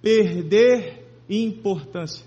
perder 0.00 1.04
importância. 1.28 2.24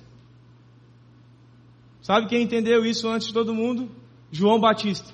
Sabe 2.01 2.27
quem 2.27 2.43
entendeu 2.43 2.85
isso 2.85 3.07
antes 3.07 3.27
de 3.27 3.33
todo 3.33 3.53
mundo? 3.53 3.89
João 4.31 4.59
Batista. 4.59 5.13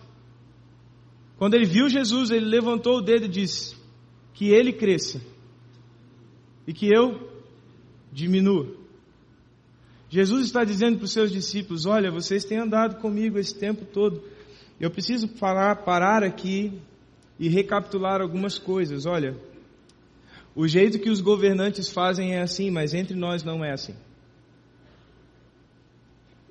Quando 1.38 1.54
ele 1.54 1.66
viu 1.66 1.90
Jesus, 1.90 2.32
ele 2.32 2.46
levantou 2.46 2.98
o 2.98 3.02
dedo 3.02 3.26
e 3.26 3.30
disse: 3.30 3.85
Que 4.36 4.50
ele 4.50 4.72
cresça 4.72 5.20
e 6.68 6.74
que 6.74 6.88
eu 6.88 7.32
diminua. 8.12 8.76
Jesus 10.10 10.46
está 10.46 10.64
dizendo 10.64 10.98
para 10.98 11.06
os 11.06 11.12
seus 11.12 11.32
discípulos: 11.32 11.86
Olha, 11.86 12.12
vocês 12.12 12.46
têm 12.46 12.60
andado 12.60 13.02
comigo 13.02 13.38
esse 13.38 13.58
tempo 13.58 13.86
todo. 13.86 14.24
Eu 14.80 14.92
preciso 14.92 15.28
parar, 15.28 15.84
parar 15.84 16.24
aqui 16.24 16.80
e 17.40 17.50
recapitular 17.50 18.22
algumas 18.22 18.58
coisas. 18.58 19.06
Olha, 19.06 19.36
o 20.56 20.68
jeito 20.68 21.00
que 21.00 21.10
os 21.10 21.22
governantes 21.22 21.90
fazem 21.90 22.34
é 22.34 22.42
assim, 22.42 22.70
mas 22.70 22.94
entre 22.94 23.16
nós 23.16 23.44
não 23.44 23.64
é 23.64 23.72
assim. 23.72 23.96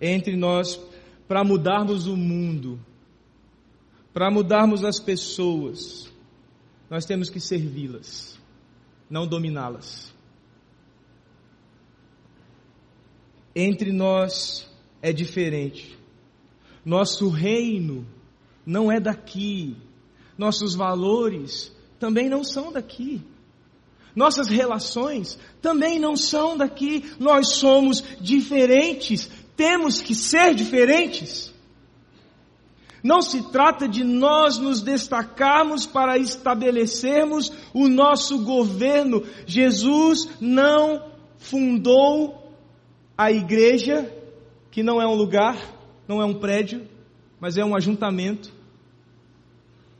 Entre 0.00 0.36
nós, 0.36 0.80
para 1.26 1.44
mudarmos 1.44 2.06
o 2.06 2.16
mundo, 2.16 2.78
para 4.12 4.30
mudarmos 4.30 4.84
as 4.84 5.00
pessoas, 5.00 6.12
nós 6.90 7.04
temos 7.04 7.30
que 7.30 7.40
servi-las, 7.40 8.38
não 9.10 9.26
dominá-las. 9.26 10.14
entre 13.54 13.92
nós 13.92 14.68
é 15.00 15.12
diferente. 15.12 15.96
Nosso 16.84 17.28
reino 17.28 18.06
não 18.66 18.90
é 18.90 18.98
daqui. 18.98 19.76
Nossos 20.36 20.74
valores 20.74 21.72
também 21.98 22.28
não 22.28 22.42
são 22.42 22.72
daqui. 22.72 23.22
Nossas 24.14 24.48
relações 24.48 25.38
também 25.62 25.98
não 26.00 26.16
são 26.16 26.56
daqui. 26.56 27.04
Nós 27.18 27.54
somos 27.54 28.02
diferentes. 28.20 29.30
Temos 29.56 30.00
que 30.00 30.14
ser 30.14 30.54
diferentes. 30.54 31.53
Não 33.04 33.20
se 33.20 33.52
trata 33.52 33.86
de 33.86 34.02
nós 34.02 34.56
nos 34.56 34.80
destacarmos 34.80 35.84
para 35.84 36.16
estabelecermos 36.16 37.52
o 37.74 37.86
nosso 37.86 38.42
governo. 38.42 39.22
Jesus 39.44 40.26
não 40.40 41.12
fundou 41.36 42.50
a 43.16 43.30
igreja, 43.30 44.10
que 44.70 44.82
não 44.82 45.02
é 45.02 45.06
um 45.06 45.14
lugar, 45.14 45.58
não 46.08 46.22
é 46.22 46.24
um 46.24 46.32
prédio, 46.32 46.88
mas 47.38 47.58
é 47.58 47.64
um 47.64 47.76
ajuntamento 47.76 48.50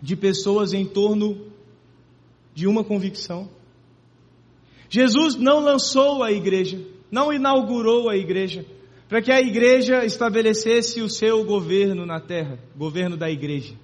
de 0.01 0.17
pessoas 0.17 0.73
em 0.73 0.87
torno 0.87 1.53
de 2.55 2.67
uma 2.67 2.83
convicção. 2.83 3.51
Jesus 4.89 5.37
não 5.37 5.61
lançou 5.61 6.23
a 6.23 6.33
igreja, 6.33 6.81
não 7.11 7.31
inaugurou 7.31 8.09
a 8.09 8.17
igreja, 8.17 8.65
para 9.15 9.23
que 9.23 9.31
a 9.31 9.41
igreja 9.41 10.05
estabelecesse 10.05 11.01
o 11.01 11.09
seu 11.09 11.45
governo 11.45 12.05
na 12.05 12.19
terra, 12.19 12.59
governo 12.77 13.17
da 13.17 13.31
igreja. 13.31 13.77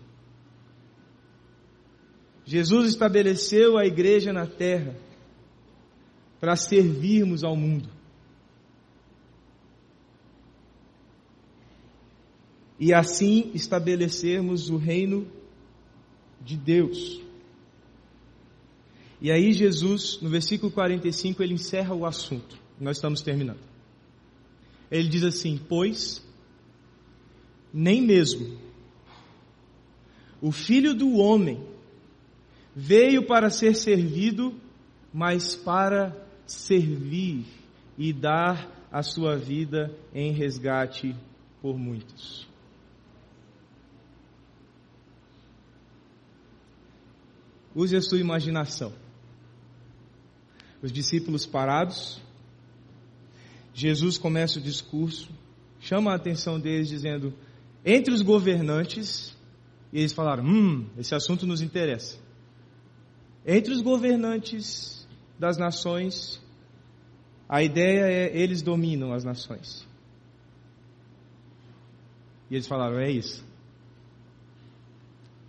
Jesus 2.45 2.89
estabeleceu 2.89 3.79
a 3.79 3.87
igreja 3.87 4.33
na 4.33 4.45
terra 4.45 4.93
para 6.41 6.57
servirmos 6.57 7.45
ao 7.45 7.55
mundo. 7.55 7.89
e 12.77 12.93
assim 12.93 13.53
estabelecermos 13.55 14.69
o 14.69 14.77
reino 14.79 15.31
de 16.41 16.57
Deus. 16.57 17.21
E 19.21 19.31
aí 19.31 19.53
Jesus, 19.53 20.19
no 20.21 20.29
versículo 20.29 20.73
45, 20.73 21.41
ele 21.41 21.55
encerra 21.55 21.95
o 21.95 22.05
assunto. 22.05 22.59
Nós 22.81 22.97
estamos 22.97 23.21
terminando. 23.21 23.70
Ele 24.91 25.09
diz 25.09 25.23
assim: 25.23 25.59
"Pois 25.69 26.27
nem 27.73 28.03
mesmo 28.03 28.59
o 30.43 30.51
filho 30.51 30.95
do 30.95 31.17
homem 31.19 31.63
veio 32.75 33.27
para 33.27 33.51
ser 33.51 33.75
servido, 33.75 34.55
mas 35.13 35.55
para 35.55 36.17
servir 36.47 37.45
e 37.97 38.13
dar 38.13 38.89
a 38.91 39.03
sua 39.03 39.37
vida 39.37 39.95
em 40.13 40.33
resgate 40.33 41.15
por 41.61 41.79
muitos." 41.79 42.49
Use 47.75 47.95
a 47.97 48.03
sua 48.03 48.19
imaginação. 48.19 48.93
Os 50.83 50.91
discípulos 50.91 51.47
parados, 51.47 52.21
Jesus 53.81 54.19
começa 54.19 54.59
o 54.59 54.63
discurso, 54.63 55.31
chama 55.81 56.13
a 56.13 56.15
atenção 56.15 56.61
deles 56.61 56.87
dizendo: 56.87 57.33
entre 57.83 58.13
os 58.13 58.21
governantes, 58.21 59.35
e 59.91 60.01
eles 60.01 60.13
falaram: 60.13 60.45
hum, 60.45 60.87
esse 60.99 61.15
assunto 61.15 61.47
nos 61.47 61.63
interessa. 61.63 62.19
Entre 63.47 63.73
os 63.73 63.81
governantes 63.81 65.09
das 65.39 65.57
nações, 65.57 66.39
a 67.49 67.63
ideia 67.63 68.03
é 68.05 68.37
eles 68.37 68.61
dominam 68.61 69.15
as 69.15 69.25
nações. 69.25 69.89
E 72.51 72.57
eles 72.57 72.67
falaram: 72.67 72.99
é 72.99 73.11
isso. 73.11 73.43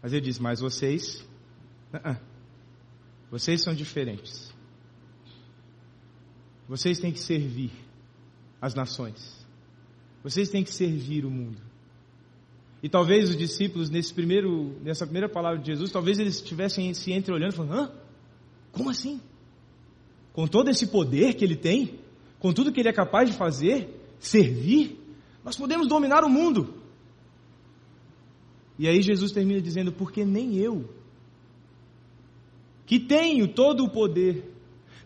Mas 0.01 0.13
ele 0.13 0.21
diz: 0.21 0.39
mas 0.39 0.61
vocês. 0.61 1.21
Vocês 3.29 3.61
são 3.61 3.73
diferentes. 3.73 4.53
Vocês 6.67 6.97
têm 6.99 7.11
que 7.11 7.19
servir 7.19 7.71
as 8.61 8.75
nações. 8.75 9.45
Vocês 10.23 10.49
têm 10.49 10.63
que 10.63 10.73
servir 10.73 11.25
o 11.25 11.31
mundo. 11.31 11.57
E 12.83 12.89
talvez 12.89 13.29
os 13.29 13.37
discípulos, 13.37 13.89
nesse 13.89 14.13
primeiro, 14.13 14.75
nessa 14.83 15.05
primeira 15.05 15.27
palavra 15.27 15.59
de 15.59 15.67
Jesus, 15.67 15.91
talvez 15.91 16.19
eles 16.19 16.35
estivessem 16.35 16.93
se 16.93 17.11
entreolhando 17.11 17.53
falando: 17.53 17.73
Hã? 17.73 17.91
Como 18.71 18.89
assim? 18.89 19.19
Com 20.33 20.47
todo 20.47 20.69
esse 20.69 20.87
poder 20.87 21.33
que 21.33 21.43
ele 21.43 21.55
tem, 21.55 21.99
com 22.39 22.53
tudo 22.53 22.71
que 22.71 22.79
ele 22.79 22.89
é 22.89 22.93
capaz 22.93 23.29
de 23.29 23.35
fazer, 23.35 23.89
servir, 24.19 24.99
nós 25.43 25.57
podemos 25.57 25.87
dominar 25.87 26.23
o 26.23 26.29
mundo. 26.29 26.75
E 28.79 28.87
aí 28.87 29.01
Jesus 29.01 29.31
termina 29.31 29.61
dizendo: 29.61 29.91
Porque 29.91 30.23
nem 30.23 30.55
eu 30.57 30.89
que 32.91 32.99
tenho 32.99 33.47
todo 33.47 33.85
o 33.85 33.89
poder. 33.89 34.50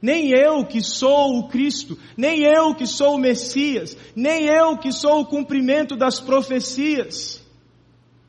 Nem 0.05 0.29
eu 0.29 0.63
que 0.63 0.83
sou 0.83 1.39
o 1.39 1.47
Cristo, 1.47 1.97
nem 2.15 2.43
eu 2.43 2.75
que 2.75 2.85
sou 2.85 3.15
o 3.15 3.17
Messias, 3.17 3.97
nem 4.15 4.45
eu 4.45 4.77
que 4.77 4.91
sou 4.91 5.21
o 5.21 5.25
cumprimento 5.25 5.95
das 5.95 6.19
profecias, 6.19 7.43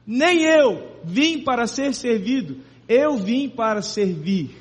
nem 0.07 0.45
eu 0.45 0.99
vim 1.05 1.45
para 1.45 1.67
ser 1.67 1.93
servido, 1.93 2.63
eu 2.89 3.19
vim 3.19 3.47
para 3.47 3.83
servir 3.83 4.57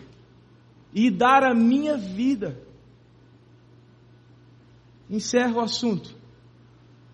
e 0.93 1.09
dar 1.09 1.41
a 1.45 1.55
minha 1.55 1.95
vida. 1.95 2.61
Encerro 5.09 5.59
o 5.59 5.61
assunto. 5.61 6.13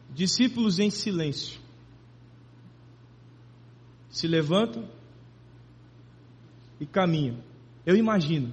Discípulos 0.10 0.80
em 0.80 0.89
silêncio 0.89 1.62
se 4.10 4.28
levantam 4.28 4.89
e 6.80 6.88
caminham. 6.88 7.38
Eu 7.86 7.95
imagino. 7.95 8.52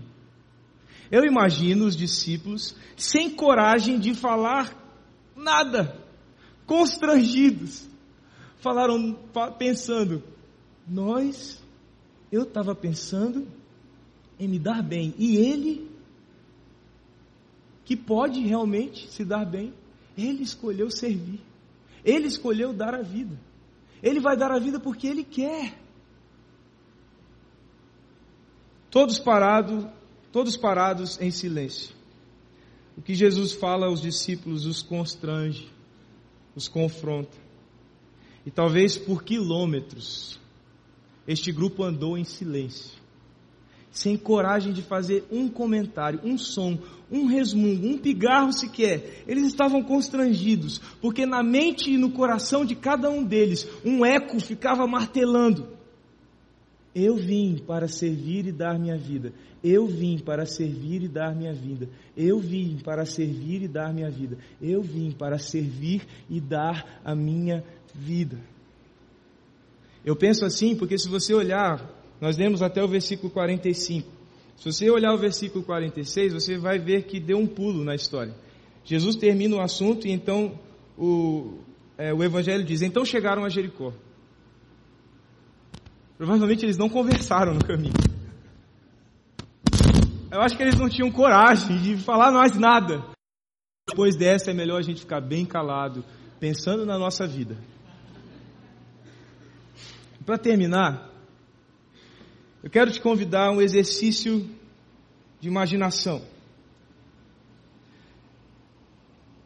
Eu 1.10 1.24
imagino 1.24 1.86
os 1.86 1.96
discípulos 1.96 2.74
sem 2.96 3.30
coragem 3.30 3.98
de 3.98 4.14
falar 4.14 4.76
nada, 5.34 5.96
constrangidos. 6.66 7.88
Falaram 8.60 9.16
pensando, 9.58 10.22
nós, 10.86 11.62
eu 12.30 12.42
estava 12.42 12.74
pensando 12.74 13.46
em 14.38 14.48
me 14.48 14.58
dar 14.58 14.82
bem, 14.82 15.14
e 15.18 15.36
ele, 15.36 15.90
que 17.84 17.96
pode 17.96 18.40
realmente 18.40 19.10
se 19.10 19.24
dar 19.24 19.44
bem, 19.44 19.72
ele 20.16 20.42
escolheu 20.42 20.90
servir, 20.90 21.40
ele 22.04 22.26
escolheu 22.26 22.72
dar 22.72 22.94
a 22.94 23.02
vida, 23.02 23.38
ele 24.02 24.20
vai 24.20 24.36
dar 24.36 24.50
a 24.52 24.58
vida 24.58 24.78
porque 24.78 25.06
ele 25.06 25.24
quer. 25.24 25.78
Todos 28.90 29.18
parados, 29.18 29.86
todos 30.32 30.56
parados 30.56 31.20
em 31.20 31.30
silêncio. 31.30 31.94
O 32.96 33.02
que 33.02 33.14
Jesus 33.14 33.52
fala 33.52 33.86
aos 33.86 34.02
discípulos 34.02 34.66
os 34.66 34.82
constrange, 34.82 35.70
os 36.54 36.66
confronta. 36.66 37.36
E 38.44 38.50
talvez 38.50 38.98
por 38.98 39.22
quilômetros 39.22 40.38
este 41.28 41.52
grupo 41.52 41.84
andou 41.84 42.16
em 42.16 42.24
silêncio, 42.24 42.98
sem 43.90 44.16
coragem 44.16 44.72
de 44.72 44.80
fazer 44.80 45.26
um 45.30 45.46
comentário, 45.46 46.20
um 46.24 46.38
som, 46.38 46.78
um 47.10 47.26
resmungo, 47.26 47.86
um 47.86 47.98
pigarro 47.98 48.50
sequer. 48.50 49.24
Eles 49.28 49.46
estavam 49.46 49.82
constrangidos, 49.82 50.80
porque 51.02 51.26
na 51.26 51.42
mente 51.42 51.90
e 51.92 51.98
no 51.98 52.10
coração 52.10 52.64
de 52.64 52.74
cada 52.74 53.10
um 53.10 53.22
deles 53.22 53.68
um 53.84 54.04
eco 54.04 54.40
ficava 54.40 54.86
martelando. 54.86 55.77
Eu 56.98 57.16
vim 57.16 57.56
para 57.64 57.86
servir 57.86 58.46
e 58.46 58.52
dar 58.52 58.76
minha 58.78 58.96
vida. 58.96 59.32
Eu 59.62 59.86
vim 59.86 60.18
para 60.18 60.44
servir 60.44 61.02
e 61.02 61.08
dar 61.08 61.34
minha 61.34 61.54
vida. 61.54 61.88
Eu 62.16 62.40
vim 62.40 62.78
para 62.82 63.04
servir 63.06 63.62
e 63.62 63.68
dar 63.68 63.94
minha 63.94 64.10
vida. 64.10 64.36
Eu 64.60 64.82
vim 64.82 65.12
para 65.12 65.38
servir 65.38 66.02
e 66.28 66.40
dar 66.40 67.00
a 67.04 67.14
minha 67.14 67.62
vida. 67.94 68.36
Eu 70.04 70.16
penso 70.16 70.44
assim 70.44 70.74
porque 70.74 70.98
se 70.98 71.08
você 71.08 71.32
olhar, 71.32 71.88
nós 72.20 72.36
lemos 72.36 72.62
até 72.62 72.82
o 72.82 72.88
versículo 72.88 73.30
45. 73.30 74.08
Se 74.56 74.72
você 74.72 74.90
olhar 74.90 75.14
o 75.14 75.18
versículo 75.18 75.62
46, 75.64 76.32
você 76.32 76.58
vai 76.58 76.80
ver 76.80 77.04
que 77.04 77.20
deu 77.20 77.38
um 77.38 77.46
pulo 77.46 77.84
na 77.84 77.94
história. 77.94 78.34
Jesus 78.84 79.14
termina 79.14 79.54
o 79.54 79.60
assunto 79.60 80.08
e 80.08 80.10
então 80.10 80.58
o, 80.96 81.58
é, 81.96 82.12
o 82.12 82.24
Evangelho 82.24 82.64
diz: 82.64 82.82
Então 82.82 83.04
chegaram 83.04 83.44
a 83.44 83.48
Jericó. 83.48 83.92
Provavelmente 86.18 86.66
eles 86.66 86.76
não 86.76 86.88
conversaram 86.88 87.54
no 87.54 87.64
caminho. 87.64 87.94
Eu 90.30 90.40
acho 90.40 90.56
que 90.56 90.62
eles 90.62 90.76
não 90.76 90.88
tinham 90.88 91.10
coragem 91.12 91.80
de 91.80 91.96
falar 91.96 92.32
mais 92.32 92.58
nada. 92.58 93.04
Depois 93.88 94.16
dessa 94.16 94.50
é 94.50 94.54
melhor 94.54 94.78
a 94.78 94.82
gente 94.82 95.00
ficar 95.00 95.20
bem 95.20 95.46
calado, 95.46 96.04
pensando 96.40 96.84
na 96.84 96.98
nossa 96.98 97.26
vida. 97.26 97.56
Para 100.26 100.36
terminar, 100.36 101.08
eu 102.62 102.68
quero 102.68 102.90
te 102.90 103.00
convidar 103.00 103.46
a 103.46 103.52
um 103.52 103.62
exercício 103.62 104.44
de 105.40 105.48
imaginação. 105.48 106.20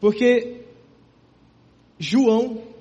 Porque 0.00 0.64
João 1.98 2.71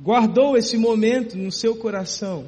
guardou 0.00 0.56
esse 0.56 0.76
momento 0.76 1.36
no 1.36 1.50
seu 1.50 1.76
coração, 1.76 2.46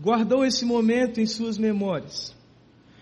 guardou 0.00 0.44
esse 0.44 0.64
momento 0.64 1.20
em 1.20 1.26
suas 1.26 1.58
memórias. 1.58 2.34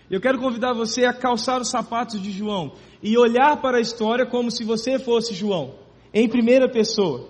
Eu 0.09 0.19
quero 0.19 0.39
convidar 0.39 0.73
você 0.73 1.05
a 1.05 1.13
calçar 1.13 1.61
os 1.61 1.69
sapatos 1.69 2.21
de 2.21 2.31
João 2.31 2.73
e 3.01 3.15
olhar 3.17 3.61
para 3.61 3.77
a 3.77 3.81
história 3.81 4.25
como 4.25 4.49
se 4.49 4.63
você 4.63 4.97
fosse 4.97 5.35
João, 5.35 5.75
em 6.11 6.27
primeira 6.27 6.67
pessoa. 6.67 7.29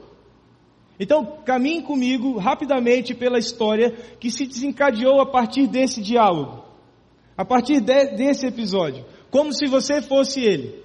Então, 0.97 1.39
caminhe 1.45 1.81
comigo 1.81 2.37
rapidamente 2.37 3.13
pela 3.13 3.37
história 3.37 3.91
que 4.19 4.31
se 4.31 4.45
desencadeou 4.45 5.19
a 5.19 5.25
partir 5.25 5.67
desse 5.67 6.01
diálogo, 6.01 6.63
a 7.37 7.43
partir 7.43 7.81
de, 7.81 8.05
desse 8.15 8.45
episódio, 8.45 9.05
como 9.29 9.53
se 9.53 9.65
você 9.67 10.01
fosse 10.01 10.41
ele. 10.41 10.81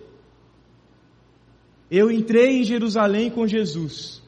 Eu 1.91 2.11
entrei 2.11 2.61
em 2.61 2.65
Jerusalém 2.65 3.31
com 3.31 3.47
Jesus. 3.47 4.24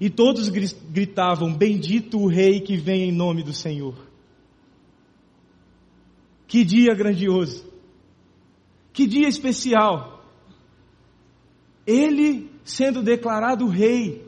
E 0.00 0.08
todos 0.08 0.48
gritavam: 0.48 1.54
Bendito 1.54 2.18
o 2.18 2.26
Rei 2.26 2.60
que 2.60 2.76
vem 2.76 3.10
em 3.10 3.12
nome 3.12 3.42
do 3.42 3.52
Senhor. 3.52 3.94
Que 6.46 6.64
dia 6.64 6.94
grandioso! 6.94 7.70
Que 8.94 9.06
dia 9.06 9.28
especial! 9.28 10.24
Ele 11.86 12.50
sendo 12.64 13.02
declarado 13.02 13.68
Rei. 13.68 14.26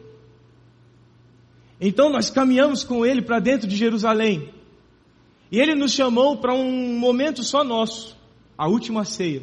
Então 1.81 2.11
nós 2.11 2.31
caminhamos 2.31 2.85
com 2.85 3.05
ele 3.05 3.23
para 3.23 3.41
dentro 3.41 3.67
de 3.67 3.75
Jerusalém. 3.75 4.53
E 5.51 5.59
ele 5.59 5.75
nos 5.75 5.93
chamou 5.93 6.37
para 6.37 6.55
um 6.55 6.99
momento 6.99 7.43
só 7.43 7.65
nosso, 7.65 8.17
a 8.57 8.69
última 8.69 9.05
ceia. 9.05 9.43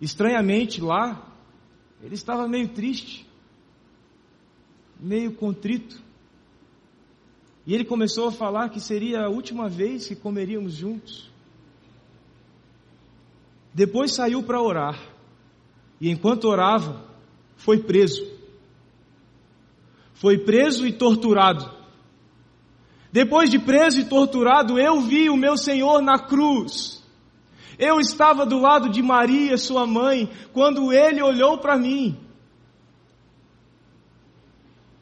Estranhamente 0.00 0.80
lá, 0.80 1.26
ele 2.02 2.14
estava 2.14 2.46
meio 2.46 2.68
triste 2.68 3.25
meio 5.00 5.32
contrito. 5.32 6.00
E 7.66 7.74
ele 7.74 7.84
começou 7.84 8.28
a 8.28 8.32
falar 8.32 8.68
que 8.70 8.80
seria 8.80 9.22
a 9.22 9.28
última 9.28 9.68
vez 9.68 10.06
que 10.06 10.14
comeríamos 10.14 10.74
juntos. 10.74 11.30
Depois 13.74 14.14
saiu 14.14 14.42
para 14.42 14.62
orar. 14.62 14.98
E 16.00 16.08
enquanto 16.10 16.44
orava, 16.44 17.04
foi 17.56 17.78
preso. 17.78 18.24
Foi 20.14 20.38
preso 20.38 20.86
e 20.86 20.92
torturado. 20.92 21.74
Depois 23.12 23.50
de 23.50 23.58
preso 23.58 24.00
e 24.00 24.04
torturado, 24.04 24.78
eu 24.78 25.00
vi 25.00 25.28
o 25.28 25.36
meu 25.36 25.56
Senhor 25.56 26.00
na 26.00 26.18
cruz. 26.18 27.02
Eu 27.78 27.98
estava 27.98 28.46
do 28.46 28.58
lado 28.58 28.88
de 28.88 29.02
Maria, 29.02 29.58
sua 29.58 29.86
mãe, 29.86 30.30
quando 30.52 30.92
ele 30.92 31.22
olhou 31.22 31.58
para 31.58 31.76
mim 31.76 32.25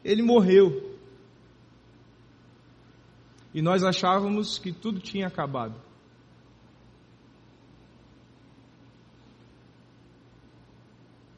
ele 0.05 0.21
morreu. 0.21 0.95
E 3.51 3.61
nós 3.61 3.83
achávamos 3.83 4.59
que 4.59 4.71
tudo 4.71 4.99
tinha 4.99 5.25
acabado. 5.25 5.81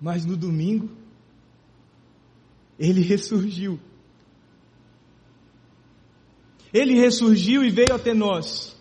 Mas 0.02 0.26
no 0.26 0.36
domingo, 0.36 0.90
ele 2.78 3.02
ressurgiu. 3.02 3.80
Ele 6.74 6.94
ressurgiu 6.96 7.64
e 7.64 7.72
veio 7.72 7.96
até 7.96 8.14
nós. 8.14 8.76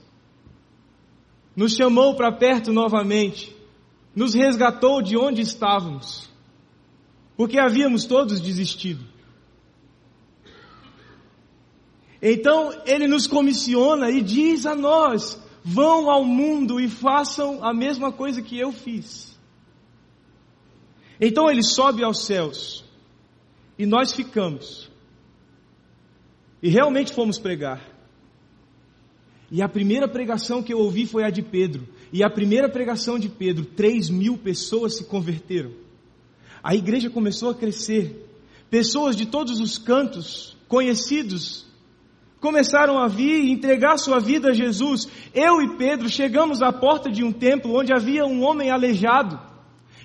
Nos 1.54 1.74
chamou 1.76 2.16
para 2.16 2.32
perto 2.32 2.72
novamente. 2.72 3.56
Nos 4.14 4.34
resgatou 4.34 5.00
de 5.00 5.16
onde 5.16 5.42
estávamos. 5.42 6.28
Porque 7.36 7.58
havíamos 7.58 8.04
todos 8.04 8.40
desistido. 8.40 9.15
Então 12.20 12.72
ele 12.86 13.06
nos 13.06 13.26
comissiona 13.26 14.10
e 14.10 14.22
diz 14.22 14.66
a 14.66 14.74
nós: 14.74 15.40
vão 15.62 16.10
ao 16.10 16.24
mundo 16.24 16.80
e 16.80 16.88
façam 16.88 17.62
a 17.62 17.74
mesma 17.74 18.12
coisa 18.12 18.40
que 18.40 18.58
eu 18.58 18.72
fiz. 18.72 19.36
Então 21.20 21.50
ele 21.50 21.62
sobe 21.62 22.04
aos 22.04 22.24
céus 22.24 22.84
e 23.78 23.84
nós 23.84 24.12
ficamos. 24.12 24.90
E 26.62 26.68
realmente 26.68 27.12
fomos 27.12 27.38
pregar. 27.38 27.96
E 29.50 29.62
a 29.62 29.68
primeira 29.68 30.08
pregação 30.08 30.62
que 30.62 30.72
eu 30.72 30.78
ouvi 30.78 31.06
foi 31.06 31.24
a 31.24 31.30
de 31.30 31.42
Pedro. 31.42 31.86
E 32.12 32.22
a 32.22 32.30
primeira 32.30 32.68
pregação 32.68 33.18
de 33.18 33.28
Pedro, 33.28 33.64
três 33.64 34.08
mil 34.10 34.38
pessoas 34.38 34.96
se 34.96 35.04
converteram. 35.04 35.72
A 36.62 36.74
igreja 36.74 37.10
começou 37.10 37.50
a 37.50 37.54
crescer. 37.54 38.24
Pessoas 38.68 39.14
de 39.14 39.26
todos 39.26 39.60
os 39.60 39.78
cantos, 39.78 40.56
conhecidos 40.66 41.65
começaram 42.46 42.96
a 42.96 43.08
vir 43.08 43.44
e 43.44 43.50
entregar 43.50 43.98
sua 43.98 44.20
vida 44.20 44.50
a 44.50 44.54
Jesus. 44.54 45.08
Eu 45.34 45.60
e 45.60 45.76
Pedro 45.76 46.08
chegamos 46.08 46.62
à 46.62 46.72
porta 46.72 47.10
de 47.10 47.24
um 47.24 47.32
templo 47.32 47.76
onde 47.76 47.92
havia 47.92 48.24
um 48.24 48.44
homem 48.44 48.70
aleijado. 48.70 49.40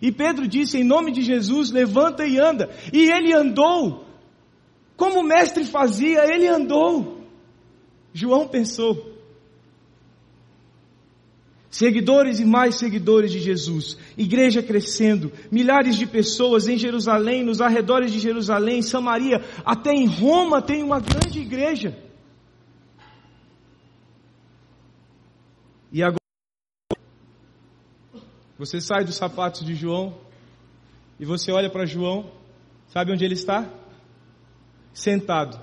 E 0.02 0.12
Pedro 0.12 0.48
disse: 0.48 0.80
Em 0.80 0.84
nome 0.84 1.12
de 1.12 1.22
Jesus, 1.22 1.70
levanta 1.70 2.26
e 2.26 2.40
anda. 2.40 2.72
E 2.92 3.12
ele 3.12 3.32
andou. 3.32 4.08
Como 4.98 5.20
o 5.20 5.24
mestre 5.24 5.64
fazia, 5.64 6.26
ele 6.34 6.48
andou. 6.48 7.22
João 8.12 8.48
pensou. 8.48 9.12
Seguidores 11.70 12.40
e 12.40 12.46
mais 12.46 12.76
seguidores 12.76 13.32
de 13.32 13.40
Jesus, 13.40 13.98
igreja 14.18 14.62
crescendo, 14.62 15.32
milhares 15.50 15.96
de 15.96 16.06
pessoas 16.06 16.68
em 16.68 16.76
Jerusalém, 16.76 17.46
nos 17.46 17.62
arredores 17.62 18.12
de 18.12 18.20
Jerusalém, 18.20 18.80
em 18.80 18.82
Samaria, 18.82 19.42
até 19.64 19.94
em 19.94 20.06
Roma 20.06 20.62
tem 20.62 20.84
uma 20.84 21.00
grande 21.00 21.40
igreja. 21.40 22.11
E 25.92 26.02
agora, 26.02 26.18
você 28.58 28.80
sai 28.80 29.04
dos 29.04 29.16
sapatos 29.16 29.66
de 29.66 29.76
João 29.76 30.18
e 31.20 31.26
você 31.26 31.52
olha 31.52 31.70
para 31.70 31.86
João, 31.86 32.32
sabe 32.88 33.12
onde 33.12 33.26
ele 33.26 33.34
está? 33.34 33.70
Sentado. 34.94 35.60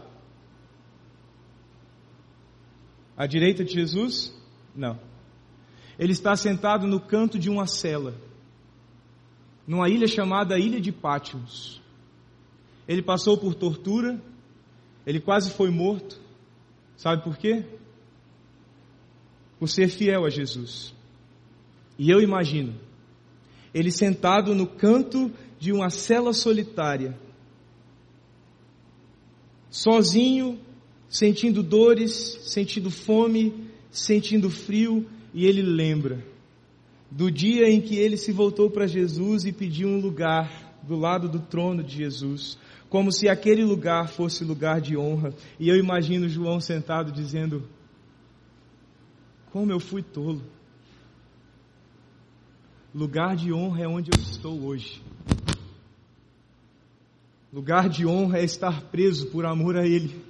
À 3.17 3.27
direita 3.27 3.65
de 3.65 3.73
Jesus? 3.73 4.37
Não. 4.77 5.01
Ele 5.99 6.13
está 6.13 6.37
sentado 6.37 6.87
no 6.87 7.01
canto 7.01 7.39
de 7.39 7.49
uma 7.49 7.67
cela, 7.67 8.15
numa 9.67 9.89
ilha 9.89 10.07
chamada 10.07 10.59
Ilha 10.59 10.81
de 10.81 10.93
Pátimos. 10.93 11.83
Ele 12.87 13.03
passou 13.03 13.39
por 13.39 13.55
tortura, 13.55 14.23
ele 15.07 15.21
quase 15.21 15.51
foi 15.51 15.71
morto. 15.71 16.21
Sabe 16.97 17.23
por 17.25 17.37
quê? 17.37 17.65
Por 19.59 19.69
ser 19.69 19.89
fiel 19.89 20.25
a 20.25 20.31
Jesus. 20.31 20.95
E 21.99 22.11
eu 22.11 22.21
imagino, 22.21 22.75
ele 23.75 23.91
sentado 23.91 24.55
no 24.55 24.67
canto 24.67 25.31
de 25.59 25.73
uma 25.73 25.91
cela 25.91 26.33
solitária, 26.33 27.19
sozinho, 29.69 30.59
sentindo 31.09 31.63
dores, 31.63 32.39
sentindo 32.43 32.91
fome, 32.91 33.69
sentindo 33.91 34.49
frio, 34.49 35.07
e 35.35 35.45
ele 35.45 35.63
lembra 35.63 36.25
do 37.11 37.31
dia 37.31 37.69
em 37.69 37.81
que 37.81 37.97
ele 37.97 38.17
se 38.17 38.33
voltou 38.33 38.71
para 38.71 38.87
Jesus 38.87 39.45
e 39.45 39.53
pediu 39.53 39.89
um 39.89 40.01
lugar 40.01 40.81
do 40.83 40.97
lado 40.97 41.29
do 41.29 41.41
trono 41.41 41.83
de 41.83 41.97
Jesus, 41.97 42.59
como 42.89 43.11
se 43.13 43.29
aquele 43.29 43.65
lugar 43.65 44.09
fosse 44.09 44.45
lugar 44.45 44.81
de 44.81 44.97
honra. 44.97 45.33
E 45.59 45.69
eu 45.69 45.77
imagino 45.77 46.29
João 46.29 46.61
sentado 46.61 47.13
dizendo: 47.13 47.65
Como 49.59 49.73
eu 49.73 49.81
fui 49.81 50.05
tolo. 50.05 50.41
Lugar 52.95 53.35
de 53.35 53.53
honra 53.53 53.83
é 53.83 53.89
onde 53.89 54.09
eu 54.17 54.23
estou 54.23 54.57
hoje. 54.65 55.03
Lugar 57.53 57.89
de 57.89 58.07
honra 58.07 58.39
é 58.39 58.45
estar 58.45 58.83
preso 58.83 59.27
por 59.31 59.45
amor 59.45 59.77
a 59.77 59.85
Ele. 59.85 60.25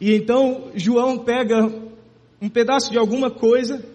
E 0.00 0.12
então 0.12 0.72
João 0.74 1.20
pega 1.20 1.72
um 2.42 2.48
pedaço 2.48 2.90
de 2.90 2.98
alguma 2.98 3.30
coisa 3.30 3.88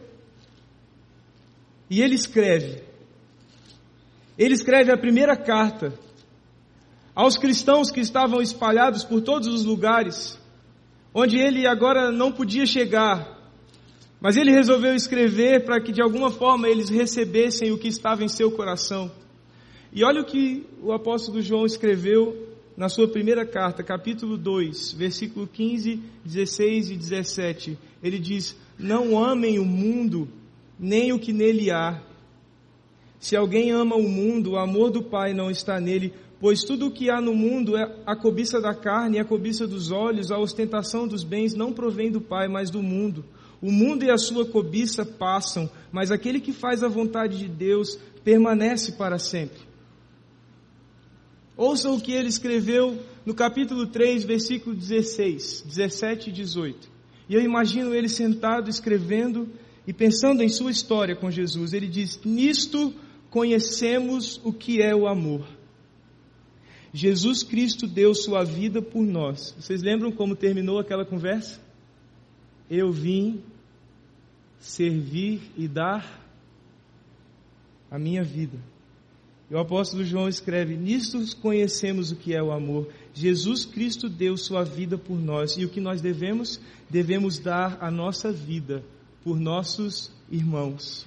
e 1.89 2.01
ele 2.01 2.15
escreve. 2.15 2.85
Ele 4.37 4.53
escreve 4.53 4.93
a 4.93 4.97
primeira 4.97 5.35
carta 5.35 5.93
aos 7.13 7.37
cristãos 7.37 7.91
que 7.91 7.99
estavam 7.99 8.41
espalhados 8.41 9.03
por 9.03 9.19
todos 9.19 9.49
os 9.49 9.65
lugares, 9.65 10.39
onde 11.13 11.37
ele 11.37 11.67
agora 11.67 12.11
não 12.11 12.31
podia 12.31 12.65
chegar, 12.65 13.39
mas 14.19 14.37
ele 14.37 14.51
resolveu 14.51 14.93
escrever 14.93 15.65
para 15.65 15.81
que 15.81 15.91
de 15.91 16.01
alguma 16.01 16.29
forma 16.29 16.69
eles 16.69 16.89
recebessem 16.89 17.71
o 17.71 17.77
que 17.77 17.87
estava 17.87 18.23
em 18.23 18.27
seu 18.27 18.51
coração. 18.51 19.11
E 19.91 20.03
olha 20.03 20.21
o 20.21 20.25
que 20.25 20.65
o 20.81 20.93
apóstolo 20.93 21.41
João 21.41 21.65
escreveu 21.65 22.47
na 22.77 22.87
sua 22.87 23.07
primeira 23.07 23.45
carta, 23.45 23.83
capítulo 23.83 24.37
2, 24.37 24.93
versículo 24.93 25.47
15, 25.47 26.01
16 26.23 26.91
e 26.91 26.95
17. 26.95 27.77
Ele 28.01 28.17
diz: 28.17 28.55
Não 28.79 29.21
amem 29.21 29.59
o 29.59 29.65
mundo, 29.65 30.29
nem 30.79 31.11
o 31.11 31.19
que 31.19 31.33
nele 31.33 31.69
há. 31.71 32.01
Se 33.19 33.35
alguém 33.35 33.71
ama 33.71 33.95
o 33.95 34.09
mundo, 34.09 34.51
o 34.51 34.57
amor 34.57 34.89
do 34.89 35.03
Pai 35.03 35.33
não 35.33 35.51
está 35.51 35.79
nele, 35.79 36.13
pois 36.41 36.63
tudo 36.63 36.87
o 36.87 36.91
que 36.91 37.11
há 37.11 37.21
no 37.21 37.35
mundo 37.35 37.77
é 37.77 38.01
a 38.03 38.15
cobiça 38.15 38.59
da 38.59 38.73
carne, 38.73 39.19
a 39.19 39.23
cobiça 39.23 39.67
dos 39.67 39.91
olhos, 39.91 40.31
a 40.31 40.39
ostentação 40.39 41.07
dos 41.07 41.23
bens 41.23 41.53
não 41.53 41.71
provém 41.71 42.11
do 42.11 42.19
Pai, 42.19 42.47
mas 42.47 42.71
do 42.71 42.81
mundo. 42.81 43.23
O 43.61 43.71
mundo 43.71 44.03
e 44.03 44.09
a 44.09 44.17
sua 44.17 44.43
cobiça 44.43 45.05
passam, 45.05 45.69
mas 45.91 46.09
aquele 46.09 46.39
que 46.39 46.51
faz 46.51 46.83
a 46.83 46.87
vontade 46.87 47.37
de 47.37 47.47
Deus 47.47 47.95
permanece 48.23 48.93
para 48.93 49.19
sempre. 49.19 49.59
Ouça 51.55 51.91
o 51.91 52.01
que 52.01 52.11
ele 52.11 52.29
escreveu 52.29 52.97
no 53.23 53.35
capítulo 53.35 53.85
3, 53.85 54.23
versículo 54.23 54.75
16, 54.75 55.63
17 55.67 56.31
e 56.31 56.33
18. 56.33 56.89
E 57.29 57.35
eu 57.35 57.41
imagino 57.41 57.93
ele 57.93 58.09
sentado 58.09 58.67
escrevendo 58.67 59.47
e 59.85 59.93
pensando 59.93 60.41
em 60.41 60.49
sua 60.49 60.71
história 60.71 61.15
com 61.15 61.29
Jesus. 61.29 61.71
Ele 61.73 61.87
diz: 61.87 62.19
Nisto 62.25 62.91
conhecemos 63.29 64.41
o 64.43 64.51
que 64.51 64.81
é 64.81 64.95
o 64.95 65.07
amor. 65.07 65.60
Jesus 66.93 67.43
Cristo 67.43 67.87
deu 67.87 68.13
sua 68.13 68.43
vida 68.43 68.81
por 68.81 69.03
nós. 69.03 69.55
Vocês 69.57 69.81
lembram 69.81 70.11
como 70.11 70.35
terminou 70.35 70.79
aquela 70.79 71.05
conversa? 71.05 71.59
Eu 72.69 72.91
vim 72.91 73.41
servir 74.59 75.41
e 75.57 75.67
dar 75.67 76.21
a 77.89 77.97
minha 77.97 78.23
vida 78.23 78.57
e 79.51 79.53
o 79.53 79.59
apóstolo 79.59 80.05
João 80.05 80.29
escreve: 80.29 80.77
Nisto 80.77 81.19
conhecemos 81.41 82.09
o 82.09 82.15
que 82.15 82.33
é 82.33 82.41
o 82.41 82.53
amor. 82.53 82.87
Jesus 83.13 83.65
Cristo 83.65 84.07
deu 84.07 84.37
sua 84.37 84.63
vida 84.63 84.97
por 84.97 85.19
nós. 85.19 85.57
E 85.57 85.65
o 85.65 85.69
que 85.69 85.81
nós 85.81 85.99
devemos? 85.99 86.57
Devemos 86.89 87.37
dar 87.37 87.77
a 87.81 87.91
nossa 87.91 88.31
vida 88.31 88.81
por 89.25 89.37
nossos 89.37 90.09
irmãos. 90.31 91.05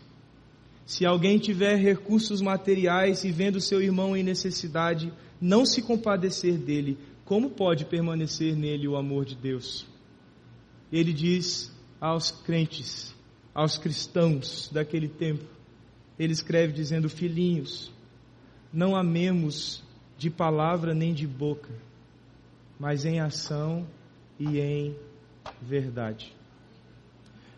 Se 0.84 1.06
alguém 1.06 1.38
tiver 1.38 1.76
recursos 1.76 2.42
materiais 2.42 3.24
e 3.24 3.32
vendo 3.32 3.62
seu 3.62 3.80
irmão 3.80 4.14
em 4.14 4.22
necessidade, 4.22 5.10
não 5.40 5.64
se 5.64 5.82
compadecer 5.82 6.56
dele, 6.58 6.98
como 7.24 7.50
pode 7.50 7.84
permanecer 7.84 8.54
nele 8.54 8.86
o 8.86 8.96
amor 8.96 9.24
de 9.24 9.34
Deus? 9.34 9.86
Ele 10.92 11.12
diz 11.12 11.74
aos 12.00 12.30
crentes, 12.30 13.14
aos 13.54 13.78
cristãos 13.78 14.70
daquele 14.72 15.08
tempo, 15.08 15.44
ele 16.18 16.32
escreve 16.32 16.72
dizendo: 16.72 17.08
Filhinhos, 17.08 17.90
não 18.72 18.96
amemos 18.96 19.82
de 20.16 20.30
palavra 20.30 20.94
nem 20.94 21.12
de 21.12 21.26
boca, 21.26 21.70
mas 22.78 23.04
em 23.04 23.20
ação 23.20 23.86
e 24.38 24.58
em 24.60 24.96
verdade. 25.60 26.34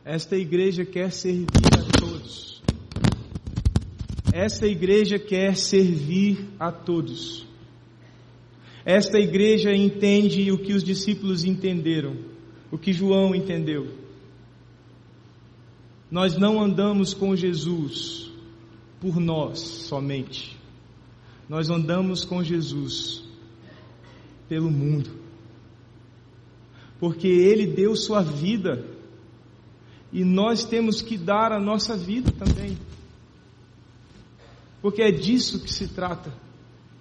Esta 0.05 0.37
igreja 0.37 0.85
quer 0.85 1.11
servir 1.11 1.47
a 1.75 1.99
todos. 1.99 2.63
Esta 4.33 4.67
igreja 4.67 5.19
quer 5.19 5.57
servir 5.57 6.49
a 6.59 6.71
todos. 6.71 7.46
Esta 8.87 9.19
igreja 9.19 9.75
entende 9.75 10.51
o 10.51 10.57
que 10.57 10.73
os 10.73 10.83
discípulos 10.83 11.45
entenderam, 11.45 12.17
o 12.71 12.79
que 12.79 12.93
João 12.93 13.35
entendeu. 13.35 13.89
Nós 16.11 16.39
não 16.39 16.63
andamos 16.63 17.13
com 17.13 17.37
Jesus 17.37 18.31
por 18.99 19.21
nós 19.21 19.59
somente 19.59 20.57
nós 21.49 21.71
andamos 21.71 22.25
com 22.25 22.43
Jesus 22.43 23.25
pelo 24.49 24.71
mundo, 24.71 25.11
porque 26.99 27.29
Ele 27.29 27.67
deu 27.67 27.95
sua 27.95 28.23
vida 28.23 28.85
e 30.13 30.25
nós 30.25 30.65
temos 30.65 31.03
que 31.03 31.17
dar 31.17 31.53
a 31.53 31.61
nossa 31.61 31.97
vida 31.97 32.33
também, 32.33 32.77
porque 34.81 35.03
é 35.03 35.11
disso 35.11 35.63
que 35.63 35.73
se 35.73 35.89
trata, 35.89 36.33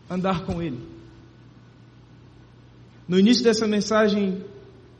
andar 0.09 0.45
com 0.45 0.61
Ele. 0.61 0.94
No 3.07 3.19
início 3.19 3.43
dessa 3.43 3.67
mensagem, 3.67 4.43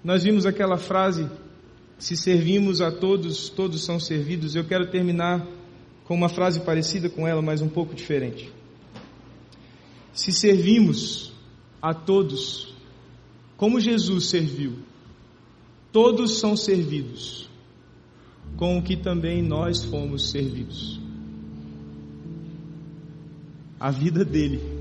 nós 0.03 0.23
vimos 0.23 0.45
aquela 0.45 0.77
frase: 0.77 1.27
se 1.97 2.15
servimos 2.15 2.81
a 2.81 2.91
todos, 2.91 3.49
todos 3.49 3.83
são 3.83 3.99
servidos. 3.99 4.55
Eu 4.55 4.65
quero 4.65 4.89
terminar 4.89 5.47
com 6.03 6.13
uma 6.13 6.29
frase 6.29 6.59
parecida 6.61 7.09
com 7.09 7.27
ela, 7.27 7.41
mas 7.41 7.61
um 7.61 7.69
pouco 7.69 7.95
diferente. 7.95 8.51
Se 10.13 10.31
servimos 10.31 11.33
a 11.81 11.93
todos, 11.93 12.73
como 13.57 13.79
Jesus 13.79 14.27
serviu, 14.27 14.79
todos 15.91 16.39
são 16.39 16.55
servidos, 16.55 17.49
com 18.55 18.77
o 18.77 18.83
que 18.83 18.95
também 18.95 19.41
nós 19.41 19.83
fomos 19.83 20.29
servidos. 20.29 20.99
A 23.79 23.91
vida 23.91 24.23
dele. 24.23 24.74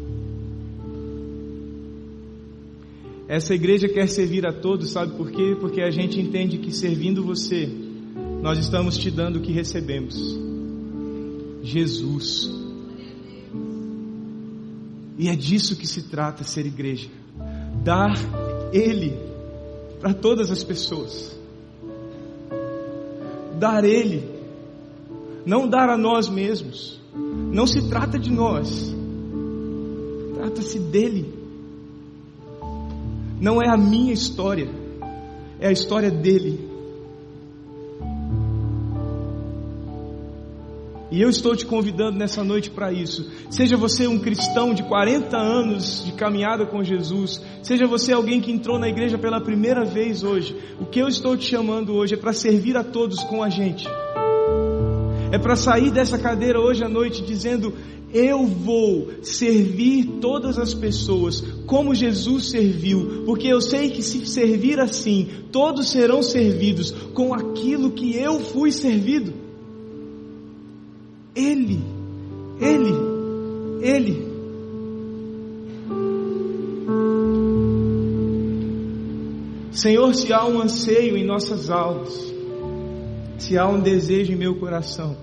Essa 3.27 3.55
igreja 3.55 3.89
quer 3.89 4.09
servir 4.09 4.47
a 4.47 4.53
todos, 4.53 4.91
sabe 4.91 5.17
por 5.17 5.31
quê? 5.31 5.57
Porque 5.59 5.81
a 5.81 5.91
gente 5.91 6.21
entende 6.21 6.59
que 6.59 6.71
servindo 6.71 7.25
você, 7.25 7.69
nós 8.43 8.59
estamos 8.59 8.99
te 8.99 9.11
dando 9.11 9.37
o 9.37 9.41
que 9.41 9.51
recebemos. 9.51 10.15
Jesus. 11.63 12.51
E 15.17 15.29
é 15.29 15.37
disso 15.37 15.77
que 15.77 15.87
se 15.87 16.03
trata 16.03 16.45
ser 16.45 16.67
igreja. 16.67 17.09
Dar 17.83 18.15
Ele 18.73 19.17
para 20.01 20.13
todas 20.13 20.51
as 20.51 20.63
pessoas. 20.63 21.35
Dar 23.59 23.85
Ele. 23.85 24.23
Não 25.47 25.67
dar 25.67 25.89
a 25.89 25.97
nós 25.97 26.29
mesmos. 26.29 27.01
Não 27.15 27.67
se 27.67 27.89
trata 27.89 28.19
de 28.19 28.31
nós. 28.31 28.95
Trata-se 30.35 30.79
dele. 30.79 31.44
Não 33.41 33.61
é 33.61 33.69
a 33.69 33.77
minha 33.77 34.13
história, 34.13 34.69
é 35.61 35.69
a 35.69 35.73
história 35.73 36.11
dele. 36.11 36.75
E 41.11 41.23
eu 41.23 41.29
estou 41.29 41.55
te 41.55 41.65
convidando 41.65 42.19
nessa 42.19 42.43
noite 42.43 42.71
para 42.71 42.93
isso. 42.93 43.31
Seja 43.49 43.77
você 43.77 44.05
um 44.05 44.19
cristão 44.19 44.75
de 44.75 44.83
40 44.83 45.37
anos 45.37 46.05
de 46.05 46.13
caminhada 46.13 46.67
com 46.67 46.83
Jesus, 46.83 47.41
seja 47.63 47.87
você 47.87 48.13
alguém 48.13 48.41
que 48.41 48.51
entrou 48.51 48.81
na 48.81 48.89
igreja 48.89 49.17
pela 49.17 49.41
primeira 49.41 49.85
vez 49.85 50.25
hoje, 50.25 50.57
o 50.81 50.85
que 50.85 50.99
eu 50.99 51.07
estou 51.07 51.37
te 51.37 51.47
chamando 51.47 51.95
hoje 51.95 52.15
é 52.15 52.17
para 52.17 52.33
servir 52.33 52.77
a 52.77 52.83
todos 52.83 53.23
com 53.23 53.45
a 53.45 53.49
gente. 53.49 53.87
É 55.31 55.39
para 55.39 55.55
sair 55.55 55.93
dessa 55.93 56.19
cadeira 56.19 56.61
hoje 56.61 56.83
à 56.83 56.89
noite 56.89 57.23
dizendo: 57.23 57.75
eu 58.15 58.47
vou 58.47 59.09
servir 59.23 60.07
todas 60.21 60.57
as 60.57 60.73
pessoas 60.73 61.41
como 61.67 61.93
Jesus 61.95 62.51
serviu, 62.51 63.25
porque 63.27 63.49
eu 63.49 63.61
sei 63.61 63.91
que 63.91 64.03
se 64.03 64.25
servir 64.25 64.79
assim, 64.79 65.29
todos 65.51 65.91
serão 65.91 66.23
servidos 66.23 66.93
com 67.13 67.35
aquilo 67.35 67.91
que 67.91 68.17
eu 68.17 68.39
fui 68.39 68.71
servido. 68.71 69.35
Ele, 71.35 71.81
Ele, 72.61 72.95
Ele. 73.83 74.35
Senhor, 79.73 80.15
se 80.15 80.33
há 80.33 80.47
um 80.47 80.63
anseio 80.63 81.17
em 81.17 81.27
nossas 81.27 81.69
almas, 81.69 82.33
se 83.39 83.59
há 83.59 83.67
um 83.67 83.81
desejo 83.81 84.33
em 84.33 84.37
meu 84.37 84.55
coração, 84.55 85.17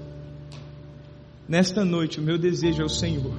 nesta 1.51 1.83
noite 1.83 2.17
o 2.17 2.23
meu 2.23 2.37
desejo 2.37 2.81
é 2.81 2.85
o 2.85 2.89
Senhor. 2.89 3.33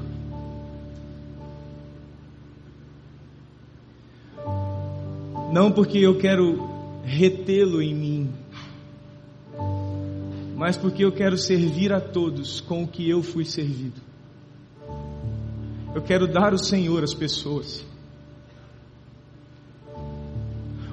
Não 5.51 5.73
porque 5.73 5.97
eu 5.97 6.19
quero 6.19 6.69
retê-lo 7.05 7.81
em 7.81 7.95
mim, 7.95 8.31
mas 10.55 10.77
porque 10.77 11.03
eu 11.03 11.11
quero 11.11 11.39
servir 11.39 11.91
a 11.91 12.03
todos 12.03 12.61
com 12.61 12.85
o 12.85 12.87
que 12.87 13.09
eu 13.09 13.23
fui 13.23 13.47
servido. 13.47 13.99
Eu 15.95 16.03
quero 16.03 16.31
dar 16.31 16.53
o 16.53 16.59
Senhor 16.59 17.03
às 17.03 17.15
pessoas. 17.15 17.83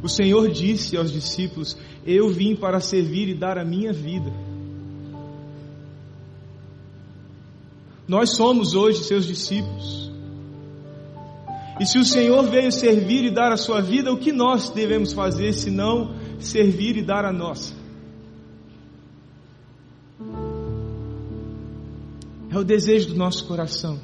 O 0.02 0.08
Senhor 0.08 0.50
disse 0.50 0.96
aos 0.96 1.12
discípulos: 1.12 1.76
Eu 2.06 2.30
vim 2.30 2.56
para 2.56 2.80
servir 2.80 3.28
e 3.28 3.34
dar 3.34 3.58
a 3.58 3.66
minha 3.66 3.92
vida. 3.92 4.32
Nós 8.10 8.32
somos 8.32 8.74
hoje 8.74 9.04
seus 9.04 9.24
discípulos. 9.24 10.12
E 11.80 11.86
se 11.86 12.00
o 12.00 12.04
Senhor 12.04 12.42
veio 12.50 12.72
servir 12.72 13.24
e 13.26 13.30
dar 13.30 13.52
a 13.52 13.56
sua 13.56 13.82
vida, 13.82 14.12
o 14.12 14.18
que 14.18 14.32
nós 14.32 14.72
devemos 14.72 15.14
fazer 15.14 15.54
se 15.54 15.70
não 15.70 16.16
servir 16.40 16.98
e 16.98 17.04
dar 17.04 17.24
a 17.24 17.32
nossa? 17.32 17.72
É 22.50 22.58
o 22.58 22.64
desejo 22.64 23.10
do 23.10 23.16
nosso 23.16 23.46
coração. 23.46 24.00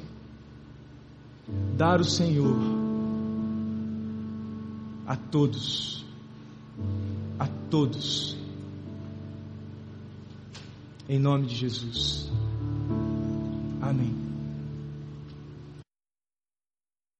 Dar 1.76 2.00
o 2.00 2.04
Senhor 2.04 2.56
a 5.04 5.16
todos. 5.16 6.04
A 7.40 7.48
todos. 7.68 8.36
Em 11.08 11.18
nome 11.18 11.46
de 11.46 11.56
Jesus. 11.56 12.30
Amém. 13.88 14.25